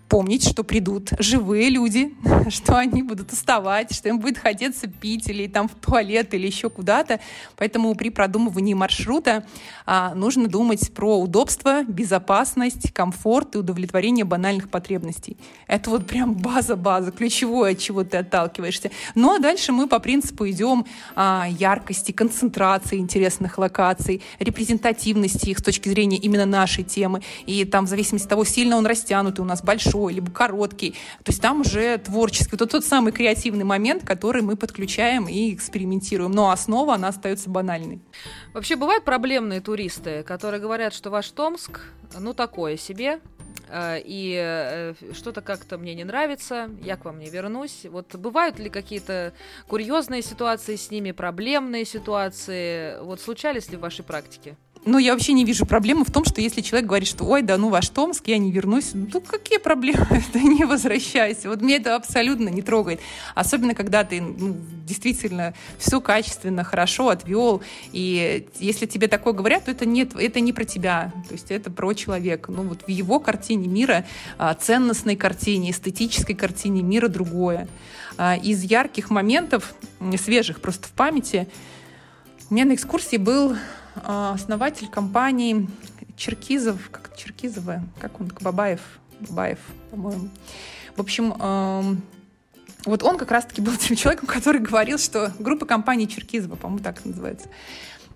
Помнить, 0.08 0.46
что 0.46 0.62
придут 0.62 1.10
живые 1.18 1.70
люди, 1.70 2.14
что 2.48 2.76
они 2.76 3.02
будут 3.02 3.32
уставать, 3.32 3.94
что 3.94 4.08
им 4.08 4.18
будет 4.18 4.38
хотеться 4.38 4.86
пить 4.86 5.28
или 5.28 5.46
там 5.46 5.68
в 5.68 5.74
туалет 5.74 6.34
или 6.34 6.46
еще 6.46 6.68
куда-то. 6.68 7.20
Поэтому 7.56 7.94
при 7.94 8.10
продумывании 8.10 8.74
маршрута 8.74 9.44
а, 9.86 10.14
нужно 10.14 10.48
думать 10.48 10.92
про 10.92 11.18
удобство, 11.18 11.82
безопасность, 11.84 12.92
комфорт 12.92 13.54
и 13.54 13.58
удовлетворение 13.58 14.24
банальных 14.24 14.68
потребностей. 14.68 15.36
Это 15.66 15.90
вот 15.90 16.06
прям 16.06 16.34
база-база, 16.34 17.10
ключевое, 17.10 17.72
от 17.72 17.78
чего 17.78 18.04
ты 18.04 18.18
отталкиваешься. 18.18 18.90
Ну 19.14 19.34
а 19.34 19.38
дальше 19.38 19.72
мы 19.72 19.88
по 19.88 19.98
принципу 19.98 20.48
идем 20.48 20.84
а, 21.14 21.46
яркости, 21.48 22.12
концентрации 22.12 22.98
интересных 22.98 23.56
локаций, 23.58 24.22
репрезентативности 24.38 25.50
их 25.50 25.58
с 25.58 25.62
точки 25.62 25.88
зрения 25.88 26.18
именно 26.18 26.46
нашей 26.46 26.84
темы. 26.84 27.22
И 27.46 27.64
там 27.64 27.86
в 27.86 27.88
зависимости 27.88 28.26
от 28.26 28.30
того, 28.30 28.44
сильно 28.44 28.76
он 28.76 28.86
растянутый 28.86 29.44
у 29.44 29.48
нас, 29.48 29.62
большой, 29.62 30.01
большой, 30.02 30.14
либо 30.14 30.30
короткий. 30.30 30.92
То 31.24 31.30
есть 31.30 31.40
там 31.40 31.60
уже 31.60 31.98
творческий. 31.98 32.56
Вот 32.56 32.70
тот 32.70 32.84
самый 32.84 33.12
креативный 33.12 33.64
момент, 33.64 34.04
который 34.04 34.42
мы 34.42 34.56
подключаем 34.56 35.28
и 35.28 35.54
экспериментируем. 35.54 36.32
Но 36.32 36.50
основа, 36.50 36.94
она 36.94 37.08
остается 37.08 37.50
банальной. 37.50 38.00
Вообще 38.54 38.76
бывают 38.76 39.04
проблемные 39.04 39.60
туристы, 39.60 40.22
которые 40.22 40.60
говорят, 40.60 40.92
что 40.92 41.10
ваш 41.10 41.30
Томск, 41.30 41.80
ну, 42.18 42.34
такое 42.34 42.76
себе, 42.76 43.20
э, 43.68 44.00
и 44.04 44.36
э, 44.38 44.94
что-то 45.14 45.40
как-то 45.40 45.78
мне 45.78 45.94
не 45.94 46.04
нравится, 46.04 46.70
я 46.82 46.96
к 46.96 47.04
вам 47.04 47.18
не 47.18 47.30
вернусь. 47.30 47.86
Вот 47.90 48.14
бывают 48.16 48.58
ли 48.58 48.68
какие-то 48.68 49.32
курьезные 49.68 50.22
ситуации 50.22 50.76
с 50.76 50.90
ними, 50.90 51.12
проблемные 51.12 51.84
ситуации? 51.84 53.02
Вот 53.02 53.20
случались 53.20 53.70
ли 53.70 53.76
в 53.76 53.80
вашей 53.80 54.04
практике? 54.04 54.56
Ну, 54.84 54.98
я 54.98 55.12
вообще 55.12 55.32
не 55.32 55.44
вижу 55.44 55.64
проблемы 55.64 56.04
в 56.04 56.10
том, 56.10 56.24
что 56.24 56.40
если 56.40 56.60
человек 56.60 56.88
говорит, 56.88 57.06
что 57.06 57.24
ой, 57.24 57.42
да 57.42 57.56
ну 57.56 57.68
ваш 57.68 57.88
Томск, 57.88 58.26
я 58.26 58.38
не 58.38 58.50
вернусь, 58.50 58.90
ну 58.94 59.20
какие 59.20 59.58
проблемы? 59.58 60.06
Да 60.32 60.40
не 60.40 60.64
возвращайся. 60.64 61.48
Вот 61.48 61.60
мне 61.60 61.76
это 61.76 61.94
абсолютно 61.94 62.48
не 62.48 62.62
трогает. 62.62 63.00
Особенно, 63.34 63.74
когда 63.74 64.02
ты 64.02 64.20
ну, 64.20 64.56
действительно 64.84 65.54
все 65.78 66.00
качественно, 66.00 66.64
хорошо 66.64 67.10
отвел. 67.10 67.62
И 67.92 68.48
если 68.58 68.86
тебе 68.86 69.06
такое 69.06 69.34
говорят, 69.34 69.66
то 69.66 69.70
это, 69.70 69.86
нет, 69.86 70.16
это 70.16 70.40
не 70.40 70.52
про 70.52 70.64
тебя. 70.64 71.12
То 71.28 71.34
есть 71.34 71.50
это 71.50 71.70
про 71.70 71.92
человека. 71.92 72.50
Ну 72.50 72.62
вот 72.62 72.82
в 72.82 72.88
его 72.88 73.20
картине 73.20 73.68
мира, 73.68 74.04
а, 74.38 74.54
ценностной 74.54 75.14
картине, 75.14 75.70
эстетической 75.70 76.34
картине 76.34 76.82
мира 76.82 77.06
другое. 77.08 77.68
А, 78.16 78.36
из 78.36 78.62
ярких 78.64 79.10
моментов, 79.10 79.74
свежих 80.16 80.60
просто 80.60 80.88
в 80.88 80.92
памяти, 80.92 81.46
у 82.50 82.54
меня 82.54 82.64
на 82.64 82.74
экскурсии 82.74 83.16
был 83.16 83.56
основатель 83.94 84.88
компании 84.88 85.68
Черкизов, 86.16 86.90
как 86.90 87.16
Черкизова, 87.16 87.82
как 88.00 88.20
он, 88.20 88.30
Бабаев, 88.40 88.80
Бабаев, 89.20 89.58
по-моему. 89.90 90.28
В 90.96 91.00
общем, 91.00 92.02
вот 92.84 93.02
он 93.02 93.18
как 93.18 93.30
раз-таки 93.30 93.60
был 93.60 93.76
тем 93.80 93.96
человеком, 93.96 94.26
который 94.28 94.60
говорил, 94.60 94.98
что 94.98 95.32
группа 95.38 95.66
компаний 95.66 96.08
Черкизова, 96.08 96.56
по-моему, 96.56 96.82
так 96.82 97.04
называется, 97.04 97.48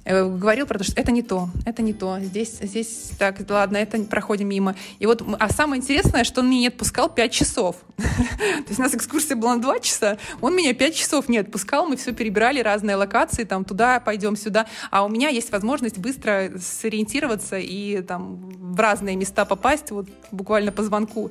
говорил 0.06 0.66
про 0.66 0.78
то, 0.78 0.84
что 0.84 1.00
это 1.00 1.10
не 1.10 1.22
то, 1.22 1.48
это 1.64 1.82
не 1.82 1.92
то, 1.92 2.18
здесь, 2.20 2.58
здесь 2.60 3.10
так, 3.18 3.38
ладно, 3.48 3.76
это 3.76 3.98
проходим 4.04 4.48
мимо. 4.48 4.76
И 4.98 5.06
вот, 5.06 5.22
а 5.38 5.52
самое 5.52 5.80
интересное, 5.80 6.24
что 6.24 6.40
он 6.40 6.50
меня 6.50 6.60
не 6.60 6.68
отпускал 6.68 7.08
5 7.08 7.32
часов. 7.32 7.76
То 7.96 8.68
есть 8.68 8.78
у 8.78 8.82
нас 8.82 8.94
экскурсия 8.94 9.36
была 9.36 9.56
на 9.56 9.62
2 9.62 9.80
часа, 9.80 10.18
он 10.40 10.54
меня 10.54 10.74
5 10.74 10.94
часов 10.94 11.28
не 11.28 11.38
отпускал, 11.38 11.86
мы 11.86 11.96
все 11.96 12.12
перебирали, 12.12 12.60
разные 12.60 12.96
локации, 12.96 13.44
там, 13.44 13.64
туда 13.64 14.00
пойдем, 14.00 14.36
сюда. 14.36 14.66
А 14.90 15.04
у 15.04 15.08
меня 15.08 15.28
есть 15.28 15.50
возможность 15.50 15.98
быстро 15.98 16.52
сориентироваться 16.60 17.58
и 17.58 18.00
там 18.02 18.36
в 18.48 18.78
разные 18.78 19.16
места 19.16 19.44
попасть, 19.44 19.90
вот 19.90 20.06
буквально 20.30 20.72
по 20.72 20.82
звонку. 20.82 21.30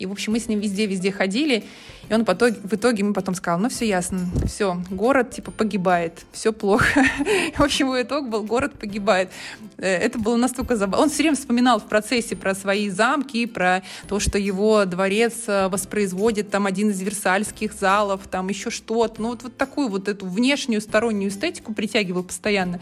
И, 0.00 0.06
в 0.06 0.12
общем, 0.12 0.32
мы 0.32 0.40
с 0.40 0.48
ним 0.48 0.60
везде-везде 0.60 1.12
ходили, 1.12 1.62
и 2.08 2.14
он 2.14 2.22
итоге, 2.22 2.56
в 2.62 2.72
итоге 2.72 3.04
мы 3.04 3.12
потом 3.12 3.34
сказал, 3.34 3.60
ну 3.60 3.68
все 3.68 3.86
ясно, 3.86 4.20
все, 4.46 4.82
город 4.88 5.30
типа 5.30 5.50
погибает, 5.50 6.24
все 6.32 6.54
плохо. 6.54 7.04
В 7.56 7.60
общем, 7.60 7.88
его 7.88 8.00
итог 8.00 8.30
был, 8.30 8.42
город 8.42 8.72
погибает. 8.80 9.28
Э, 9.76 9.86
это 9.86 10.18
было 10.18 10.36
настолько 10.36 10.76
забавно. 10.76 11.04
Он 11.04 11.10
все 11.10 11.18
время 11.18 11.36
вспоминал 11.36 11.80
в 11.80 11.84
процессе 11.84 12.34
про 12.34 12.54
свои 12.54 12.88
замки, 12.88 13.44
про 13.44 13.82
то, 14.08 14.20
что 14.20 14.38
его 14.38 14.86
дворец 14.86 15.44
э, 15.48 15.68
воспроизводит 15.68 16.50
там 16.50 16.64
один 16.64 16.88
из 16.88 17.02
версальских 17.02 17.74
залов, 17.74 18.22
там 18.30 18.48
еще 18.48 18.70
что-то. 18.70 19.20
Ну 19.20 19.28
вот, 19.28 19.42
вот 19.42 19.58
такую 19.58 19.88
вот 19.88 20.08
эту 20.08 20.26
внешнюю 20.26 20.80
стороннюю 20.80 21.28
эстетику 21.28 21.74
притягивал 21.74 22.24
постоянно. 22.24 22.80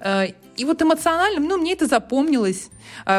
Э, 0.00 0.26
и 0.58 0.66
вот 0.66 0.82
эмоционально, 0.82 1.40
ну, 1.40 1.56
мне 1.56 1.72
это 1.72 1.86
запомнилось. 1.86 2.68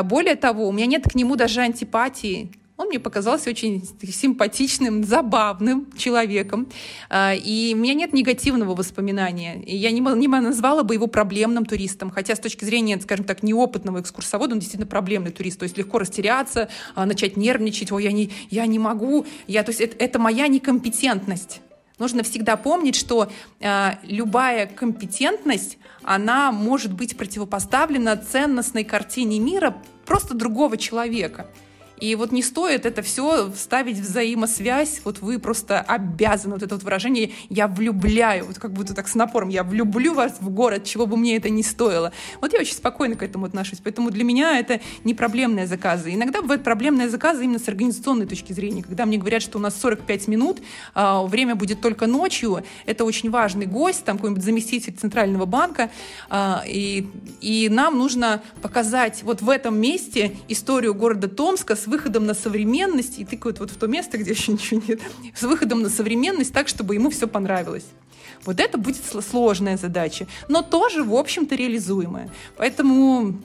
Более 0.03 0.35
того, 0.35 0.67
у 0.67 0.71
меня 0.71 0.85
нет 0.85 1.05
к 1.09 1.15
нему 1.15 1.35
даже 1.35 1.61
антипатии. 1.61 2.51
Он 2.79 2.87
мне 2.87 2.97
показался 2.97 3.49
очень 3.49 3.85
симпатичным, 4.09 5.03
забавным 5.03 5.91
человеком. 5.97 6.65
А, 7.09 7.33
и 7.35 7.73
у 7.75 7.77
меня 7.77 7.93
нет 7.93 8.13
негативного 8.13 8.73
воспоминания. 8.73 9.61
И 9.63 9.75
я 9.75 9.91
не, 9.91 9.99
назвала 9.99 10.83
бы 10.83 10.93
его 10.93 11.07
проблемным 11.07 11.65
туристом. 11.65 12.09
Хотя 12.09 12.37
с 12.37 12.39
точки 12.39 12.63
зрения, 12.63 12.97
скажем 13.01 13.25
так, 13.25 13.43
неопытного 13.43 13.99
экскурсовода, 13.99 14.53
он 14.53 14.59
действительно 14.59 14.89
проблемный 14.89 15.31
турист. 15.31 15.59
То 15.59 15.63
есть 15.63 15.77
легко 15.77 15.99
растеряться, 15.99 16.69
а, 16.95 17.05
начать 17.05 17.35
нервничать. 17.35 17.91
Ой, 17.91 18.05
я 18.05 18.13
не, 18.13 18.31
я 18.49 18.65
не 18.65 18.79
могу. 18.79 19.25
Я, 19.45 19.63
то 19.63 19.71
есть 19.71 19.81
это, 19.81 19.97
это 20.01 20.17
моя 20.17 20.47
некомпетентность. 20.47 21.59
Нужно 21.97 22.23
всегда 22.23 22.55
помнить, 22.55 22.95
что 22.95 23.29
э, 23.59 23.89
любая 24.03 24.67
компетентность, 24.67 25.77
она 26.01 26.53
может 26.53 26.93
быть 26.93 27.17
противопоставлена 27.17 28.15
ценностной 28.15 28.85
картине 28.85 29.37
мира 29.39 29.75
просто 30.05 30.33
другого 30.33 30.77
человека. 30.77 31.45
И 31.99 32.15
вот 32.15 32.31
не 32.31 32.41
стоит 32.41 32.85
это 32.85 33.01
все 33.01 33.51
ставить 33.55 33.97
в 33.97 34.03
взаимосвязь. 34.03 35.01
Вот 35.03 35.19
вы 35.19 35.39
просто 35.39 35.81
обязаны, 35.81 36.55
вот 36.55 36.63
это 36.63 36.75
вот 36.75 36.83
выражение 36.83 37.31
«я 37.49 37.67
влюбляю», 37.67 38.45
вот 38.45 38.59
как 38.59 38.71
будто 38.71 38.93
так 38.93 39.07
с 39.07 39.15
напором 39.15 39.49
«я 39.49 39.63
влюблю 39.63 40.13
вас 40.13 40.37
в 40.39 40.49
город, 40.49 40.85
чего 40.85 41.05
бы 41.05 41.17
мне 41.17 41.35
это 41.35 41.49
ни 41.49 41.61
стоило». 41.61 42.11
Вот 42.41 42.53
я 42.53 42.59
очень 42.59 42.75
спокойно 42.75 43.15
к 43.15 43.23
этому 43.23 43.45
отношусь. 43.45 43.79
Поэтому 43.83 44.11
для 44.11 44.23
меня 44.23 44.59
это 44.59 44.79
не 45.03 45.13
проблемные 45.13 45.67
заказы. 45.67 46.13
Иногда 46.13 46.41
бывают 46.41 46.63
проблемные 46.63 47.09
заказы 47.09 47.43
именно 47.43 47.59
с 47.59 47.67
организационной 47.67 48.25
точки 48.25 48.53
зрения. 48.53 48.83
Когда 48.83 49.05
мне 49.05 49.17
говорят, 49.17 49.41
что 49.41 49.57
у 49.57 49.61
нас 49.61 49.79
45 49.79 50.27
минут, 50.27 50.59
а, 50.93 51.23
время 51.23 51.55
будет 51.55 51.81
только 51.81 52.07
ночью, 52.07 52.63
это 52.85 53.03
очень 53.03 53.29
важный 53.29 53.65
гость, 53.65 54.05
там 54.05 54.17
какой-нибудь 54.17 54.43
заместитель 54.43 54.93
Центрального 54.93 55.45
банка, 55.45 55.89
а, 56.29 56.63
и, 56.65 57.07
и 57.41 57.67
нам 57.69 57.97
нужно 57.97 58.41
показать 58.61 59.23
вот 59.23 59.41
в 59.41 59.49
этом 59.49 59.79
месте 59.79 60.35
историю 60.47 60.93
города 60.93 61.27
Томска 61.27 61.75
с 61.75 61.88
выходом 61.89 62.25
на 62.25 62.33
современность 62.33 63.19
и 63.19 63.25
тыкают 63.25 63.59
вот 63.59 63.71
в 63.71 63.77
то 63.77 63.87
место, 63.87 64.17
где 64.17 64.31
еще 64.31 64.51
ничего 64.51 64.81
нет, 64.87 65.01
с 65.35 65.43
выходом 65.43 65.81
на 65.81 65.89
современность 65.89 66.53
так, 66.53 66.67
чтобы 66.67 66.95
ему 66.95 67.09
все 67.09 67.27
понравилось. 67.27 67.85
Вот 68.45 68.59
это 68.59 68.77
будет 68.77 69.01
сложная 69.29 69.77
задача, 69.77 70.27
но 70.47 70.61
тоже, 70.61 71.03
в 71.03 71.13
общем-то, 71.13 71.55
реализуемая. 71.55 72.29
Поэтому 72.57 73.35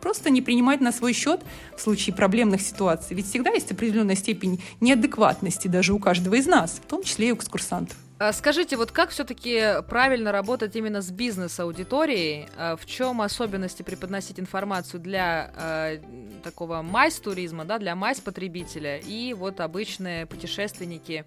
просто 0.00 0.30
не 0.30 0.42
принимать 0.42 0.80
на 0.80 0.92
свой 0.92 1.14
счет 1.14 1.40
в 1.76 1.80
случае 1.80 2.14
проблемных 2.14 2.60
ситуаций. 2.60 3.16
Ведь 3.16 3.26
всегда 3.26 3.50
есть 3.50 3.72
определенная 3.72 4.16
степень 4.16 4.62
неадекватности 4.80 5.66
даже 5.66 5.94
у 5.94 5.98
каждого 5.98 6.34
из 6.34 6.46
нас, 6.46 6.80
в 6.84 6.86
том 6.88 7.02
числе 7.02 7.28
и 7.28 7.32
у 7.32 7.36
экскурсантов. 7.36 7.96
А 8.16 8.32
скажите, 8.32 8.76
вот 8.76 8.92
как 8.92 9.10
все-таки 9.10 9.82
правильно 9.88 10.30
работать 10.30 10.76
именно 10.76 11.02
с 11.02 11.10
бизнес-аудиторией? 11.10 12.46
А 12.56 12.76
в 12.76 12.86
чем 12.86 13.20
особенности 13.20 13.82
преподносить 13.82 14.38
информацию 14.38 15.00
для 15.00 15.50
э, 15.56 15.98
такого 16.44 16.80
MICE-туризма, 16.82 17.64
да, 17.64 17.78
для 17.78 17.96
MICE-потребителя 17.96 18.98
и 18.98 19.34
вот 19.34 19.58
обычные 19.58 20.26
путешественники, 20.26 21.24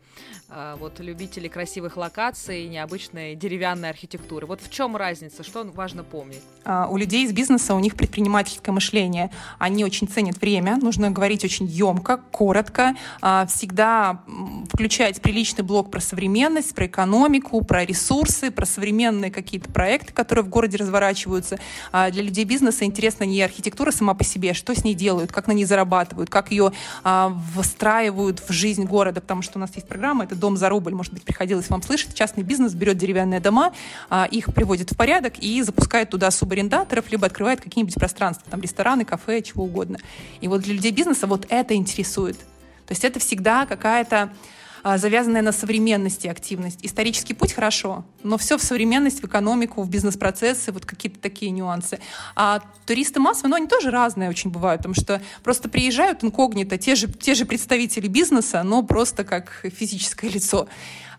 э, 0.47 0.75
вот 0.79 1.01
любители 1.01 1.49
красивых 1.49 1.97
локаций, 1.97 2.65
необычной 2.69 3.35
деревянной 3.35 3.89
архитектуры? 3.89 4.47
Вот 4.47 4.61
в 4.61 4.71
чем 4.71 4.95
разница? 4.95 5.43
Что 5.43 5.65
важно 5.65 6.05
помнить? 6.05 6.41
У 6.65 6.95
людей 6.95 7.25
из 7.25 7.33
бизнеса 7.33 7.75
у 7.75 7.79
них 7.79 7.95
предпринимательское 7.95 8.73
мышление. 8.73 9.29
Они 9.59 9.83
очень 9.83 10.07
ценят 10.07 10.39
время, 10.39 10.77
нужно 10.77 11.11
говорить 11.11 11.43
очень 11.43 11.65
емко, 11.65 12.21
коротко, 12.31 12.95
всегда 13.47 14.23
включать 14.71 15.21
приличный 15.21 15.65
блок 15.65 15.91
про 15.91 15.99
современность, 15.99 16.76
про 16.77 16.85
экономику, 16.85 17.63
про 17.63 17.83
ресурсы, 17.83 18.51
про 18.51 18.67
современные 18.67 19.31
какие-то 19.31 19.67
проекты, 19.67 20.13
которые 20.13 20.45
в 20.45 20.47
городе 20.49 20.77
разворачиваются. 20.77 21.57
А 21.91 22.11
для 22.11 22.21
людей 22.21 22.45
бизнеса 22.45 22.85
интересна 22.85 23.23
не 23.23 23.41
архитектура 23.41 23.89
сама 23.89 24.13
по 24.13 24.23
себе, 24.23 24.53
что 24.53 24.75
с 24.75 24.83
ней 24.83 24.93
делают, 24.93 25.31
как 25.31 25.47
на 25.47 25.53
ней 25.53 25.65
зарабатывают, 25.65 26.29
как 26.29 26.51
ее 26.51 26.71
а, 27.03 27.35
встраивают 27.59 28.41
в 28.47 28.51
жизнь 28.51 28.83
города, 28.83 29.21
потому 29.21 29.41
что 29.41 29.57
у 29.57 29.59
нас 29.59 29.71
есть 29.73 29.87
программа, 29.87 30.25
это 30.25 30.35
«Дом 30.35 30.55
за 30.55 30.69
рубль», 30.69 30.93
может 30.93 31.13
быть, 31.13 31.23
приходилось 31.23 31.67
вам 31.67 31.81
слышать. 31.81 32.13
Частный 32.13 32.43
бизнес 32.43 32.75
берет 32.75 32.99
деревянные 32.99 33.39
дома, 33.39 33.73
а, 34.11 34.27
их 34.29 34.53
приводит 34.53 34.91
в 34.91 34.95
порядок 34.95 35.39
и 35.39 35.63
запускает 35.63 36.11
туда 36.11 36.29
субарендаторов, 36.29 37.11
либо 37.11 37.25
открывает 37.25 37.59
какие-нибудь 37.59 37.95
пространства, 37.95 38.45
там 38.51 38.61
рестораны, 38.61 39.03
кафе, 39.03 39.41
чего 39.41 39.63
угодно. 39.63 39.97
И 40.41 40.47
вот 40.47 40.61
для 40.61 40.75
людей 40.75 40.91
бизнеса 40.91 41.25
вот 41.25 41.47
это 41.49 41.73
интересует. 41.73 42.37
То 42.85 42.91
есть 42.91 43.03
это 43.03 43.19
всегда 43.19 43.65
какая-то 43.65 44.29
завязанная 44.95 45.41
на 45.41 45.51
современности 45.51 46.27
активность. 46.27 46.79
Исторический 46.83 47.33
путь 47.33 47.51
хорошо, 47.51 48.05
но 48.23 48.37
все 48.37 48.57
в 48.57 48.63
современность, 48.63 49.21
в 49.21 49.25
экономику, 49.25 49.81
в 49.81 49.89
бизнес-процессы, 49.89 50.71
вот 50.71 50.85
какие-то 50.85 51.19
такие 51.19 51.51
нюансы. 51.51 51.99
А 52.35 52.61
туристы 52.85 53.19
массовые, 53.19 53.49
ну, 53.49 53.55
они 53.57 53.67
тоже 53.67 53.91
разные 53.91 54.29
очень 54.29 54.49
бывают, 54.49 54.79
потому 54.79 54.95
что 54.95 55.21
просто 55.43 55.67
приезжают 55.67 56.23
инкогнито 56.23 56.77
те 56.77 56.95
же, 56.95 57.07
те 57.07 57.33
же 57.33 57.45
представители 57.45 58.07
бизнеса, 58.07 58.63
но 58.63 58.83
просто 58.83 59.25
как 59.25 59.65
физическое 59.75 60.29
лицо. 60.29 60.69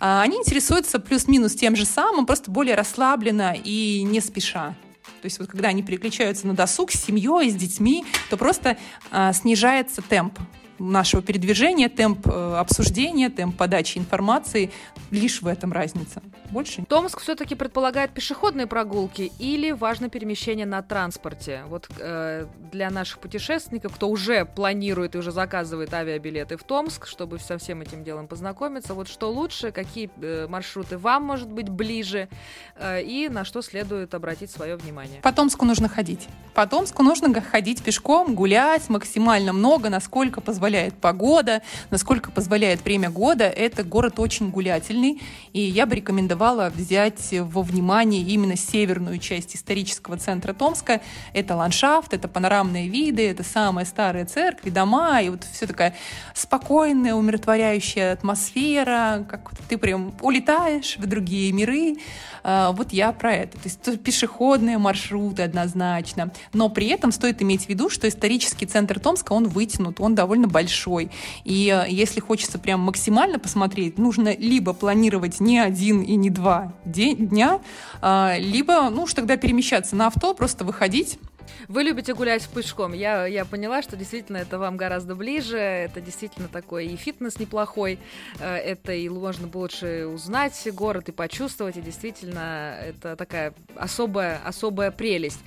А 0.01 0.23
они 0.23 0.37
интересуются 0.39 0.99
плюс-минус 0.99 1.55
тем 1.55 1.77
же 1.77 1.85
самым, 1.85 2.25
просто 2.25 2.51
более 2.51 2.77
расслабленно 2.77 3.55
и 3.63 4.03
не 4.05 4.21
спеша. 4.21 4.75
То 5.21 5.27
есть 5.27 5.39
вот 5.41 5.49
когда 5.49 5.69
они 5.69 5.83
переключаются 5.83 6.47
на 6.47 6.55
досуг 6.55 6.93
с 6.93 7.05
семьей, 7.05 7.51
с 7.51 7.55
детьми, 7.55 8.05
то 8.31 8.37
просто 8.37 8.79
а, 9.11 9.33
снижается 9.33 10.01
темп 10.01 10.39
нашего 10.79 11.23
передвижения, 11.23 11.89
темп 11.89 12.27
э, 12.27 12.57
обсуждения, 12.59 13.31
темп 13.31 13.57
подачи 13.57 13.99
информации. 13.99 14.71
Лишь 15.11 15.43
в 15.43 15.47
этом 15.47 15.73
разница. 15.73 16.23
Больше. 16.51 16.85
Томск 16.89 17.21
все-таки 17.21 17.55
предполагает 17.55 18.13
пешеходные 18.13 18.67
прогулки 18.67 19.31
или 19.39 19.71
важно 19.73 20.09
перемещение 20.09 20.67
на 20.67 20.83
транспорте? 20.83 21.63
Вот 21.69 21.89
э, 21.99 22.47
для 22.73 22.91
наших 22.91 23.19
путешественников, 23.19 23.95
кто 23.95 24.09
уже 24.09 24.45
планирует 24.45 25.15
и 25.15 25.19
уже 25.19 25.31
заказывает 25.31 25.93
авиабилеты 25.93 26.57
в 26.57 26.63
Томск, 26.63 27.07
чтобы 27.07 27.39
со 27.39 27.59
всем 27.59 27.83
этим 27.83 28.03
делом 28.03 28.29
познакомиться, 28.29 28.95
вот 28.95 29.09
что 29.09 29.31
лучше, 29.31 29.73
какие 29.73 30.11
э, 30.23 30.47
маршруты 30.49 30.97
вам, 30.97 31.25
может 31.25 31.49
быть, 31.49 31.69
ближе 31.69 32.29
э, 32.77 33.03
и 33.03 33.29
на 33.29 33.45
что 33.45 33.61
следует 33.61 34.15
обратить 34.15 34.51
свое 34.51 34.77
внимание? 34.77 35.21
По 35.21 35.33
Томску 35.33 35.67
нужно 35.67 35.89
ходить. 35.89 36.29
По 36.55 36.67
Томску 36.67 37.03
нужно 37.03 37.41
ходить 37.41 37.83
пешком, 37.83 38.35
гулять 38.35 38.89
максимально 38.89 39.53
много, 39.53 39.91
насколько 39.91 40.41
позволяет 40.41 40.95
погода, 40.95 41.63
насколько 41.91 42.31
позволяет 42.31 42.83
время 42.85 43.11
года. 43.11 43.45
Это 43.45 43.85
город 43.85 44.19
очень 44.19 44.51
гулятельный, 44.51 45.21
и 45.53 45.61
я 45.61 45.85
бы 45.85 45.95
рекомендовала 45.97 46.38
рекомендовала 46.39 46.71
взять 46.71 47.33
во 47.33 47.63
внимание 47.63 48.23
именно 48.23 48.57
северную 48.57 49.19
часть 49.19 49.57
исторического 49.57 50.17
центра 50.17 50.53
Томска. 50.53 51.01
Это 51.33 51.57
ландшафт, 51.57 52.15
это 52.15 52.29
панорамные 52.29 52.89
виды, 52.89 53.29
это 53.29 53.43
самые 53.43 53.85
старые 53.87 54.25
церкви, 54.25 54.71
дома, 54.71 55.21
и 55.21 55.31
вот 55.31 55.45
все 55.53 55.67
такая 55.67 55.95
спокойная, 56.35 57.15
умиротворяющая 57.15 58.13
атмосфера, 58.13 59.27
как 59.29 59.51
ты 59.69 59.79
прям 59.79 60.15
улетаешь 60.21 60.97
в 60.99 61.07
другие 61.07 61.53
миры. 61.53 61.97
А, 62.45 62.73
вот 62.73 62.93
я 62.93 63.13
про 63.13 63.35
это. 63.35 63.59
То 63.59 63.65
есть 63.65 64.03
пешеходные 64.03 64.79
маршруты 64.79 65.43
однозначно. 65.43 66.33
Но 66.53 66.69
при 66.69 66.89
этом 66.89 67.13
стоит 67.13 67.43
иметь 67.43 67.67
в 67.67 67.69
виду, 67.69 67.91
что 67.91 68.09
исторический 68.09 68.67
центр 68.67 69.01
Томска, 69.01 69.33
он 69.33 69.49
вытянут, 69.49 70.01
он 70.01 70.15
довольно 70.15 70.49
большой. 70.49 71.11
И 71.45 71.69
а, 71.71 71.85
если 71.87 72.21
хочется 72.21 72.59
прям 72.59 72.81
максимально 72.81 73.39
посмотреть, 73.39 73.99
нужно 73.99 74.35
либо 74.37 74.73
планировать 74.73 75.41
не 75.41 75.59
один 75.59 76.03
и 76.03 76.15
не 76.17 76.28
не 76.29 76.31
два 76.31 76.73
дня, 76.85 77.61
а, 78.03 78.37
либо, 78.39 78.91
ну 78.91 79.03
уж 79.03 79.15
тогда 79.15 79.37
перемещаться 79.37 79.97
на 79.97 80.09
авто, 80.09 80.35
просто 80.35 80.65
выходить, 80.65 81.19
вы 81.67 81.83
любите 81.83 82.15
гулять 82.15 82.47
пешком. 82.49 82.93
Я, 82.93 83.27
я 83.27 83.45
поняла, 83.45 83.83
что 83.83 83.97
действительно 83.97 84.39
это 84.39 84.59
вам 84.59 84.77
гораздо 84.77 85.15
ближе. 85.15 85.59
Это 85.59 86.01
действительно 86.01 86.49
такой 86.49 86.87
и 86.87 86.97
фитнес 86.97 87.39
неплохой. 87.39 87.99
Э, 88.39 88.57
это 88.57 88.93
и 88.93 89.09
можно 89.09 89.47
больше 89.47 90.07
узнать 90.07 90.69
город 90.73 91.09
и 91.09 91.13
почувствовать. 91.13 91.77
И 91.77 91.81
действительно 91.81 92.79
это 92.81 93.17
такая 93.17 93.55
особая, 93.77 94.41
особая 94.45 94.91
прелесть. 94.91 95.41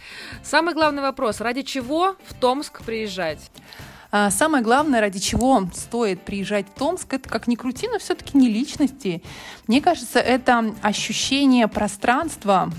Самый 0.44 0.74
главный 0.74 1.02
вопрос. 1.02 1.40
Ради 1.40 1.62
чего 1.62 2.16
в 2.26 2.34
Томск 2.34 2.84
приезжать? 2.84 3.52
А 4.12 4.30
самое 4.30 4.62
главное, 4.62 5.00
ради 5.00 5.20
чего 5.20 5.70
стоит 5.74 6.22
приезжать 6.22 6.68
в 6.68 6.78
Томск, 6.78 7.14
это 7.14 7.30
как 7.30 7.48
ни 7.48 7.56
крути, 7.56 7.88
но 7.88 7.98
все-таки 7.98 8.38
не 8.38 8.50
личности. 8.50 9.24
Мне 9.68 9.82
кажется, 9.82 10.20
это 10.20 10.76
ощущение 10.82 11.70
пространства, 11.70 12.70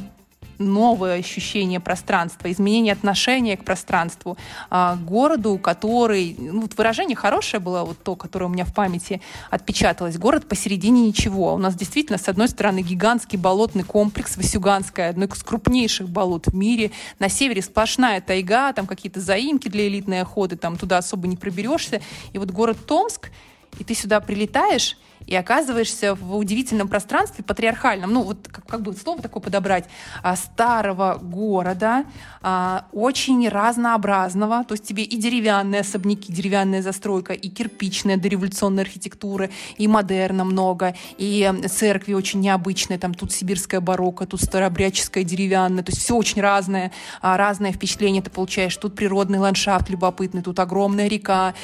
новое 0.62 1.18
ощущение 1.18 1.80
пространства, 1.80 2.50
изменение 2.50 2.92
отношения 2.92 3.56
к 3.56 3.64
пространству, 3.64 4.36
а, 4.70 4.96
к 4.96 5.04
городу, 5.04 5.58
который, 5.58 6.36
ну, 6.38 6.62
вот 6.62 6.76
выражение 6.76 7.16
хорошее 7.16 7.60
было, 7.60 7.84
вот 7.84 8.02
то, 8.02 8.16
которое 8.16 8.46
у 8.46 8.48
меня 8.48 8.64
в 8.64 8.74
памяти 8.74 9.20
отпечаталось, 9.50 10.18
город 10.18 10.48
посередине 10.48 11.06
ничего. 11.06 11.54
У 11.54 11.58
нас 11.58 11.74
действительно, 11.74 12.18
с 12.18 12.28
одной 12.28 12.48
стороны, 12.48 12.80
гигантский 12.82 13.38
болотный 13.38 13.84
комплекс 13.84 14.36
Васюганская, 14.36 15.10
одно 15.10 15.24
из 15.24 15.42
крупнейших 15.42 16.08
болот 16.08 16.46
в 16.46 16.54
мире. 16.54 16.90
На 17.18 17.28
севере 17.28 17.62
сплошная 17.62 18.20
тайга, 18.20 18.72
там 18.72 18.86
какие-то 18.86 19.20
заимки 19.20 19.68
для 19.68 19.88
элитной 19.88 20.22
охоты, 20.22 20.56
там 20.56 20.76
туда 20.76 20.98
особо 20.98 21.26
не 21.26 21.36
проберешься. 21.36 22.00
И 22.32 22.38
вот 22.38 22.50
город 22.50 22.78
Томск, 22.86 23.30
и 23.78 23.84
ты 23.84 23.94
сюда 23.94 24.20
прилетаешь, 24.20 24.96
и 25.26 25.34
оказываешься 25.34 26.14
в 26.14 26.36
удивительном 26.36 26.88
пространстве 26.88 27.44
патриархальном, 27.44 28.12
ну 28.12 28.22
вот 28.22 28.48
как, 28.48 28.66
как 28.66 28.82
бы 28.82 28.92
слово 28.94 29.22
такое 29.22 29.42
подобрать, 29.42 29.84
а, 30.22 30.36
старого 30.36 31.18
города, 31.22 32.04
а, 32.42 32.86
очень 32.92 33.48
разнообразного, 33.48 34.64
то 34.64 34.72
есть 34.72 34.84
тебе 34.86 35.04
и 35.04 35.16
деревянные 35.16 35.82
особняки, 35.82 36.32
деревянная 36.32 36.82
застройка, 36.82 37.32
и 37.32 37.48
кирпичная 37.48 38.16
дореволюционная 38.16 38.84
архитектура, 38.84 39.50
и 39.76 39.88
модерна 39.88 40.44
много, 40.44 40.94
и 41.18 41.52
церкви 41.70 42.14
очень 42.14 42.40
необычные, 42.40 42.98
там 42.98 43.14
тут 43.14 43.32
сибирская 43.32 43.80
барокко, 43.80 44.26
тут 44.26 44.40
старообрядческая 44.40 45.24
деревянная, 45.24 45.82
то 45.82 45.90
есть 45.90 46.02
все 46.02 46.16
очень 46.16 46.40
разное, 46.40 46.92
а, 47.20 47.36
разное 47.36 47.72
впечатление 47.72 48.22
ты 48.22 48.30
получаешь, 48.30 48.76
тут 48.76 48.94
природный 48.94 49.38
ландшафт 49.38 49.88
любопытный, 49.90 50.42
тут 50.42 50.58
огромная 50.58 51.08
река, 51.08 51.54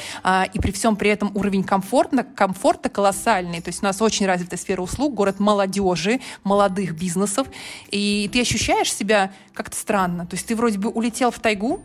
и 0.53 0.59
при 0.59 0.71
всем 0.71 0.95
при 0.95 1.09
этом 1.09 1.31
уровень 1.35 1.63
комфорта, 1.63 2.23
комфорта 2.23 2.89
колоссальный, 2.89 3.48
глобальный. 3.49 3.61
То 3.61 3.69
есть 3.69 3.81
у 3.81 3.85
нас 3.85 4.01
очень 4.01 4.25
развитая 4.25 4.57
сфера 4.57 4.81
услуг, 4.81 5.13
город 5.13 5.39
молодежи, 5.39 6.19
молодых 6.43 6.97
бизнесов. 6.97 7.47
И 7.91 8.29
ты 8.31 8.41
ощущаешь 8.41 8.93
себя 8.93 9.31
как-то 9.53 9.75
странно. 9.75 10.25
То 10.25 10.35
есть 10.35 10.47
ты 10.47 10.55
вроде 10.55 10.77
бы 10.77 10.89
улетел 10.89 11.31
в 11.31 11.39
тайгу, 11.39 11.81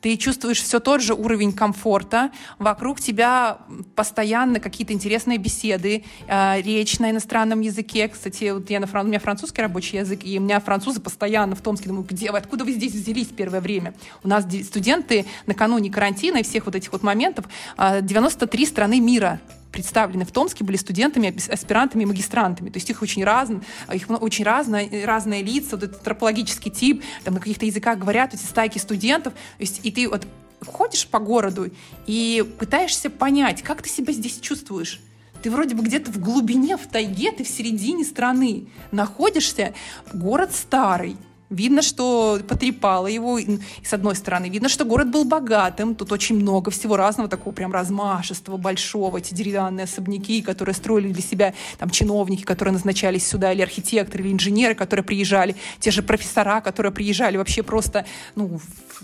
ты 0.00 0.18
чувствуешь 0.18 0.60
все 0.60 0.80
тот 0.80 1.00
же 1.00 1.14
уровень 1.14 1.52
комфорта, 1.52 2.30
вокруг 2.58 3.00
тебя 3.00 3.56
постоянно 3.94 4.60
какие-то 4.60 4.92
интересные 4.92 5.38
беседы, 5.38 6.04
э, 6.28 6.60
речь 6.60 6.98
на 6.98 7.10
иностранном 7.10 7.62
языке. 7.62 8.08
Кстати, 8.08 8.52
вот 8.52 8.68
я 8.68 8.80
на 8.80 8.86
фран... 8.86 9.06
у 9.06 9.08
меня 9.08 9.18
французский 9.18 9.62
рабочий 9.62 9.96
язык, 9.96 10.20
и 10.22 10.38
у 10.38 10.42
меня 10.42 10.60
французы 10.60 11.00
постоянно 11.00 11.54
в 11.54 11.62
Томске. 11.62 11.88
Думаю, 11.88 12.04
где 12.04 12.30
вы, 12.32 12.36
откуда 12.36 12.64
вы 12.64 12.72
здесь 12.72 12.92
взялись 12.92 13.28
первое 13.28 13.62
время? 13.62 13.94
У 14.22 14.28
нас 14.28 14.44
студенты 14.44 15.24
накануне 15.46 15.90
карантина 15.90 16.38
и 16.38 16.42
всех 16.42 16.66
вот 16.66 16.74
этих 16.74 16.92
вот 16.92 17.02
моментов 17.02 17.46
93 17.78 18.62
э, 18.62 18.66
страны 18.66 19.00
мира 19.00 19.40
представлены 19.74 20.24
в 20.24 20.30
Томске, 20.30 20.62
были 20.62 20.76
студентами, 20.76 21.34
аспирантами 21.52 22.04
и 22.04 22.06
магистрантами. 22.06 22.70
То 22.70 22.76
есть 22.76 22.88
их 22.88 23.02
очень 23.02 23.24
разно, 23.24 23.60
их 23.92 24.08
очень 24.08 24.44
разные, 24.44 25.04
разные 25.04 25.42
лица, 25.42 25.70
вот 25.72 25.82
этот 25.82 25.96
антропологический 25.98 26.70
тип, 26.70 27.02
там 27.24 27.34
на 27.34 27.40
каких-то 27.40 27.66
языках 27.66 27.98
говорят, 27.98 28.34
эти 28.34 28.42
стайки 28.42 28.78
студентов. 28.78 29.32
То 29.32 29.60
есть 29.60 29.80
и 29.82 29.90
ты 29.90 30.08
вот 30.08 30.28
ходишь 30.64 31.08
по 31.08 31.18
городу 31.18 31.72
и 32.06 32.48
пытаешься 32.58 33.10
понять, 33.10 33.62
как 33.62 33.82
ты 33.82 33.88
себя 33.88 34.12
здесь 34.12 34.38
чувствуешь. 34.38 35.00
Ты 35.42 35.50
вроде 35.50 35.74
бы 35.74 35.82
где-то 35.82 36.12
в 36.12 36.20
глубине, 36.20 36.76
в 36.76 36.86
тайге, 36.86 37.32
ты 37.32 37.42
в 37.42 37.48
середине 37.48 38.04
страны 38.04 38.68
находишься. 38.92 39.74
Город 40.12 40.54
старый, 40.54 41.16
Видно, 41.50 41.82
что 41.82 42.40
потрепало 42.48 43.06
его, 43.06 43.38
и, 43.38 43.58
с 43.82 43.92
одной 43.92 44.16
стороны. 44.16 44.48
Видно, 44.48 44.68
что 44.68 44.84
город 44.84 45.10
был 45.10 45.24
богатым. 45.24 45.94
Тут 45.94 46.10
очень 46.10 46.36
много 46.36 46.70
всего 46.70 46.96
разного, 46.96 47.28
такого 47.28 47.54
прям 47.54 47.72
размашистого, 47.72 48.56
большого. 48.56 49.18
Эти 49.18 49.34
деревянные 49.34 49.84
особняки, 49.84 50.40
которые 50.42 50.74
строили 50.74 51.12
для 51.12 51.22
себя 51.22 51.54
там 51.78 51.90
чиновники, 51.90 52.42
которые 52.42 52.72
назначались 52.72 53.26
сюда, 53.26 53.52
или 53.52 53.62
архитекторы, 53.62 54.24
или 54.24 54.32
инженеры, 54.32 54.74
которые 54.74 55.04
приезжали. 55.04 55.54
Те 55.80 55.90
же 55.90 56.02
профессора, 56.02 56.60
которые 56.60 56.92
приезжали 56.92 57.36
вообще 57.36 57.62
просто 57.62 58.06
ну, 58.34 58.58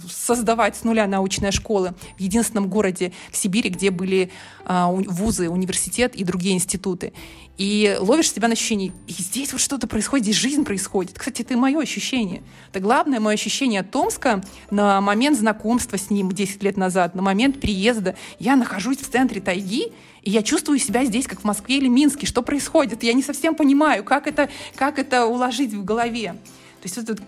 создавать 0.09 0.76
с 0.76 0.84
нуля 0.84 1.07
научные 1.07 1.53
школы 1.53 1.95
в 2.16 2.20
единственном 2.20 2.68
городе 2.68 3.12
в 3.30 3.36
Сибири, 3.36 3.70
где 3.70 3.91
были 3.91 4.30
а, 4.64 4.91
вузы, 4.91 5.49
университет 5.49 6.14
и 6.14 6.24
другие 6.24 6.55
институты 6.55 7.12
и 7.61 7.95
ловишь 8.01 8.32
себя 8.32 8.49
на 8.49 8.55
ощущении, 8.55 8.91
и 9.07 9.12
здесь 9.12 9.53
вот 9.53 9.61
что-то 9.61 9.86
происходит, 9.86 10.24
здесь 10.24 10.36
жизнь 10.36 10.64
происходит. 10.64 11.18
Кстати, 11.18 11.43
это 11.43 11.59
мое 11.59 11.78
ощущение. 11.78 12.43
Это 12.70 12.80
главное 12.80 13.20
мое 13.20 13.34
ощущение 13.34 13.82
от 13.82 13.91
Томска 13.91 14.43
на 14.70 15.03
момент 15.03 15.38
знакомства 15.38 15.99
с 15.99 16.09
ним 16.09 16.32
10 16.32 16.62
лет 16.62 16.78
назад, 16.78 17.14
на 17.14 17.20
момент 17.20 17.61
приезда. 17.61 18.16
Я 18.38 18.57
нахожусь 18.57 18.97
в 18.97 19.11
центре 19.11 19.43
тайги, 19.43 19.93
и 20.22 20.30
я 20.30 20.43
чувствую 20.43 20.78
себя 20.78 21.05
здесь, 21.05 21.26
как 21.26 21.41
в 21.41 21.45
Москве 21.45 21.76
или 21.76 21.88
Минске. 21.88 22.26
Что 22.26 22.41
происходит? 22.41 23.03
Я 23.03 23.12
не 23.12 23.22
совсем 23.22 23.55
понимаю, 23.55 24.05
как 24.05 24.26
это, 24.26 24.49
как 24.74 24.99
это 24.99 25.26
уложить 25.26 25.74
в 25.74 25.84
голове. 25.84 26.36
То 26.81 26.89
есть 26.89 26.97
вот 26.97 27.11
эта 27.11 27.22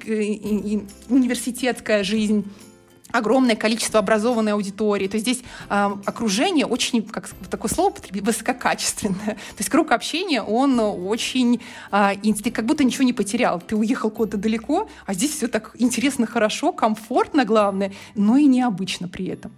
университетская 1.08 2.04
жизнь, 2.04 2.44
огромное 3.12 3.54
количество 3.56 4.00
образованной 4.00 4.52
аудитории. 4.52 5.06
То 5.06 5.16
есть 5.16 5.26
здесь 5.26 5.42
э, 5.68 5.90
окружение 6.04 6.66
очень, 6.66 7.02
как 7.02 7.28
такое 7.50 7.70
слово 7.70 7.94
высококачественное. 8.10 9.34
То 9.34 9.58
есть 9.58 9.68
круг 9.68 9.92
общения, 9.92 10.42
он 10.42 10.80
очень... 10.80 11.60
Э, 11.90 12.14
ты 12.42 12.50
как 12.50 12.64
будто 12.64 12.84
ничего 12.84 13.04
не 13.04 13.12
потерял. 13.12 13.60
Ты 13.60 13.76
уехал 13.76 14.10
куда-то 14.10 14.38
далеко, 14.38 14.88
а 15.06 15.14
здесь 15.14 15.32
все 15.32 15.46
так 15.46 15.76
интересно, 15.78 16.26
хорошо, 16.26 16.72
комфортно, 16.72 17.44
главное, 17.44 17.92
но 18.14 18.36
и 18.36 18.46
необычно 18.46 19.08
при 19.08 19.26
этом. 19.26 19.52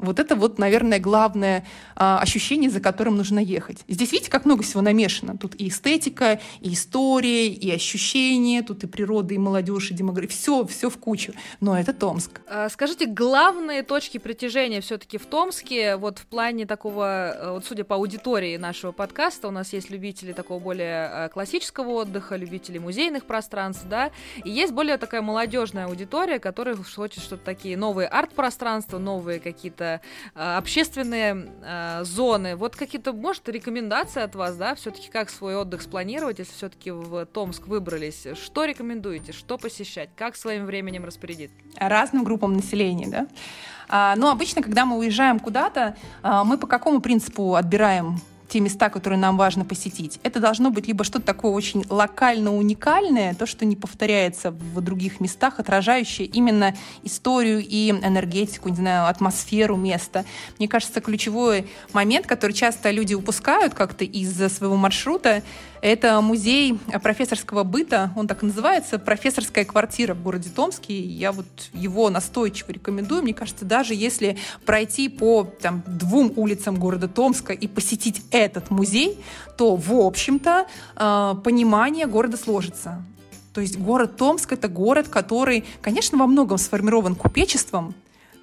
Вот 0.00 0.18
это 0.18 0.34
вот, 0.34 0.58
наверное, 0.58 0.98
главное 0.98 1.66
а, 1.94 2.18
ощущение, 2.20 2.70
за 2.70 2.80
которым 2.80 3.16
нужно 3.16 3.38
ехать. 3.38 3.78
Здесь 3.86 4.12
видите, 4.12 4.30
как 4.30 4.46
много 4.46 4.62
всего 4.62 4.80
намешано. 4.80 5.36
Тут 5.36 5.54
и 5.60 5.68
эстетика, 5.68 6.40
и 6.60 6.72
история, 6.72 7.48
и 7.48 7.70
ощущения, 7.70 8.62
тут 8.62 8.82
и 8.84 8.86
природа, 8.86 9.34
и 9.34 9.38
молодежь, 9.38 9.90
и 9.90 9.94
демография. 9.94 10.30
Все, 10.30 10.66
все 10.66 10.88
в 10.88 10.96
кучу. 10.98 11.34
Но 11.60 11.78
это 11.78 11.92
Томск. 11.92 12.40
А, 12.46 12.68
скажите, 12.70 13.06
главные 13.06 13.82
точки 13.82 14.18
притяжения 14.18 14.80
все-таки 14.80 15.18
в 15.18 15.26
Томске, 15.26 15.96
вот 15.96 16.18
в 16.18 16.26
плане 16.26 16.64
такого, 16.64 17.32
э, 17.32 17.50
вот 17.52 17.66
судя 17.66 17.84
по 17.84 17.96
аудитории 17.96 18.56
нашего 18.56 18.92
подкаста, 18.92 19.48
у 19.48 19.50
нас 19.50 19.72
есть 19.72 19.90
любители 19.90 20.32
такого 20.32 20.60
более 20.60 21.10
э, 21.12 21.28
классического 21.28 21.90
отдыха, 21.90 22.36
любители 22.36 22.78
музейных 22.78 23.24
пространств, 23.26 23.84
да, 23.88 24.10
и 24.44 24.50
есть 24.50 24.72
более 24.72 24.96
такая 24.96 25.20
молодежная 25.20 25.86
аудитория, 25.86 26.38
которая 26.38 26.76
хочет 26.76 27.22
что-то 27.22 27.44
такие 27.44 27.76
новые 27.76 28.08
арт-пространства, 28.08 28.98
новые 28.98 29.40
какие-то 29.40 29.89
Э, 30.34 30.56
общественные 30.56 31.48
э, 31.62 32.04
зоны. 32.04 32.56
Вот 32.56 32.76
какие-то, 32.76 33.12
может, 33.12 33.48
рекомендации 33.48 34.22
от 34.22 34.34
вас, 34.34 34.56
да, 34.56 34.74
все-таки 34.74 35.10
как 35.10 35.30
свой 35.30 35.56
отдых 35.56 35.82
спланировать, 35.82 36.38
если 36.38 36.52
все-таки 36.52 36.90
в 36.90 37.26
Томск 37.26 37.66
выбрались? 37.66 38.26
Что 38.34 38.64
рекомендуете? 38.64 39.32
Что 39.32 39.58
посещать? 39.58 40.10
Как 40.16 40.36
своим 40.36 40.66
временем 40.66 41.04
распорядиться? 41.04 41.56
Разным 41.76 42.24
группам 42.24 42.52
населения, 42.54 43.08
да? 43.08 43.26
А, 43.88 44.14
ну, 44.16 44.28
обычно, 44.28 44.62
когда 44.62 44.84
мы 44.84 44.98
уезжаем 44.98 45.40
куда-то, 45.40 45.96
а, 46.22 46.44
мы 46.44 46.58
по 46.58 46.66
какому 46.66 47.00
принципу 47.00 47.56
отбираем 47.56 48.20
те 48.50 48.60
места, 48.60 48.90
которые 48.90 49.18
нам 49.18 49.36
важно 49.36 49.64
посетить. 49.64 50.18
Это 50.24 50.40
должно 50.40 50.70
быть 50.70 50.88
либо 50.88 51.04
что-то 51.04 51.24
такое 51.24 51.52
очень 51.52 51.84
локально 51.88 52.54
уникальное, 52.54 53.34
то, 53.34 53.46
что 53.46 53.64
не 53.64 53.76
повторяется 53.76 54.50
в 54.50 54.80
других 54.80 55.20
местах, 55.20 55.60
отражающее 55.60 56.26
именно 56.26 56.74
историю 57.04 57.64
и 57.64 57.90
энергетику, 57.90 58.68
не 58.68 58.76
знаю, 58.76 59.06
атмосферу 59.06 59.76
места. 59.76 60.24
Мне 60.58 60.66
кажется, 60.66 61.00
ключевой 61.00 61.68
момент, 61.92 62.26
который 62.26 62.52
часто 62.52 62.90
люди 62.90 63.14
упускают 63.14 63.74
как-то 63.74 64.04
из 64.04 64.36
своего 64.52 64.76
маршрута, 64.76 65.42
это 65.82 66.20
музей 66.20 66.78
профессорского 67.02 67.64
быта, 67.64 68.12
он 68.16 68.28
так 68.28 68.42
и 68.42 68.46
называется, 68.46 68.98
профессорская 68.98 69.64
квартира 69.64 70.14
в 70.14 70.22
городе 70.22 70.50
Томске. 70.50 70.98
Я 70.98 71.32
вот 71.32 71.46
его 71.72 72.10
настойчиво 72.10 72.72
рекомендую. 72.72 73.22
Мне 73.22 73.34
кажется, 73.34 73.64
даже 73.64 73.94
если 73.94 74.38
пройти 74.64 75.08
по 75.08 75.44
там, 75.44 75.82
двум 75.86 76.32
улицам 76.36 76.76
города 76.76 77.08
Томска 77.08 77.52
и 77.52 77.66
посетить 77.66 78.22
этот 78.30 78.70
музей, 78.70 79.18
то, 79.56 79.76
в 79.76 79.92
общем-то, 79.92 80.66
э, 80.96 81.34
понимание 81.42 82.06
города 82.06 82.36
сложится. 82.36 83.02
То 83.52 83.60
есть 83.60 83.78
город 83.78 84.16
Томск— 84.16 84.52
это 84.54 84.68
город, 84.68 85.08
который, 85.08 85.64
конечно, 85.80 86.18
во 86.18 86.26
многом 86.26 86.58
сформирован 86.58 87.14
купечеством, 87.14 87.94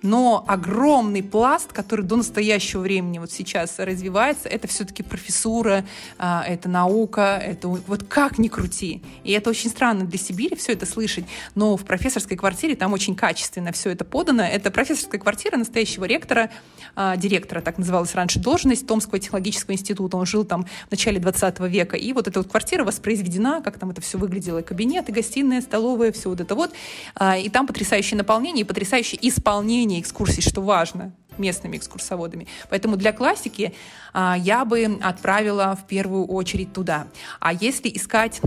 но 0.02 0.44
огромный 0.48 1.24
пласт, 1.24 1.74
который 1.74 2.06
до 2.06 2.18
настоящего 2.18 2.82
времени 2.82 3.20
вот 3.20 3.32
сейчас 3.32 3.80
развивается, 3.80 4.48
это 4.50 4.68
все-таки 4.68 5.04
профессура, 5.04 5.86
а, 6.18 6.44
это 6.48 6.70
наука, 6.70 7.42
это 7.44 7.68
вот 7.68 8.04
как 8.04 8.38
ни 8.38 8.48
крути. 8.48 9.02
И 9.24 9.32
это 9.32 9.50
очень 9.50 9.70
странно 9.70 10.06
для 10.06 10.20
Сибири 10.20 10.56
все 10.56 10.74
это 10.74 10.86
слышать, 10.86 11.26
но 11.56 11.78
в 11.78 11.86
профессорской 11.86 12.38
квартире 12.38 12.76
там 12.76 12.94
очень 12.94 13.16
качественно 13.16 13.72
все 13.72 13.92
это 13.92 14.06
подано. 14.06 14.44
Это 14.44 14.72
профессорская 14.72 15.20
квартира 15.20 15.58
настоящего 15.58 16.06
ректора, 16.06 16.52
а, 16.96 17.18
директора, 17.18 17.62
так 17.62 17.78
называлась 17.78 18.14
раньше 18.16 18.40
должность 18.40 18.88
Томского 18.88 19.20
технологического 19.20 19.74
института. 19.74 20.18
Он 20.18 20.26
жил 20.26 20.46
там 20.46 20.66
в 20.88 20.92
начале 20.92 21.20
20 21.20 21.60
века. 21.68 21.98
И 21.98 22.14
вот 22.14 22.28
эта 22.28 22.40
вот 22.40 22.50
квартира 22.50 22.84
воспроизведена, 22.84 23.62
как 23.62 23.80
там 23.80 23.90
это 23.90 24.02
все 24.02 24.18
выглядело, 24.18 24.62
кабинеты, 24.62 25.12
гостиная, 25.12 25.62
столовая, 25.62 26.12
все 26.12 26.30
вот 26.30 26.40
это 26.40 26.56
вот. 26.56 26.72
А, 27.16 27.38
и 27.38 27.50
там 27.50 27.68
потрясающее 27.68 28.18
наполнение 28.18 28.64
и 28.64 28.68
потрясающее 28.68 29.20
исполнение 29.28 29.87
проведение 29.88 30.02
экскурсий, 30.02 30.42
что 30.42 30.62
важно 30.62 31.12
местными 31.38 31.78
экскурсоводами. 31.78 32.48
Поэтому 32.70 32.98
для 32.98 33.12
классики 33.12 33.74
а, 34.14 34.36
я 34.38 34.66
бы 34.66 35.00
отправила 35.02 35.76
в 35.76 35.88
первую 35.88 36.26
очередь 36.26 36.74
туда. 36.74 37.08
А 37.40 37.54
если 37.54 37.90
искать 37.90 38.42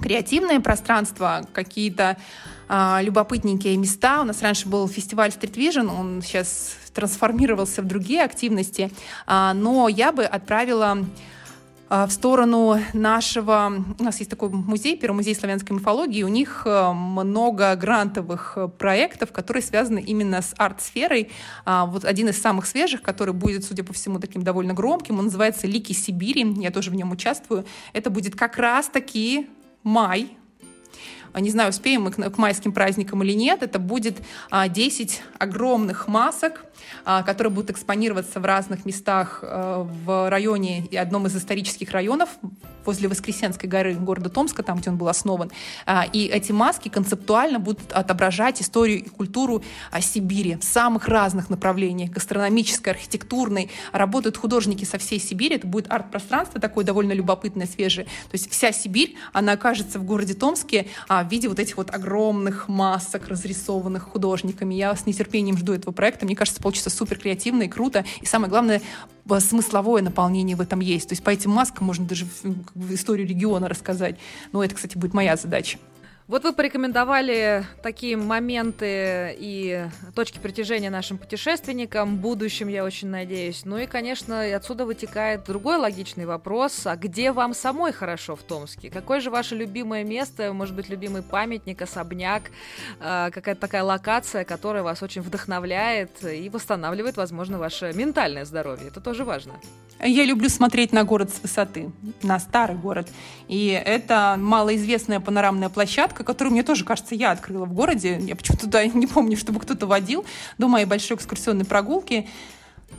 креативное 0.00 0.60
пространство, 0.60 1.44
какие-то 1.52 2.16
а, 2.68 3.00
любопытненькие 3.02 3.76
места. 3.76 4.22
У 4.22 4.24
нас 4.24 4.40
раньше 4.40 4.66
был 4.68 4.88
фестиваль 4.88 5.30
Street 5.30 5.54
Vision, 5.54 5.94
он 5.94 6.22
сейчас 6.22 6.76
трансформировался 6.94 7.82
в 7.82 7.86
другие 7.86 8.24
активности, 8.24 8.90
а, 9.26 9.52
но 9.52 9.88
я 9.88 10.10
бы 10.10 10.24
отправила 10.24 11.04
в 11.92 12.10
сторону 12.10 12.80
нашего... 12.94 13.84
У 13.98 14.02
нас 14.02 14.18
есть 14.18 14.30
такой 14.30 14.48
музей, 14.48 14.96
Первый 14.96 15.16
музей 15.16 15.34
славянской 15.34 15.76
мифологии. 15.76 16.22
У 16.22 16.28
них 16.28 16.62
э, 16.64 16.92
много 16.92 17.76
грантовых 17.76 18.54
э, 18.56 18.68
проектов, 18.68 19.30
которые 19.30 19.62
связаны 19.62 20.00
именно 20.00 20.40
с 20.40 20.54
арт-сферой. 20.56 21.30
А, 21.66 21.84
вот 21.84 22.06
один 22.06 22.30
из 22.30 22.40
самых 22.40 22.64
свежих, 22.64 23.02
который 23.02 23.34
будет, 23.34 23.64
судя 23.64 23.84
по 23.84 23.92
всему, 23.92 24.20
таким 24.20 24.42
довольно 24.42 24.72
громким, 24.72 25.18
он 25.18 25.26
называется 25.26 25.66
«Лики 25.66 25.92
Сибири». 25.92 26.54
Я 26.62 26.70
тоже 26.70 26.90
в 26.90 26.94
нем 26.94 27.12
участвую. 27.12 27.66
Это 27.92 28.08
будет 28.08 28.36
как 28.36 28.56
раз-таки 28.56 29.50
май, 29.82 30.34
не 31.40 31.50
знаю, 31.50 31.70
успеем 31.70 32.02
мы 32.02 32.10
к, 32.10 32.38
майским 32.38 32.72
праздникам 32.72 33.22
или 33.22 33.32
нет, 33.32 33.62
это 33.62 33.78
будет 33.78 34.22
10 34.50 35.22
огромных 35.38 36.08
масок, 36.08 36.64
а, 36.64 36.71
которые 37.04 37.52
будут 37.52 37.70
экспонироваться 37.70 38.40
в 38.40 38.44
разных 38.44 38.84
местах 38.84 39.40
э, 39.42 39.86
в 40.04 40.30
районе 40.30 40.86
и 40.86 40.96
одном 40.96 41.26
из 41.26 41.36
исторических 41.36 41.90
районов 41.92 42.28
возле 42.84 43.08
Воскресенской 43.08 43.68
горы 43.68 43.94
города 43.94 44.28
Томска, 44.28 44.62
там, 44.62 44.78
где 44.78 44.90
он 44.90 44.96
был 44.96 45.08
основан. 45.08 45.50
А, 45.86 46.04
и 46.12 46.26
эти 46.26 46.52
маски 46.52 46.88
концептуально 46.88 47.58
будут 47.58 47.92
отображать 47.92 48.60
историю 48.60 49.04
и 49.04 49.08
культуру 49.08 49.62
а, 49.90 50.00
Сибири 50.00 50.56
в 50.56 50.64
самых 50.64 51.08
разных 51.08 51.50
направлениях, 51.50 52.10
гастрономической, 52.10 52.92
архитектурной. 52.92 53.70
Работают 53.92 54.36
художники 54.36 54.84
со 54.84 54.98
всей 54.98 55.20
Сибири, 55.20 55.56
это 55.56 55.66
будет 55.66 55.90
арт-пространство 55.90 56.60
такое 56.60 56.84
довольно 56.84 57.12
любопытное, 57.12 57.66
свежее. 57.66 58.04
То 58.04 58.34
есть 58.34 58.50
вся 58.50 58.72
Сибирь, 58.72 59.16
она 59.32 59.52
окажется 59.52 59.98
в 59.98 60.04
городе 60.04 60.34
Томске 60.34 60.88
в 61.08 61.28
виде 61.30 61.48
вот 61.48 61.58
этих 61.58 61.76
вот 61.76 61.94
огромных 61.94 62.68
масок, 62.68 63.28
разрисованных 63.28 64.02
художниками. 64.02 64.74
Я 64.74 64.94
с 64.94 65.06
нетерпением 65.06 65.56
жду 65.56 65.72
этого 65.72 65.92
проекта. 65.92 66.24
Мне 66.24 66.36
кажется, 66.36 66.62
получится 66.72 66.88
супер 66.88 67.18
креативно 67.18 67.64
и 67.64 67.68
круто. 67.68 68.02
И 68.22 68.26
самое 68.26 68.48
главное, 68.48 68.80
смысловое 69.40 70.00
наполнение 70.00 70.56
в 70.56 70.60
этом 70.62 70.80
есть. 70.80 71.08
То 71.08 71.12
есть 71.12 71.22
по 71.22 71.28
этим 71.28 71.50
маскам 71.50 71.86
можно 71.86 72.06
даже 72.06 72.26
историю 72.88 73.28
региона 73.28 73.68
рассказать. 73.68 74.16
Но 74.52 74.64
это, 74.64 74.74
кстати, 74.74 74.96
будет 74.96 75.12
моя 75.12 75.36
задача. 75.36 75.78
Вот 76.32 76.44
вы 76.44 76.54
порекомендовали 76.54 77.66
такие 77.82 78.16
моменты 78.16 79.36
и 79.38 79.86
точки 80.14 80.38
притяжения 80.38 80.88
нашим 80.88 81.18
путешественникам, 81.18 82.16
будущим, 82.16 82.68
я 82.68 82.84
очень 82.84 83.08
надеюсь. 83.08 83.66
Ну 83.66 83.76
и, 83.76 83.84
конечно, 83.84 84.40
отсюда 84.40 84.86
вытекает 84.86 85.44
другой 85.44 85.76
логичный 85.76 86.24
вопрос. 86.24 86.86
А 86.86 86.96
где 86.96 87.32
вам 87.32 87.52
самой 87.52 87.92
хорошо 87.92 88.34
в 88.34 88.42
Томске? 88.44 88.88
Какое 88.88 89.20
же 89.20 89.30
ваше 89.30 89.56
любимое 89.56 90.04
место, 90.04 90.54
может 90.54 90.74
быть, 90.74 90.88
любимый 90.88 91.20
памятник, 91.22 91.82
особняк, 91.82 92.44
а, 92.98 93.28
какая-то 93.30 93.60
такая 93.60 93.82
локация, 93.82 94.44
которая 94.44 94.82
вас 94.82 95.02
очень 95.02 95.20
вдохновляет 95.20 96.24
и 96.24 96.48
восстанавливает, 96.48 97.18
возможно, 97.18 97.58
ваше 97.58 97.92
ментальное 97.92 98.46
здоровье? 98.46 98.88
Это 98.88 99.02
тоже 99.02 99.26
важно. 99.26 99.52
Я 100.00 100.24
люблю 100.24 100.48
смотреть 100.48 100.92
на 100.92 101.04
город 101.04 101.30
с 101.30 101.40
высоты, 101.40 101.90
на 102.22 102.40
старый 102.40 102.76
город. 102.76 103.08
И 103.46 103.68
это 103.68 104.36
малоизвестная 104.38 105.20
панорамная 105.20 105.68
площадка, 105.68 106.24
которую, 106.24 106.52
мне 106.52 106.62
тоже 106.64 106.84
кажется, 106.84 107.14
я 107.14 107.30
открыла 107.30 107.66
в 107.66 107.72
городе. 107.72 108.18
Я 108.20 108.34
почему-то 108.34 108.64
туда 108.64 108.84
не 108.86 109.06
помню, 109.06 109.36
чтобы 109.36 109.60
кто-то 109.60 109.86
водил 109.86 110.24
до 110.58 110.68
моей 110.68 110.86
большой 110.86 111.16
экскурсионной 111.16 111.64
прогулки. 111.64 112.28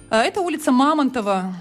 А, 0.09 0.23
это 0.23 0.41
улица 0.41 0.71
Мамонтова, 0.71 1.53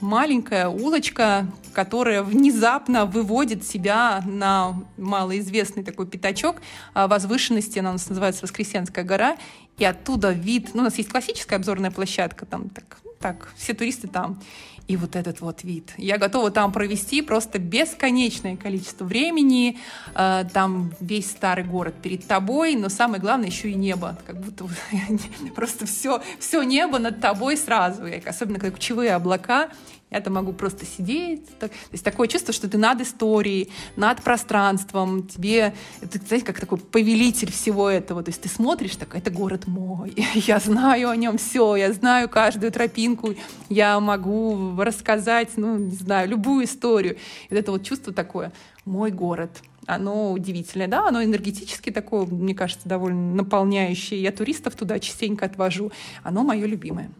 маленькая 0.00 0.68
улочка, 0.68 1.46
которая 1.74 2.22
внезапно 2.22 3.04
выводит 3.04 3.64
себя 3.64 4.22
на 4.24 4.74
малоизвестный 4.96 5.84
такой 5.84 6.06
пятачок 6.06 6.56
а, 6.94 7.08
возвышенности, 7.08 7.78
она 7.78 7.90
у 7.90 7.92
нас 7.94 8.08
называется 8.08 8.42
Воскресенская 8.42 9.04
гора, 9.04 9.36
и 9.76 9.84
оттуда 9.84 10.30
вид, 10.30 10.70
ну, 10.74 10.80
у 10.80 10.84
нас 10.84 10.96
есть 10.96 11.10
классическая 11.10 11.56
обзорная 11.56 11.90
площадка, 11.90 12.46
там 12.46 12.68
так, 12.70 12.98
так, 13.18 13.52
все 13.56 13.74
туристы 13.74 14.08
там 14.08 14.40
и 14.88 14.96
вот 14.96 15.16
этот 15.16 15.40
вот 15.42 15.64
вид. 15.64 15.92
Я 15.98 16.16
готова 16.16 16.50
там 16.50 16.72
провести 16.72 17.20
просто 17.20 17.58
бесконечное 17.58 18.56
количество 18.56 19.04
времени. 19.04 19.78
Э, 20.14 20.44
там 20.52 20.92
весь 20.98 21.30
старый 21.30 21.64
город 21.64 21.94
перед 22.02 22.26
тобой, 22.26 22.74
но 22.74 22.88
самое 22.88 23.20
главное 23.20 23.48
еще 23.48 23.70
и 23.70 23.74
небо. 23.74 24.18
Как 24.26 24.40
будто 24.40 24.66
просто 25.54 25.86
все, 25.86 26.22
все 26.40 26.62
небо 26.62 26.98
над 26.98 27.20
тобой 27.20 27.58
сразу. 27.58 28.04
Особенно 28.24 28.58
как 28.58 28.74
кучевые 28.74 29.14
облака. 29.14 29.68
Я 30.10 30.22
там 30.22 30.34
могу 30.34 30.52
просто 30.52 30.86
сидеть. 30.86 31.46
Так, 31.58 31.70
то 31.70 31.92
есть 31.92 32.04
такое 32.04 32.28
чувство, 32.28 32.54
что 32.54 32.68
ты 32.68 32.78
над 32.78 33.00
историей, 33.02 33.70
над 33.96 34.22
пространством. 34.22 35.26
Тебе, 35.26 35.74
это, 36.00 36.18
знаете, 36.18 36.46
как 36.46 36.58
такой 36.58 36.78
повелитель 36.78 37.52
всего 37.52 37.90
этого. 37.90 38.22
То 38.22 38.30
есть 38.30 38.40
ты 38.40 38.48
смотришь, 38.48 38.96
так, 38.96 39.14
это 39.14 39.30
город 39.30 39.66
мой. 39.66 40.14
Я 40.34 40.60
знаю 40.60 41.10
о 41.10 41.16
нем 41.16 41.36
все. 41.36 41.76
Я 41.76 41.92
знаю 41.92 42.28
каждую 42.30 42.72
тропинку. 42.72 43.34
Я 43.68 44.00
могу 44.00 44.74
рассказать, 44.78 45.50
ну, 45.56 45.76
не 45.76 45.96
знаю, 45.96 46.28
любую 46.28 46.64
историю. 46.64 47.16
И 47.50 47.54
вот 47.54 47.58
это 47.58 47.72
вот 47.72 47.84
чувство 47.84 48.12
такое, 48.12 48.52
мой 48.86 49.10
город. 49.10 49.50
Оно 49.86 50.32
удивительное, 50.32 50.88
да, 50.88 51.08
оно 51.08 51.22
энергетически 51.22 51.90
такое, 51.90 52.26
мне 52.26 52.54
кажется, 52.54 52.88
довольно 52.88 53.34
наполняющее. 53.34 54.20
Я 54.20 54.32
туристов 54.32 54.74
туда 54.74 54.98
частенько 54.98 55.46
отвожу. 55.46 55.92
Оно 56.22 56.44
мое 56.44 56.66
любимое. 56.66 57.10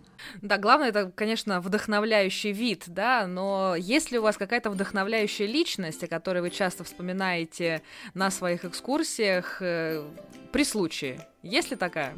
Да, 0.43 0.59
главное 0.59 0.89
это, 0.89 1.11
конечно, 1.15 1.61
вдохновляющий 1.61 2.53
вид, 2.53 2.85
да, 2.87 3.27
но 3.27 3.75
есть 3.77 4.11
ли 4.11 4.19
у 4.19 4.23
вас 4.23 4.37
какая-то 4.37 4.71
вдохновляющая 4.71 5.47
личность, 5.47 6.03
о 6.05 6.07
которой 6.07 6.43
вы 6.43 6.51
часто 6.51 6.85
вспоминаете 6.85 7.83
на 8.15 8.31
своих 8.31 8.65
экскурсиях 8.65 9.59
э, 9.61 10.05
при 10.53 10.65
случае? 10.65 11.27
Есть 11.43 11.71
ли 11.71 11.77
такая? 11.77 12.15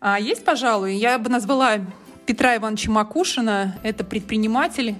А, 0.00 0.18
есть, 0.18 0.44
пожалуй. 0.44 0.94
Я 0.94 1.18
бы 1.18 1.28
назвала 1.28 1.78
Петра 2.26 2.56
Ивановича 2.56 2.90
Макушина. 2.90 3.78
Это 3.82 4.04
предприниматель, 4.04 4.94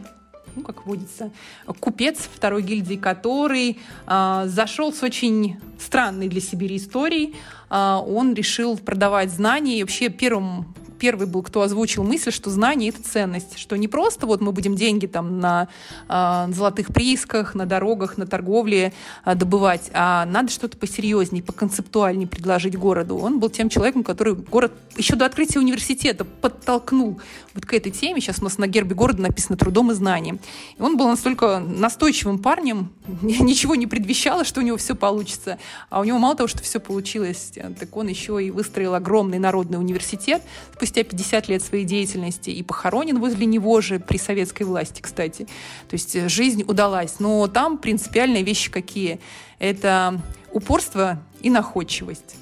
ну, 0.56 0.62
как 0.62 0.86
водится, 0.86 1.30
купец 1.78 2.18
второй 2.18 2.62
гильдии, 2.62 2.96
который 2.96 3.78
э, 4.06 4.42
зашел 4.46 4.92
с 4.92 5.02
очень 5.02 5.60
странной 5.78 6.28
для 6.28 6.40
Сибири 6.40 6.76
историей. 6.76 7.36
Э, 7.70 7.98
он 8.04 8.34
решил 8.34 8.76
продавать 8.76 9.30
знания 9.30 9.78
и 9.78 9.82
вообще 9.82 10.08
первым 10.08 10.74
первый 10.98 11.26
был, 11.26 11.42
кто 11.42 11.62
озвучил 11.62 12.04
мысль, 12.04 12.32
что 12.32 12.50
знание— 12.50 12.88
это 12.90 13.02
ценность, 13.02 13.58
что 13.58 13.76
не 13.76 13.88
просто 13.88 14.26
вот 14.26 14.40
мы 14.40 14.52
будем 14.52 14.74
деньги 14.74 15.06
там 15.06 15.40
на 15.40 15.68
э, 16.08 16.52
золотых 16.52 16.88
приисках, 16.88 17.54
на 17.54 17.66
дорогах, 17.66 18.18
на 18.18 18.26
торговле 18.26 18.92
э, 19.24 19.34
добывать, 19.34 19.90
а 19.94 20.26
надо 20.26 20.50
что-то 20.50 20.76
посерьезнее, 20.76 21.42
поконцептуальнее 21.42 22.28
предложить 22.28 22.76
городу. 22.76 23.16
Он 23.16 23.38
был 23.38 23.50
тем 23.50 23.68
человеком, 23.68 24.04
который 24.04 24.34
город 24.34 24.72
еще 24.96 25.14
до 25.14 25.26
открытия 25.26 25.60
университета 25.60 26.24
подтолкнул 26.24 27.20
вот 27.54 27.66
к 27.66 27.72
этой 27.72 27.92
теме. 27.92 28.20
Сейчас 28.20 28.40
у 28.40 28.44
нас 28.44 28.58
на 28.58 28.66
гербе 28.66 28.94
города 28.94 29.22
написано 29.22 29.56
«трудом 29.56 29.92
и 29.92 29.94
знанием». 29.94 30.40
И 30.76 30.82
он 30.82 30.96
был 30.96 31.08
настолько 31.08 31.60
настойчивым 31.60 32.38
парнем, 32.38 32.90
ничего 33.22 33.74
не 33.74 33.86
предвещало, 33.86 34.44
что 34.44 34.60
у 34.60 34.62
него 34.62 34.76
все 34.76 34.94
получится. 34.94 35.58
А 35.90 36.00
у 36.00 36.04
него 36.04 36.18
мало 36.18 36.36
того, 36.36 36.48
что 36.48 36.62
все 36.62 36.80
получилось, 36.80 37.52
так 37.78 37.96
он 37.96 38.08
еще 38.08 38.42
и 38.42 38.50
выстроил 38.50 38.94
огромный 38.94 39.38
народный 39.38 39.78
университет 39.78 40.42
спустя 40.88 41.04
50 41.04 41.48
лет 41.48 41.62
своей 41.62 41.84
деятельности 41.84 42.50
и 42.50 42.62
похоронен 42.62 43.18
возле 43.18 43.46
него 43.46 43.80
же 43.80 44.00
при 44.00 44.16
советской 44.16 44.62
власти, 44.62 45.00
кстати. 45.02 45.44
То 45.88 45.94
есть 45.94 46.16
э, 46.16 46.28
жизнь 46.28 46.64
удалась. 46.66 47.20
Но 47.20 47.46
там 47.46 47.78
принципиальные 47.78 48.42
вещи 48.42 48.70
какие? 48.70 49.20
Это 49.58 50.20
упорство 50.50 51.22
и 51.42 51.50
находчивость 51.50 52.36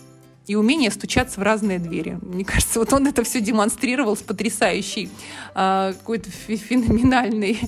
и 0.46 0.54
умение 0.54 0.90
стучаться 0.90 1.40
в 1.40 1.42
разные 1.42 1.78
двери. 1.78 2.18
Мне 2.22 2.44
кажется, 2.44 2.78
вот 2.78 2.92
он 2.92 3.06
это 3.06 3.24
все 3.24 3.40
демонстрировал 3.40 4.16
с 4.16 4.22
потрясающей 4.22 5.10
э, 5.54 5.94
какой-то 5.98 6.30
феноменальной 6.30 7.58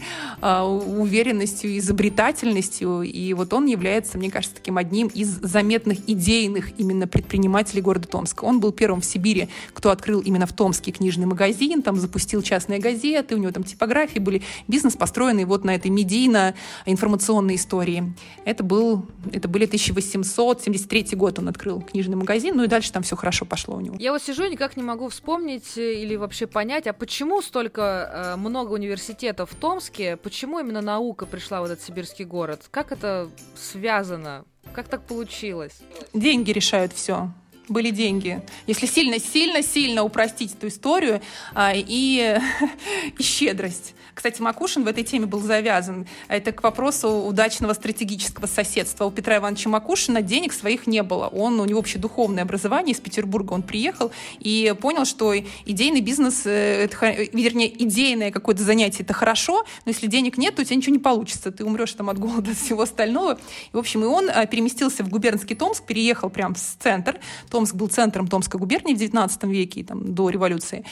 э, 0.41 0.63
уверенностью, 0.63 1.77
изобретательностью. 1.79 3.03
И 3.03 3.33
вот 3.35 3.53
он 3.53 3.67
является, 3.67 4.17
мне 4.17 4.31
кажется, 4.31 4.57
таким 4.57 4.79
одним 4.79 5.09
из 5.09 5.29
заметных 5.29 5.99
идейных 6.09 6.79
именно 6.79 7.09
предпринимателей 7.09 7.83
города 7.83 8.07
Томска. 8.07 8.45
Он 8.45 8.61
был 8.61 8.71
первым 8.71 9.01
в 9.01 9.05
Сибири, 9.05 9.49
кто 9.75 9.91
открыл 9.91 10.21
именно 10.21 10.47
в 10.47 10.53
Томске 10.53 10.93
книжный 10.93 11.27
магазин, 11.27 11.83
там 11.83 11.97
запустил 11.97 12.43
частные 12.43 12.79
газеты, 12.79 13.35
у 13.35 13.39
него 13.39 13.51
там 13.51 13.65
типографии 13.65 14.21
были, 14.21 14.43
бизнес 14.69 14.95
построенный 14.95 15.45
вот 15.45 15.65
на 15.65 15.75
этой 15.75 15.91
медийно-информационной 15.91 17.57
истории. 17.57 18.15
Это, 18.45 18.63
был, 18.63 19.07
это 19.33 19.49
были 19.49 19.65
1873 19.65 21.09
год 21.17 21.41
он 21.41 21.49
открыл 21.49 21.81
книжный 21.81 22.17
магазин, 22.17 22.57
ну 22.57 22.68
и 22.69 22.71
дальше 22.71 22.93
там 22.93 23.03
все 23.03 23.17
хорошо 23.17 23.47
пошло 23.47 23.77
у 23.77 23.81
него. 23.81 23.97
Я 23.99 24.13
вот 24.13 24.23
сижу 24.23 24.45
и 24.45 24.51
никак 24.51 24.77
не 24.77 24.83
могу 24.83 25.09
вспомнить 25.09 25.79
э, 25.79 25.95
или 25.95 26.17
вообще 26.17 26.47
понять, 26.47 26.87
а 26.87 26.93
почему 26.93 27.41
столько 27.41 28.35
э, 28.35 28.37
много 28.37 28.75
университетов 28.75 29.53
в 29.53 29.55
Томске, 29.55 30.19
почему 30.19 30.61
именно 30.61 30.83
наука 30.83 31.25
пришла 31.25 31.63
в 31.63 31.65
этот 31.65 31.81
сибирский 31.81 32.27
город? 32.27 32.67
Как 32.71 32.93
это 32.93 33.31
связано? 33.57 34.45
Как 34.75 34.87
так 34.89 35.03
получилось? 35.07 35.79
Деньги 36.13 36.51
решают 36.51 36.93
все. 36.93 37.31
были 37.71 37.91
деньги. 37.91 38.43
Если 38.67 38.85
сильно-сильно-сильно 38.85 40.03
упростить 40.03 40.55
эту 40.55 40.69
историю 40.69 41.23
а, 41.55 41.73
и, 41.75 42.39
и 43.19 43.23
щедрость. 43.23 43.95
Кстати, 44.19 44.43
Макушин 44.43 44.83
в 44.83 44.89
этой 44.89 45.05
теме 45.05 45.27
был 45.27 45.41
завязан. 45.41 46.05
Это 46.27 46.51
к 46.51 46.65
вопросу 46.65 47.09
удачного 47.09 47.73
стратегического 47.73 48.47
соседства. 48.47 49.05
У 49.05 49.13
Петра 49.13 49.37
Ивановича 49.37 49.71
Макушина 49.71 50.23
денег 50.23 50.53
своих 50.53 50.89
не 50.89 51.05
было. 51.05 51.29
Он, 51.29 51.61
у 51.61 51.65
него 51.65 51.79
вообще 51.79 52.01
духовное 52.01 52.43
образование 52.43 52.97
из 52.97 52.99
Петербурга. 52.99 53.53
Он 53.53 53.63
приехал 53.63 54.11
и 54.41 54.75
понял, 54.81 55.05
что 55.05 55.35
идейный 55.67 56.01
бизнес, 56.01 56.47
э, 56.47 56.87
это, 56.87 57.11
вернее, 57.33 57.71
идейное 57.85 58.33
какое-то 58.33 58.65
занятие, 58.65 59.05
это 59.05 59.13
хорошо, 59.13 59.65
но 59.85 59.93
если 59.93 60.09
денег 60.09 60.37
нет, 60.37 60.57
то 60.57 60.63
у 60.63 60.65
тебя 60.65 60.75
ничего 60.75 60.97
не 60.97 61.01
получится. 61.01 61.53
Ты 61.53 61.65
умрешь 61.65 61.93
там 61.93 62.11
от 62.11 62.19
голода, 62.19 62.51
от 62.51 62.57
всего 62.57 62.83
остального. 62.83 63.39
И, 63.73 63.77
в 63.77 63.79
общем, 63.79 64.03
и 64.03 64.07
он 64.07 64.29
э, 64.29 64.49
переместился 64.49 65.05
в 65.05 65.11
губернский 65.11 65.55
Томск, 65.55 65.85
переехал 65.85 66.29
прям 66.29 66.57
в 66.57 66.59
центр. 66.59 67.21
Томск 67.51 67.77
был 67.77 67.87
центром 67.87 68.27
Томской 68.27 68.59
губернии 68.59 68.95
в 68.95 68.99
XIX 69.01 69.49
веке, 69.49 69.85
там, 69.85 70.13
до 70.13 70.29
революции. 70.29 70.85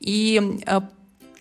И 0.00 0.60
э, 0.66 0.80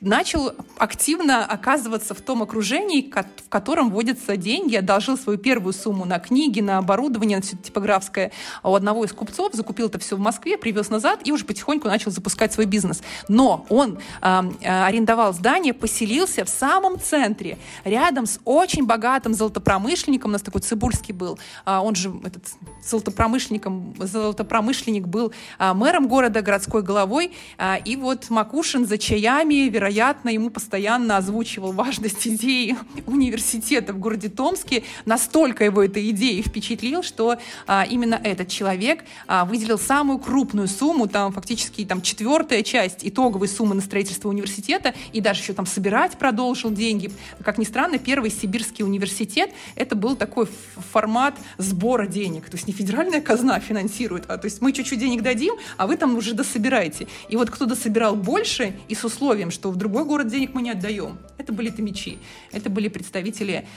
начал 0.04 0.54
активно 0.78 1.46
оказываться 1.46 2.14
в 2.14 2.22
том 2.22 2.44
окружении, 2.44 3.10
в 3.10 3.50
котором 3.50 3.90
вводятся 3.90 4.36
деньги, 4.36 4.76
одолжил 4.76 5.18
свою 5.18 5.40
первую 5.40 5.74
сумму 5.74 6.06
на 6.06 6.20
книги, 6.20 6.60
на 6.60 6.78
оборудование, 6.78 7.38
на 7.38 7.44
все 7.44 7.56
типографское. 7.56 8.32
У 8.64 8.76
одного 8.76 9.06
из 9.06 9.14
купцов, 9.14 9.54
закупил 9.54 9.88
это 9.88 10.00
все 10.00 10.16
в 10.18 10.20
Москве, 10.20 10.58
привез 10.58 10.90
назад 10.90 11.22
и 11.24 11.32
уже 11.32 11.46
потихоньку 11.46 11.88
начал 11.88 12.12
запускать 12.12 12.52
свой 12.52 12.66
бизнес. 12.66 13.02
Но 13.30 13.66
он 13.70 14.00
э, 14.22 14.52
арендовал 14.62 15.34
здание, 15.34 15.74
поселился 15.74 16.44
в 16.44 16.50
самом 16.50 17.00
центре, 17.00 17.58
рядом 17.86 18.26
с 18.26 18.40
очень 18.44 18.86
богатым 18.86 19.34
золотопромышленником, 19.34 20.32
у 20.32 20.34
нас 20.34 20.42
такой 20.42 20.62
Цибульский 20.62 21.14
был, 21.14 21.40
э, 21.66 21.78
он 21.78 21.96
же 21.96 22.14
этот 22.26 22.44
золотопромышленником, 22.86 23.96
золотопромышленник 24.00 25.08
был 25.08 25.32
э, 25.60 25.74
мэром 25.74 26.08
города, 26.08 26.42
городской 26.42 26.82
головой, 26.82 27.32
э, 27.58 27.76
и 27.86 27.96
вот 27.96 28.30
Макушин 28.30 28.86
за 28.86 28.98
чаями, 28.98 29.70
вероятно, 29.70 29.93
вероятно, 29.94 30.30
ему 30.30 30.50
постоянно 30.50 31.18
озвучивал 31.18 31.72
важность 31.72 32.28
идеи 32.28 32.76
университета 33.06 33.94
в 33.94 34.00
городе 34.00 34.28
Томске. 34.28 34.84
Настолько 35.06 35.64
его 35.64 35.84
эта 35.84 36.10
идея 36.10 36.42
впечатлил, 36.42 37.04
что 37.04 37.38
а, 37.68 37.86
именно 37.88 38.16
этот 38.16 38.48
человек 38.48 39.04
а, 39.28 39.46
выделил 39.46 39.78
самую 39.78 40.18
крупную 40.18 40.68
сумму, 40.68 41.08
там 41.08 41.32
фактически 41.32 41.86
там 41.86 42.02
четвертая 42.02 42.64
часть 42.64 43.06
итоговой 43.08 43.48
суммы 43.48 43.76
на 43.76 43.82
строительство 43.82 44.30
университета, 44.30 44.96
и 45.12 45.22
даже 45.22 45.42
еще 45.42 45.54
там 45.54 45.68
собирать 45.68 46.18
продолжил 46.18 46.72
деньги. 46.72 47.12
Как 47.44 47.60
ни 47.60 47.64
странно, 47.64 48.00
первый 48.00 48.32
сибирский 48.32 48.84
университет 48.84 49.52
это 49.76 49.96
был 49.96 50.16
такой 50.16 50.48
формат 50.92 51.36
сбора 51.60 52.08
денег. 52.08 52.50
То 52.50 52.56
есть 52.56 52.68
не 52.68 52.74
федеральная 52.74 53.22
казна 53.22 53.60
финансирует, 53.60 54.26
а 54.28 54.38
то 54.40 54.46
есть 54.46 54.60
мы 54.60 54.72
чуть-чуть 54.72 55.00
денег 55.00 55.22
дадим, 55.22 55.54
а 55.78 55.86
вы 55.86 55.98
там 55.98 56.16
уже 56.16 56.34
дособираете. 56.34 57.08
И 57.30 57.36
вот 57.36 57.52
кто 57.52 57.66
дособирал 57.66 58.16
больше 58.16 58.76
и 58.88 58.96
с 58.96 59.04
условием, 59.04 59.52
что 59.52 59.70
в 59.70 59.83
другой 59.84 60.06
город 60.06 60.30
денег 60.30 60.54
мы 60.54 60.62
не 60.62 60.72
отдаем. 60.72 61.18
Это 61.38 61.52
были 61.52 61.70
томичи, 61.70 62.18
это 62.54 62.70
были 62.70 62.88
представители 62.88 63.68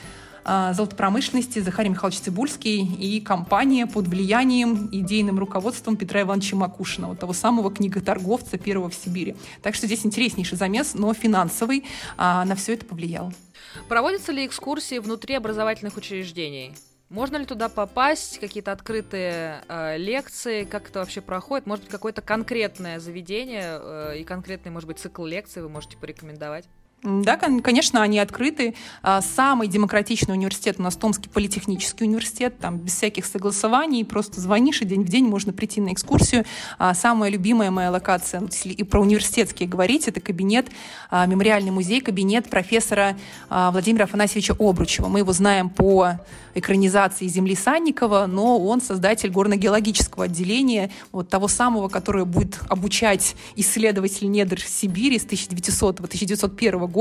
а, 0.44 0.72
золотопромышленности 0.72 1.58
Захарий 1.58 1.90
Михайлович 1.90 2.20
Цибульский 2.20 2.80
и 2.80 3.20
компания 3.20 3.88
под 3.88 4.06
влиянием 4.06 4.88
идейным 4.92 5.40
руководством 5.40 5.96
Петра 5.96 6.20
Ивановича 6.20 6.54
Макушина, 6.54 7.08
вот 7.08 7.18
того 7.18 7.32
самого 7.32 7.72
книготорговца 7.72 8.56
первого 8.56 8.88
в 8.88 8.94
Сибири. 8.94 9.34
Так 9.62 9.74
что 9.74 9.88
здесь 9.88 10.06
интереснейший 10.06 10.56
замес, 10.56 10.94
но 10.94 11.12
финансовый, 11.12 11.84
а, 12.16 12.44
на 12.44 12.54
все 12.54 12.74
это 12.74 12.84
повлиял. 12.84 13.32
Проводятся 13.88 14.30
ли 14.30 14.46
экскурсии 14.46 15.00
внутри 15.00 15.34
образовательных 15.34 15.96
учреждений? 15.96 16.72
Можно 17.08 17.36
ли 17.36 17.46
туда 17.46 17.68
попасть, 17.68 18.40
какие-то 18.40 18.72
открытые 18.72 19.62
э, 19.68 19.96
лекции, 19.96 20.64
как 20.64 20.90
это 20.90 20.98
вообще 20.98 21.20
проходит? 21.20 21.64
Может 21.64 21.84
быть, 21.84 21.92
какое-то 21.92 22.20
конкретное 22.20 22.98
заведение 22.98 23.78
э, 23.80 24.18
и 24.18 24.24
конкретный, 24.24 24.72
может 24.72 24.88
быть, 24.88 24.98
цикл 24.98 25.24
лекций 25.24 25.62
вы 25.62 25.68
можете 25.68 25.96
порекомендовать? 25.96 26.68
Да, 27.06 27.36
конечно, 27.36 28.02
они 28.02 28.18
открыты. 28.18 28.74
А, 29.00 29.20
самый 29.20 29.68
демократичный 29.68 30.34
университет 30.34 30.76
у 30.80 30.82
нас 30.82 30.96
Томский 30.96 31.28
политехнический 31.28 32.04
университет, 32.04 32.58
там 32.58 32.78
без 32.78 32.94
всяких 32.94 33.26
согласований, 33.26 34.04
просто 34.04 34.40
звонишь, 34.40 34.82
и 34.82 34.84
день 34.84 35.04
в 35.04 35.08
день 35.08 35.24
можно 35.24 35.52
прийти 35.52 35.80
на 35.80 35.92
экскурсию. 35.92 36.44
А, 36.78 36.94
самая 36.94 37.30
любимая 37.30 37.70
моя 37.70 37.92
локация, 37.92 38.42
если 38.50 38.70
и 38.70 38.82
про 38.82 39.00
университетские 39.00 39.68
говорить, 39.68 40.08
это 40.08 40.20
кабинет, 40.20 40.66
а, 41.08 41.26
мемориальный 41.26 41.70
музей, 41.70 42.00
кабинет 42.00 42.50
профессора 42.50 43.16
Владимира 43.48 44.04
Афанасьевича 44.04 44.56
Обручева. 44.58 45.06
Мы 45.06 45.20
его 45.20 45.32
знаем 45.32 45.70
по 45.70 46.18
экранизации 46.54 47.28
«Земли 47.28 47.54
Санникова», 47.54 48.26
но 48.26 48.58
он 48.58 48.80
создатель 48.80 49.30
горно-геологического 49.30 50.24
отделения, 50.24 50.90
вот 51.12 51.28
того 51.28 51.48
самого, 51.48 51.88
которое 51.88 52.24
будет 52.24 52.58
обучать 52.68 53.36
исследователей 53.54 54.28
недр 54.28 54.60
Сибири 54.60 55.18
с 55.18 55.26
1900-1901 55.26 56.86
года. 56.88 56.95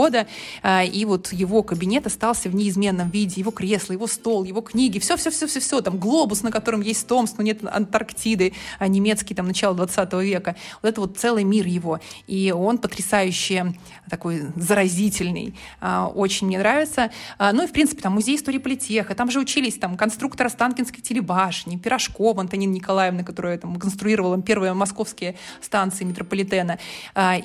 А, 0.61 0.83
и 0.83 1.05
вот 1.05 1.31
его 1.31 1.63
кабинет 1.63 2.05
остался 2.05 2.49
в 2.49 2.55
неизменном 2.55 3.09
виде, 3.09 3.39
его 3.41 3.51
кресло, 3.51 3.93
его 3.93 4.07
стол, 4.07 4.43
его 4.43 4.61
книги, 4.61 4.99
все-все-все-все-все, 4.99 5.81
там 5.81 5.97
глобус, 5.97 6.43
на 6.43 6.51
котором 6.51 6.81
есть 6.81 7.07
Томск, 7.07 7.35
но 7.37 7.43
нет 7.43 7.63
Антарктиды, 7.63 8.53
а 8.79 8.87
немецкий 8.87 9.33
там 9.33 9.47
начало 9.47 9.75
20 9.75 10.13
века. 10.13 10.55
Вот 10.81 10.89
это 10.89 11.01
вот 11.01 11.17
целый 11.17 11.43
мир 11.43 11.65
его. 11.65 11.99
И 12.27 12.51
он 12.51 12.77
потрясающе 12.77 13.73
такой 14.09 14.43
заразительный, 14.55 15.55
а, 15.79 16.07
очень 16.07 16.47
мне 16.47 16.59
нравится. 16.59 17.11
Ну 17.39 17.63
и, 17.63 17.67
в 17.67 17.71
принципе, 17.71 18.01
там 18.01 18.13
музей 18.13 18.35
истории 18.35 18.57
политеха, 18.57 19.15
там 19.15 19.31
же 19.31 19.39
учились 19.39 19.75
там 19.75 19.97
конструктор 19.97 20.47
Останкинской 20.47 21.01
телебашни, 21.01 21.77
Пирожкова 21.77 22.41
Антонина 22.41 22.73
Николаевна, 22.73 23.23
которая 23.23 23.57
там 23.57 23.75
конструировала 23.77 24.41
первые 24.41 24.73
московские 24.73 25.35
станции 25.61 26.03
метрополитена, 26.03 26.79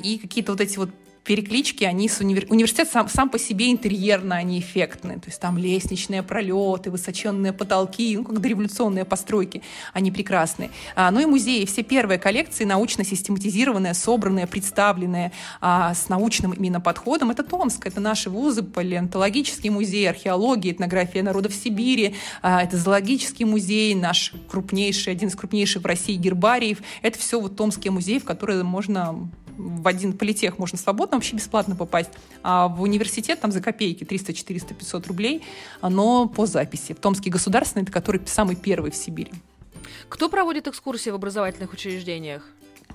и 0.02 0.18
какие-то 0.18 0.52
вот 0.52 0.60
эти 0.60 0.78
вот 0.78 0.90
переклички, 1.24 1.84
они 1.84 2.08
с 2.08 2.20
универ... 2.20 2.46
университет 2.48 2.88
сам, 2.90 3.08
сам 3.08 3.28
по 3.28 3.38
себе 3.38 3.70
интерьерно, 3.70 4.36
они 4.36 4.58
эффектные. 4.58 5.18
То 5.18 5.26
есть 5.26 5.40
там 5.40 5.58
лестничные 5.58 6.22
пролеты, 6.22 6.90
высоченные 6.90 7.52
потолки, 7.52 8.16
ну, 8.16 8.24
как 8.24 8.40
дореволюционные 8.40 9.04
постройки, 9.04 9.62
они 9.92 10.10
прекрасные. 10.10 10.70
А, 10.96 11.10
ну 11.10 11.20
и 11.20 11.26
музеи, 11.26 11.64
все 11.64 11.82
первые 11.82 12.18
коллекции 12.18 12.64
научно 12.64 13.04
систематизированные, 13.04 13.94
собранные, 13.94 14.46
представленные 14.46 15.32
а, 15.60 15.94
с 15.94 16.08
научным 16.08 16.52
именно 16.52 16.80
подходом. 16.80 17.30
Это 17.30 17.44
Томск, 17.44 17.86
это 17.86 18.00
наши 18.00 18.30
вузы, 18.30 18.62
палеонтологический 18.62 19.70
музей, 19.70 20.08
археология, 20.08 20.72
этнография 20.72 21.22
народов 21.22 21.54
Сибири, 21.54 22.14
а, 22.42 22.62
это 22.62 22.76
зоологический 22.76 23.44
музей, 23.44 23.94
наш 23.94 24.32
крупнейший, 24.48 25.12
один 25.12 25.28
из 25.28 25.36
крупнейших 25.36 25.82
в 25.82 25.86
России 25.86 26.14
гербариев. 26.14 26.78
Это 27.02 27.18
все 27.18 27.40
вот 27.40 27.56
томские 27.56 27.90
музеи, 27.92 28.18
в 28.18 28.24
которые 28.24 28.62
можно 28.62 29.30
в 29.60 29.86
один 29.86 30.12
политех 30.12 30.58
можно 30.58 30.78
свободно 30.78 31.16
вообще 31.16 31.36
бесплатно 31.36 31.76
попасть, 31.76 32.10
а 32.42 32.68
в 32.68 32.82
университет 32.82 33.40
там 33.40 33.52
за 33.52 33.60
копейки 33.60 34.04
300, 34.04 34.32
400, 34.32 34.74
500 34.74 35.06
рублей, 35.06 35.42
но 35.82 36.28
по 36.28 36.46
записи. 36.46 36.92
В 36.94 37.00
Томский 37.00 37.30
государственный, 37.30 37.82
это 37.82 37.92
который 37.92 38.20
самый 38.26 38.56
первый 38.56 38.90
в 38.90 38.96
Сибири. 38.96 39.32
Кто 40.08 40.28
проводит 40.28 40.66
экскурсии 40.66 41.10
в 41.10 41.14
образовательных 41.14 41.72
учреждениях? 41.72 42.48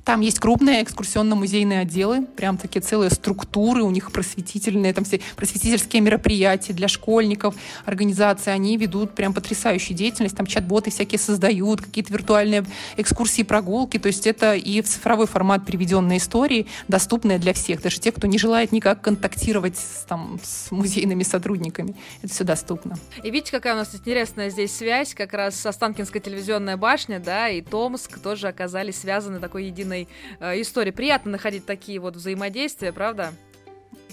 Там 0.05 0.21
есть 0.21 0.39
крупные 0.39 0.83
экскурсионно-музейные 0.83 1.79
отделы, 1.79 2.27
прям 2.27 2.57
такие 2.57 2.79
целые 2.79 3.09
структуры, 3.09 3.81
у 3.81 3.89
них 3.89 4.11
просветительные, 4.11 4.93
там 4.93 5.03
все 5.03 5.19
просветительские 5.35 6.03
мероприятия 6.03 6.73
для 6.73 6.87
школьников, 6.87 7.55
организации, 7.85 8.51
они 8.51 8.77
ведут 8.77 9.15
прям 9.15 9.33
потрясающую 9.33 9.97
деятельность, 9.97 10.37
там 10.37 10.45
чат-боты 10.45 10.91
всякие 10.91 11.17
создают, 11.17 11.81
какие-то 11.81 12.13
виртуальные 12.13 12.65
экскурсии, 12.97 13.41
прогулки, 13.41 13.97
то 13.97 14.05
есть 14.05 14.27
это 14.27 14.53
и 14.53 14.79
в 14.83 14.85
цифровой 14.85 15.25
формат 15.25 15.65
приведенные 15.65 16.19
истории, 16.19 16.67
доступные 16.87 17.39
для 17.39 17.53
всех, 17.53 17.81
даже 17.81 17.99
те, 17.99 18.11
кто 18.11 18.27
не 18.27 18.37
желает 18.37 18.71
никак 18.71 19.01
контактировать 19.01 19.75
с, 19.75 20.05
там, 20.07 20.39
с 20.43 20.69
музейными 20.69 21.23
сотрудниками, 21.23 21.95
это 22.21 22.31
все 22.31 22.43
доступно. 22.43 22.95
И 23.23 23.31
видите, 23.31 23.51
какая 23.51 23.73
у 23.73 23.77
нас 23.77 23.95
интересная 23.95 24.51
здесь 24.51 24.75
связь, 24.75 25.15
как 25.15 25.33
раз 25.33 25.65
Останкинская 25.65 26.21
телевизионная 26.21 26.77
башня, 26.77 27.19
да, 27.19 27.49
и 27.49 27.61
Томск 27.61 28.19
тоже 28.19 28.47
оказались 28.49 28.97
связаны 28.97 29.39
такой 29.39 29.65
единой 29.65 29.94
семейной 29.95 30.07
э, 30.39 30.61
истории. 30.61 30.91
Приятно 30.91 31.31
находить 31.31 31.65
такие 31.65 31.99
вот 31.99 32.15
взаимодействия, 32.15 32.91
правда? 32.91 33.33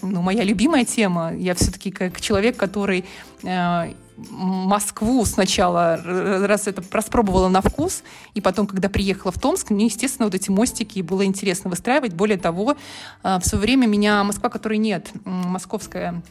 Ну, 0.03 0.21
моя 0.21 0.43
любимая 0.43 0.85
тема. 0.85 1.33
Я 1.35 1.55
все-таки 1.55 1.91
как 1.91 2.21
человек, 2.21 2.57
который 2.57 3.05
э, 3.43 3.93
Москву 4.31 5.25
сначала 5.25 5.97
раз 6.05 6.67
это 6.67 6.83
распробовала 6.91 7.49
на 7.49 7.61
вкус, 7.61 8.03
и 8.35 8.41
потом, 8.41 8.67
когда 8.67 8.89
приехала 8.89 9.33
в 9.33 9.39
Томск, 9.39 9.71
мне, 9.71 9.87
естественно, 9.87 10.27
вот 10.27 10.35
эти 10.35 10.51
мостики 10.51 11.01
было 11.01 11.25
интересно 11.25 11.71
выстраивать. 11.71 12.13
Более 12.15 12.39
того, 12.39 12.77
э, 13.23 13.39
в 13.39 13.47
свое 13.47 13.63
время 13.63 13.87
меня 13.87 14.23
Москва, 14.25 14.51
которой 14.51 14.79
нет, 14.79 15.11
московская 15.25 16.23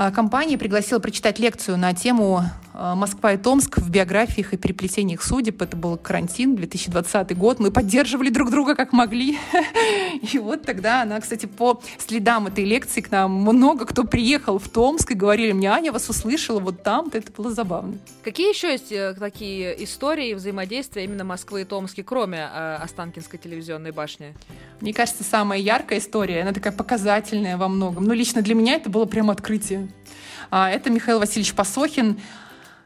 а, 0.00 0.12
компания 0.12 0.56
пригласила 0.56 1.00
прочитать 1.00 1.40
лекцию 1.40 1.76
на 1.76 1.92
тему 1.92 2.44
а, 2.72 2.94
«Москва 2.94 3.32
и 3.32 3.36
Томск 3.36 3.78
в 3.78 3.90
биографиях 3.90 4.54
и 4.54 4.56
переплетениях 4.56 5.24
судеб». 5.24 5.60
Это 5.60 5.76
был 5.76 5.96
карантин, 5.96 6.54
2020 6.54 7.36
год. 7.36 7.58
Мы 7.58 7.72
поддерживали 7.72 8.30
друг 8.30 8.52
друга 8.52 8.76
как 8.76 8.92
могли. 8.92 9.36
И 10.32 10.38
вот 10.38 10.62
тогда 10.62 11.02
она, 11.02 11.20
кстати, 11.20 11.46
по 11.46 11.82
следам 11.98 12.46
этой 12.46 12.64
лекции 12.64 13.00
к 13.00 13.10
нам 13.10 13.32
много 13.32 13.86
кто 13.86 14.04
приехал 14.04 14.60
в 14.60 14.68
Томск 14.68 15.10
и 15.10 15.14
говорили 15.14 15.50
мне, 15.50 15.68
Аня 15.68 15.90
вас 15.90 16.08
услышала 16.08 16.60
вот 16.60 16.84
там-то. 16.84 17.18
Это 17.18 17.32
было 17.32 17.50
забавно. 17.50 17.98
Какие 18.22 18.50
еще 18.50 18.70
есть 18.70 18.92
э, 18.92 19.14
такие 19.18 19.82
истории 19.82 20.34
взаимодействия 20.34 21.02
именно 21.02 21.24
Москвы 21.24 21.62
и 21.62 21.64
Томски, 21.64 22.04
кроме 22.04 22.38
э, 22.38 22.74
Останкинской 22.76 23.40
телевизионной 23.40 23.90
башни? 23.90 24.32
Мне 24.80 24.94
кажется, 24.94 25.24
самая 25.24 25.58
яркая 25.58 25.98
история, 25.98 26.42
она 26.42 26.52
такая 26.52 26.72
показательная 26.72 27.56
во 27.56 27.66
многом. 27.66 28.04
Ну, 28.04 28.14
лично 28.14 28.42
для 28.42 28.54
меня 28.54 28.74
это 28.74 28.88
было 28.90 29.04
прям 29.04 29.30
открытие. 29.30 29.87
А, 30.50 30.70
это 30.70 30.90
Михаил 30.90 31.18
Васильевич 31.18 31.54
Посохин, 31.54 32.20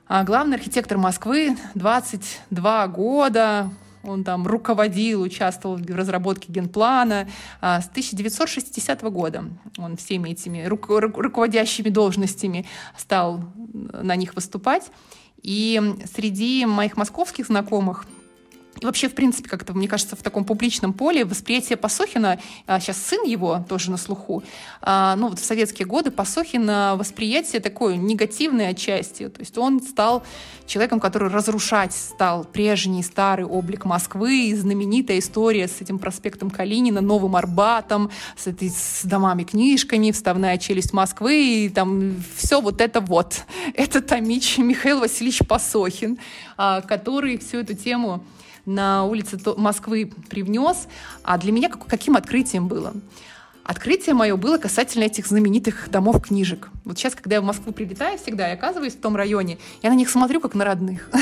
а, 0.09 0.24
главный 0.24 0.57
архитектор 0.57 0.98
Москвы, 0.98 1.57
22 1.74 2.86
года, 2.88 3.70
он 4.03 4.24
там 4.24 4.46
руководил, 4.46 5.22
участвовал 5.22 5.76
в 5.76 5.86
разработке 5.86 6.53
генплана 6.53 7.28
а, 7.61 7.80
с 7.80 7.88
1960 7.88 9.03
года. 9.03 9.44
Он 9.78 9.96
всеми 9.96 10.30
этими 10.30 10.64
руководящими 10.64 11.88
должностями 11.88 12.66
стал 12.96 13.44
на 13.72 14.16
них 14.16 14.34
выступать. 14.34 14.90
И 15.42 15.80
среди 16.12 16.66
моих 16.66 16.96
московских 16.96 17.46
знакомых 17.46 18.07
и 18.81 18.87
вообще, 18.87 19.09
в 19.09 19.14
принципе, 19.14 19.49
как-то, 19.49 19.75
мне 19.75 19.87
кажется, 19.87 20.16
в 20.16 20.23
таком 20.23 20.45
публичном 20.45 20.93
поле 20.93 21.25
восприятие 21.25 21.77
Пасохина, 21.77 22.41
а, 22.66 22.81
сейчас 22.81 22.97
сын 22.97 23.23
его 23.25 23.64
тоже 23.68 23.91
на 23.91 23.97
слуху, 23.97 24.43
а, 24.81 25.14
ну 25.16 25.29
вот 25.29 25.39
в 25.39 25.45
советские 25.45 25.87
годы 25.87 26.11
Пасохина 26.11 26.95
восприятие 26.97 27.61
такое 27.61 27.97
негативное 27.97 28.70
отчасти. 28.70 29.29
То 29.29 29.41
есть 29.41 29.59
он 29.59 29.83
стал 29.83 30.23
человеком, 30.66 31.01
который 31.01 31.29
разрушать 31.29 31.93
стал 31.93 32.45
прежний 32.45 33.03
старый 33.03 33.45
облик 33.45 33.85
Москвы, 33.85 34.55
знаменитая 34.57 35.18
история 35.18 35.68
с 35.68 35.81
этим 35.81 35.99
проспектом 35.99 36.51
Калинина, 36.51 37.01
Новым 37.01 37.37
Арбатом, 37.37 38.11
с, 38.37 38.47
этой, 38.47 38.70
с 38.70 39.03
домами-книжками, 39.05 40.11
вставная 40.12 40.57
челюсть 40.59 40.93
Москвы, 40.93 41.66
и 41.66 41.68
там 41.68 42.23
все 42.37 42.61
вот 42.61 42.81
это 42.81 43.01
вот. 43.01 43.43
Это 43.75 44.01
Томич 44.01 44.59
Михаил 44.59 45.01
Васильевич 45.01 45.41
Пасохин, 45.47 46.18
а, 46.57 46.81
который 46.81 47.39
всю 47.39 47.59
эту 47.59 47.75
тему 47.75 48.25
на 48.67 49.05
улице 49.05 49.39
Москвы 49.57 50.13
привнес. 50.29 50.89
А 51.23 51.39
для 51.39 51.53
меня 51.53 51.69
каким 51.69 52.17
открытием 52.17 52.69
было? 52.69 52.95
Открытие 53.65 54.17
мое 54.17 54.37
было 54.37 54.59
касательно 54.59 55.05
этих 55.05 55.27
знаменитых 55.27 55.89
домов 55.89 56.21
книжек. 56.21 56.69
Вот 56.85 56.99
сейчас, 56.99 57.15
когда 57.15 57.37
я 57.37 57.41
в 57.41 57.45
Москву 57.45 57.73
прилетаю 57.73 58.19
всегда 58.19 58.51
и 58.51 58.55
оказываюсь 58.55 58.95
в 58.95 59.01
том 59.01 59.15
районе, 59.15 59.59
я 59.83 59.91
на 59.91 59.95
них 59.95 60.11
смотрю 60.11 60.41
как 60.41 60.55
на 60.55 60.65
родных. 60.65 61.09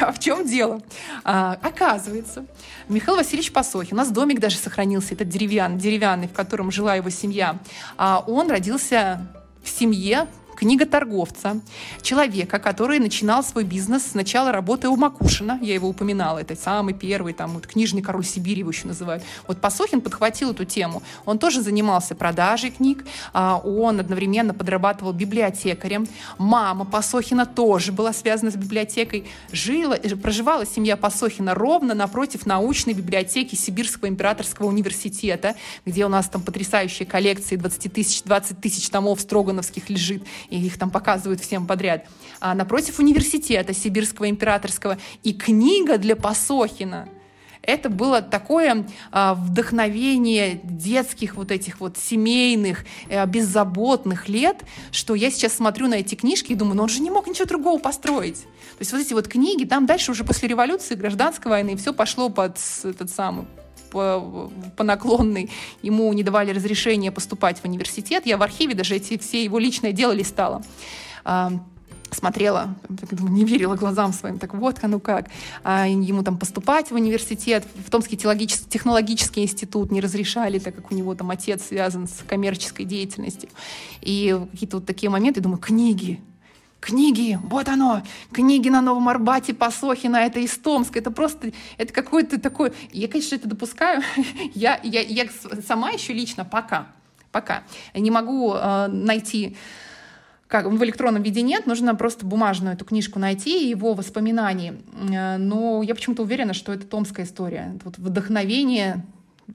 А 0.00 0.12
в 0.12 0.18
чем 0.18 0.46
дело? 0.46 0.80
А, 1.22 1.58
оказывается, 1.62 2.44
Михаил 2.88 3.16
Васильевич 3.16 3.52
Посохин, 3.52 3.94
у 3.94 3.96
нас 3.96 4.10
домик 4.10 4.40
даже 4.40 4.56
сохранился, 4.56 5.14
этот 5.14 5.28
деревянный, 5.28 5.78
деревянный, 5.78 6.28
в 6.28 6.32
котором 6.32 6.70
жила 6.70 6.94
его 6.96 7.08
семья. 7.10 7.58
А 7.96 8.24
он 8.26 8.50
родился 8.50 9.26
в 9.62 9.68
семье 9.68 10.26
книга 10.56 10.86
торговца, 10.86 11.60
человека, 12.02 12.58
который 12.58 12.98
начинал 12.98 13.44
свой 13.44 13.64
бизнес 13.64 14.06
сначала 14.10 14.50
работая 14.50 14.88
у 14.88 14.96
Макушина, 14.96 15.58
я 15.62 15.74
его 15.74 15.88
упоминала, 15.88 16.38
это 16.38 16.56
самый 16.56 16.94
первый 16.94 17.34
там 17.34 17.52
вот 17.52 17.66
книжный 17.66 18.02
король 18.02 18.24
Сибири 18.24 18.60
его 18.60 18.70
еще 18.70 18.88
называют. 18.88 19.22
Вот 19.46 19.60
Посохин 19.60 20.00
подхватил 20.00 20.52
эту 20.52 20.64
тему. 20.64 21.02
Он 21.24 21.38
тоже 21.38 21.60
занимался 21.60 22.14
продажей 22.14 22.70
книг, 22.70 23.06
а, 23.32 23.60
он 23.62 24.00
одновременно 24.00 24.54
подрабатывал 24.54 25.12
библиотекарем. 25.12 26.08
Мама 26.38 26.84
Посохина 26.84 27.46
тоже 27.46 27.92
была 27.92 28.12
связана 28.12 28.50
с 28.50 28.56
библиотекой. 28.56 29.26
Жила, 29.52 29.96
э, 29.96 30.16
проживала 30.16 30.64
семья 30.64 30.96
Посохина 30.96 31.54
ровно 31.54 31.94
напротив 31.94 32.46
научной 32.46 32.94
библиотеки 32.94 33.54
Сибирского 33.54 34.08
императорского 34.08 34.66
университета, 34.66 35.54
где 35.84 36.06
у 36.06 36.08
нас 36.08 36.28
там 36.28 36.40
потрясающие 36.42 37.06
коллекции 37.06 37.56
20 37.56 37.92
тысяч, 37.92 38.22
20 38.22 38.60
тысяч 38.60 38.88
томов 38.88 39.20
строгановских 39.20 39.90
лежит 39.90 40.22
и 40.48 40.58
их 40.58 40.78
там 40.78 40.90
показывают 40.90 41.40
всем 41.40 41.66
подряд. 41.66 42.06
А 42.40 42.54
напротив 42.54 42.98
университета 42.98 43.74
Сибирского 43.74 44.28
императорского 44.28 44.98
и 45.22 45.32
книга 45.32 45.98
для 45.98 46.16
Посохина. 46.16 47.08
Это 47.62 47.88
было 47.90 48.22
такое 48.22 48.86
а, 49.10 49.34
вдохновение 49.34 50.60
детских 50.62 51.34
вот 51.34 51.50
этих 51.50 51.80
вот 51.80 51.98
семейных, 51.98 52.84
а, 53.10 53.26
беззаботных 53.26 54.28
лет, 54.28 54.62
что 54.92 55.16
я 55.16 55.30
сейчас 55.32 55.54
смотрю 55.54 55.88
на 55.88 55.94
эти 55.94 56.14
книжки 56.14 56.52
и 56.52 56.54
думаю, 56.54 56.76
ну 56.76 56.84
он 56.84 56.88
же 56.88 57.00
не 57.00 57.10
мог 57.10 57.26
ничего 57.26 57.46
другого 57.46 57.78
построить. 57.78 58.42
То 58.42 58.80
есть 58.80 58.92
вот 58.92 59.00
эти 59.00 59.14
вот 59.14 59.26
книги, 59.26 59.64
там 59.64 59.86
дальше 59.86 60.12
уже 60.12 60.22
после 60.22 60.48
революции, 60.48 60.94
гражданской 60.94 61.50
войны, 61.50 61.76
все 61.76 61.92
пошло 61.92 62.28
под 62.28 62.56
этот 62.84 63.10
самый 63.10 63.46
по, 63.96 64.50
по 64.76 64.84
наклонной 64.84 65.50
ему 65.80 66.12
не 66.12 66.22
давали 66.22 66.50
разрешения 66.50 67.10
поступать 67.10 67.60
в 67.60 67.64
университет. 67.64 68.26
Я 68.26 68.36
в 68.36 68.42
архиве 68.42 68.74
даже 68.74 68.94
эти 68.96 69.16
все 69.16 69.42
его 69.42 69.58
личное 69.58 69.92
дело 69.92 70.12
листала 70.12 70.62
смотрела, 72.12 72.76
не 73.10 73.44
верила 73.44 73.74
глазам 73.74 74.12
своим, 74.12 74.38
так 74.38 74.54
вот, 74.54 74.78
ну 74.80 75.00
как, 75.00 75.26
а 75.64 75.88
ему 75.88 76.22
там 76.22 76.38
поступать 76.38 76.90
в 76.90 76.94
университет, 76.94 77.66
в 77.84 77.90
Томский 77.90 78.16
технологический 78.16 79.42
институт 79.42 79.90
не 79.90 80.00
разрешали, 80.00 80.60
так 80.60 80.74
как 80.76 80.92
у 80.92 80.94
него 80.94 81.16
там 81.16 81.30
отец 81.30 81.66
связан 81.66 82.06
с 82.06 82.22
коммерческой 82.26 82.84
деятельностью. 82.84 83.48
И 84.02 84.38
какие-то 84.52 84.76
вот 84.76 84.86
такие 84.86 85.10
моменты, 85.10 85.40
думаю, 85.40 85.58
книги, 85.58 86.20
книги, 86.80 87.38
вот 87.42 87.68
оно, 87.68 88.02
книги 88.32 88.68
на 88.68 88.80
Новом 88.80 89.08
Арбате, 89.08 89.54
Посохина, 89.54 90.16
это 90.16 90.40
из 90.40 90.56
Томска, 90.58 90.98
это 90.98 91.10
просто, 91.10 91.52
это 91.78 91.92
какой-то 91.92 92.40
такой, 92.40 92.72
я, 92.92 93.08
конечно, 93.08 93.34
это 93.34 93.48
допускаю, 93.48 94.02
я, 94.54 94.80
я, 94.82 95.00
я 95.00 95.26
сама 95.66 95.90
еще 95.90 96.12
лично 96.12 96.44
пока, 96.44 96.86
пока 97.32 97.62
не 97.94 98.10
могу 98.10 98.54
э, 98.54 98.86
найти 98.88 99.56
как 100.48 100.66
в 100.66 100.84
электронном 100.84 101.22
виде 101.22 101.42
нет, 101.42 101.66
нужно 101.66 101.94
просто 101.96 102.24
бумажную 102.24 102.74
эту 102.74 102.84
книжку 102.84 103.18
найти, 103.18 103.68
его 103.68 103.94
воспоминаний. 103.94 104.74
Э, 105.10 105.38
но 105.38 105.82
я 105.82 105.94
почему-то 105.94 106.22
уверена, 106.22 106.54
что 106.54 106.72
это 106.72 106.86
томская 106.86 107.26
история. 107.26 107.76
Вот 107.84 107.98
вдохновение, 107.98 109.04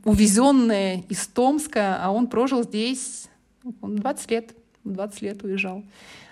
увезенное 0.03 1.03
из 1.09 1.27
Томска, 1.27 1.97
а 2.01 2.11
он 2.11 2.27
прожил 2.27 2.63
здесь 2.63 3.29
20 3.63 4.31
лет, 4.31 4.55
20 4.83 5.21
лет 5.21 5.43
уезжал. 5.43 5.83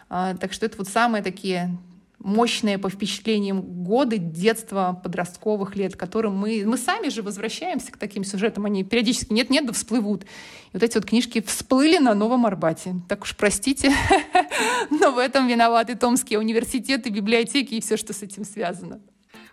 А, 0.10 0.36
так 0.36 0.54
что 0.54 0.66
это 0.66 0.78
вот 0.78 0.88
самые 0.88 1.24
такие 1.24 1.78
мощные 2.20 2.78
по 2.78 2.90
впечатлениям 2.90 3.62
годы 3.62 4.18
детства, 4.18 5.00
подростковых 5.02 5.76
лет, 5.76 5.96
которым 5.96 6.36
мы, 6.36 6.64
мы 6.66 6.78
сами 6.78 7.10
же 7.10 7.22
возвращаемся 7.22 7.92
к 7.92 7.98
таким 7.98 8.24
сюжетам, 8.24 8.66
они 8.66 8.84
периодически 8.84 9.32
нет-нет, 9.32 9.66
да 9.66 9.74
всплывут. 9.74 10.24
И 10.24 10.28
вот 10.74 10.84
эти 10.84 10.96
вот 10.96 11.06
книжки 11.06 11.42
всплыли 11.42 11.98
на 11.98 12.14
Новом 12.14 12.46
Арбате. 12.46 12.96
Так 13.08 13.24
уж 13.24 13.36
простите, 13.36 13.94
но 14.90 15.12
в 15.12 15.18
этом 15.18 15.48
виноваты 15.48 15.96
Томские 15.96 16.40
университеты, 16.40 17.10
библиотеки 17.10 17.76
и 17.76 17.82
все, 17.82 17.96
что 17.96 18.14
с 18.14 18.22
этим 18.22 18.44
связано. 18.44 19.00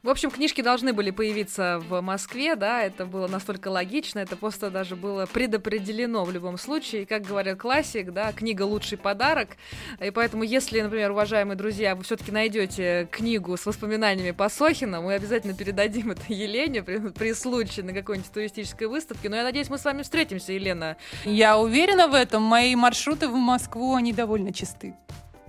В 0.03 0.09
общем, 0.09 0.31
книжки 0.31 0.61
должны 0.61 0.93
были 0.93 1.11
появиться 1.11 1.83
в 1.89 2.01
Москве, 2.01 2.55
да, 2.55 2.83
это 2.83 3.07
было 3.07 3.27
настолько 3.29 3.69
логично, 3.69 4.21
это 4.21 4.37
просто 4.37 4.71
даже 4.71 4.95
было 4.95 5.27
предопределено 5.27 6.25
в 6.25 6.31
любом 6.31 6.59
случае. 6.59 7.03
И, 7.03 7.05
как 7.07 7.23
говорил 7.23 7.57
классик, 7.57 8.13
да, 8.13 8.33
книга 8.33 8.63
лучший 8.63 8.99
подарок. 8.99 9.57
И 10.01 10.11
поэтому, 10.11 10.43
если, 10.43 10.81
например, 10.81 11.11
уважаемые 11.11 11.57
друзья, 11.57 11.95
вы 11.95 12.05
все-таки 12.05 12.31
найдете 12.31 13.09
книгу 13.11 13.57
с 13.57 13.67
воспоминаниями 13.67 14.33
Посохина, 14.33 15.01
мы 15.01 15.15
обязательно 15.15 15.55
передадим 15.55 16.11
это 16.11 16.33
Елене 16.33 16.83
при, 16.83 16.99
при 16.99 17.33
случае 17.33 17.85
на 17.87 17.93
какой-нибудь 17.93 18.31
туристической 18.31 18.87
выставке. 18.87 19.29
Но 19.29 19.37
я 19.37 19.45
надеюсь, 19.45 19.71
мы 19.71 19.79
с 19.79 19.85
вами 19.85 20.03
встретимся, 20.03 20.53
Елена. 20.53 20.97
Я 21.25 21.59
уверена 21.59 22.09
в 22.09 22.15
этом. 22.15 22.43
Мои 22.43 22.77
маршруты 22.77 23.29
в 23.29 23.35
Москву, 23.35 23.95
они 23.95 24.13
довольно 24.13 24.53
чисты. 24.53 24.95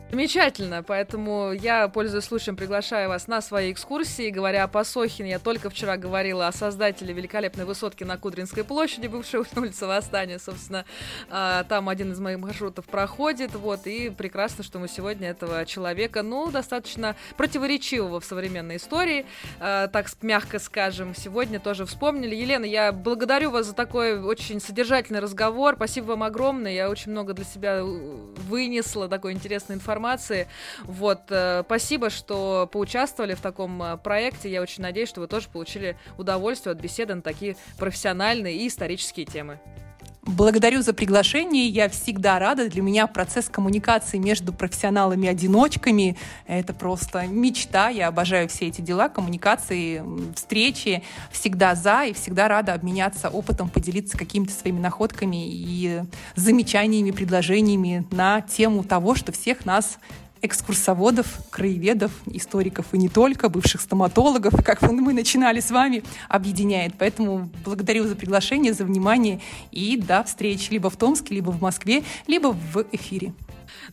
Замечательно, 0.10 0.84
поэтому 0.84 1.52
я, 1.52 1.90
пользуясь 1.90 2.24
случаем, 2.24 2.56
приглашаю 2.56 3.10
вас 3.10 3.28
на 3.28 3.42
свои 3.42 3.74
экскурсии. 3.74 4.30
Говоря 4.30 4.64
о 4.64 4.70
Пасохине, 4.70 5.32
я 5.32 5.40
только 5.40 5.70
вчера 5.70 5.98
говорила 5.98 6.48
о 6.48 6.54
создателе 6.54 7.14
великолепной 7.14 7.66
высотки 7.66 8.06
на 8.06 8.16
Кудринской 8.18 8.64
площади, 8.64 9.08
бывшей 9.08 9.42
улица 9.58 9.86
Восстания, 9.86 10.40
собственно. 10.40 10.86
А, 11.30 11.66
там 11.66 11.90
один 11.90 12.14
из 12.14 12.22
моих 12.22 12.40
маршрутов 12.40 12.86
проходит, 12.86 13.54
вот, 13.56 13.86
и 13.86 14.10
прекрасно, 14.10 14.64
что 14.64 14.80
мы 14.80 14.88
сегодня 14.88 15.28
этого 15.28 15.66
человека, 15.66 16.24
ну, 16.24 16.52
достаточно 16.52 17.18
противоречивого 17.36 18.22
в 18.22 18.26
современной 18.26 18.78
истории, 18.78 19.26
а, 19.60 19.90
так 19.90 20.08
мягко 20.22 20.60
скажем, 20.60 21.16
сегодня 21.16 21.60
тоже 21.60 21.86
вспомнили. 21.86 22.34
Елена, 22.34 22.64
я 22.64 22.94
благодарю 22.94 23.52
вас 23.52 23.66
за 23.66 23.74
такой 23.74 24.22
очень 24.24 24.62
содержательный 24.62 25.20
разговор, 25.20 25.76
спасибо 25.76 26.06
вам 26.06 26.24
огромное, 26.24 26.72
я 26.72 26.90
очень 26.90 27.12
много 27.12 27.34
для 27.34 27.44
себя 27.44 27.84
вынесла 27.84 29.10
такой 29.10 29.34
интересной 29.34 29.76
информации 29.76 29.97
информации. 29.98 30.48
Вот, 30.84 31.24
э, 31.30 31.64
спасибо, 31.66 32.10
что 32.10 32.70
поучаствовали 32.72 33.34
в 33.34 33.42
таком 33.42 33.82
э, 33.82 33.98
проекте. 33.98 34.50
Я 34.50 34.62
очень 34.62 34.84
надеюсь, 34.84 35.10
что 35.10 35.22
вы 35.22 35.28
тоже 35.28 35.48
получили 35.50 35.98
удовольствие 36.18 36.72
от 36.72 36.80
беседы 36.80 37.16
на 37.16 37.22
такие 37.22 37.56
профессиональные 37.78 38.56
и 38.58 38.68
исторические 38.68 39.26
темы. 39.26 39.60
Благодарю 40.28 40.82
за 40.82 40.94
приглашение. 40.94 41.70
Я 41.70 41.88
всегда 41.88 42.38
рада. 42.38 42.70
Для 42.70 42.82
меня 42.82 43.08
процесс 43.08 43.48
коммуникации 43.48 44.18
между 44.18 44.52
профессионалами-одиночками— 44.52 46.18
это 46.48 46.74
просто 46.74 47.26
мечта. 47.28 47.88
Я 47.88 48.10
обожаю 48.10 48.50
все 48.50 48.68
эти 48.68 48.82
дела, 48.82 49.08
коммуникации, 49.08 50.04
встречи. 50.36 51.02
Всегда 51.32 51.76
за 51.76 52.04
и 52.04 52.14
всегда 52.14 52.50
рада 52.50 52.74
обменяться 52.74 53.30
опытом, 53.30 53.70
поделиться 53.70 54.18
какими-то 54.18 54.52
своими 54.52 54.80
находками 54.80 55.48
и 55.50 56.02
замечаниями, 56.36 57.12
предложениями 57.12 58.06
на 58.12 58.42
тему 58.42 58.84
того, 58.84 59.16
что 59.16 59.32
всех 59.32 59.66
нас 59.66 59.98
экскурсоводов, 60.42 61.28
краеведов, 61.50 62.12
историков 62.28 62.86
и 62.94 62.98
не 62.98 63.10
только, 63.10 63.50
бывших 63.50 63.82
стоматологов, 63.82 64.54
как 64.64 64.82
мы 64.82 65.14
начинали 65.14 65.60
с 65.60 65.72
вами, 65.72 66.04
объединяет. 66.30 66.94
Поэтому 66.98 67.50
благодарю 67.66 68.06
за 68.08 68.16
приглашение, 68.16 68.74
за 68.74 68.86
внимание 68.86 69.40
и 69.72 69.98
до 69.98 70.24
встречи 70.24 70.72
либо 70.72 70.90
в 70.90 70.98
Томске, 70.98 71.36
либо 71.36 71.52
в 71.52 71.62
Москве, 71.62 72.04
либо 72.28 72.48
в 72.48 72.86
эфире. 72.92 73.34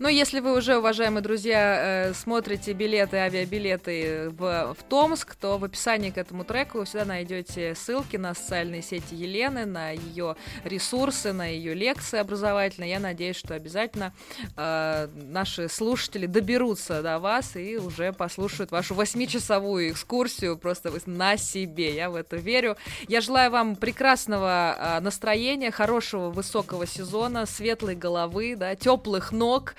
Ну, 0.01 0.09
если 0.09 0.41
вы 0.41 0.57
уже, 0.57 0.79
уважаемые 0.79 1.23
друзья, 1.23 2.09
э, 2.09 2.15
смотрите 2.15 2.73
билеты, 2.73 3.17
авиабилеты 3.19 4.31
в, 4.31 4.75
в 4.77 4.83
Томск, 4.89 5.37
то 5.37 5.57
в 5.57 5.65
описании 5.65 6.11
к 6.11 6.19
этому 6.19 6.45
треку 6.45 6.79
вы 6.79 6.85
всегда 6.85 7.05
найдете 7.05 7.77
ссылки 7.77 8.17
на 8.17 8.35
социальные 8.35 8.83
сети 8.83 9.15
Елены, 9.15 9.67
на 9.67 9.91
ее 9.91 10.35
ресурсы, 10.65 11.33
на 11.33 11.47
ее 11.47 11.75
лекции 11.75 12.19
образовательные. 12.19 12.91
Я 12.91 12.99
надеюсь, 12.99 13.37
что 13.37 13.55
обязательно 13.55 14.13
э, 14.57 15.09
наши 15.15 15.69
слушатели 15.69 16.27
доберутся 16.27 17.01
до 17.01 17.21
вас 17.21 17.55
и 17.55 17.77
уже 17.77 18.13
послушают 18.13 18.73
вашу 18.73 18.95
восьмичасовую 18.95 19.91
экскурсию 19.91 20.59
просто 20.59 20.93
на 21.07 21.37
себе. 21.37 21.95
Я 21.95 22.11
в 22.11 22.17
это 22.17 22.37
верю. 22.37 22.77
Я 23.07 23.21
желаю 23.21 23.53
вам 23.53 23.77
прекрасного 23.77 24.77
э, 24.77 25.01
настроения, 25.01 25.71
хорошего 25.71 26.31
высокого 26.31 26.85
сезона, 26.85 27.47
светлой 27.47 27.95
головы, 27.95 28.57
да, 28.57 28.75
теплых 28.75 29.31
ног, 29.31 29.77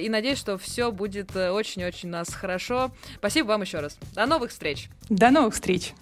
и 0.00 0.08
надеюсь, 0.08 0.38
что 0.38 0.58
все 0.58 0.90
будет 0.92 1.34
э, 1.36 1.50
очень-очень 1.50 2.08
нас 2.08 2.28
хорошо. 2.28 2.90
Спасибо 3.16 3.48
вам 3.48 3.62
еще 3.62 3.80
раз. 3.80 3.96
До 4.14 4.26
новых 4.26 4.50
встреч. 4.50 4.88
До 5.08 5.30
новых 5.30 5.54
встреч. 5.54 5.92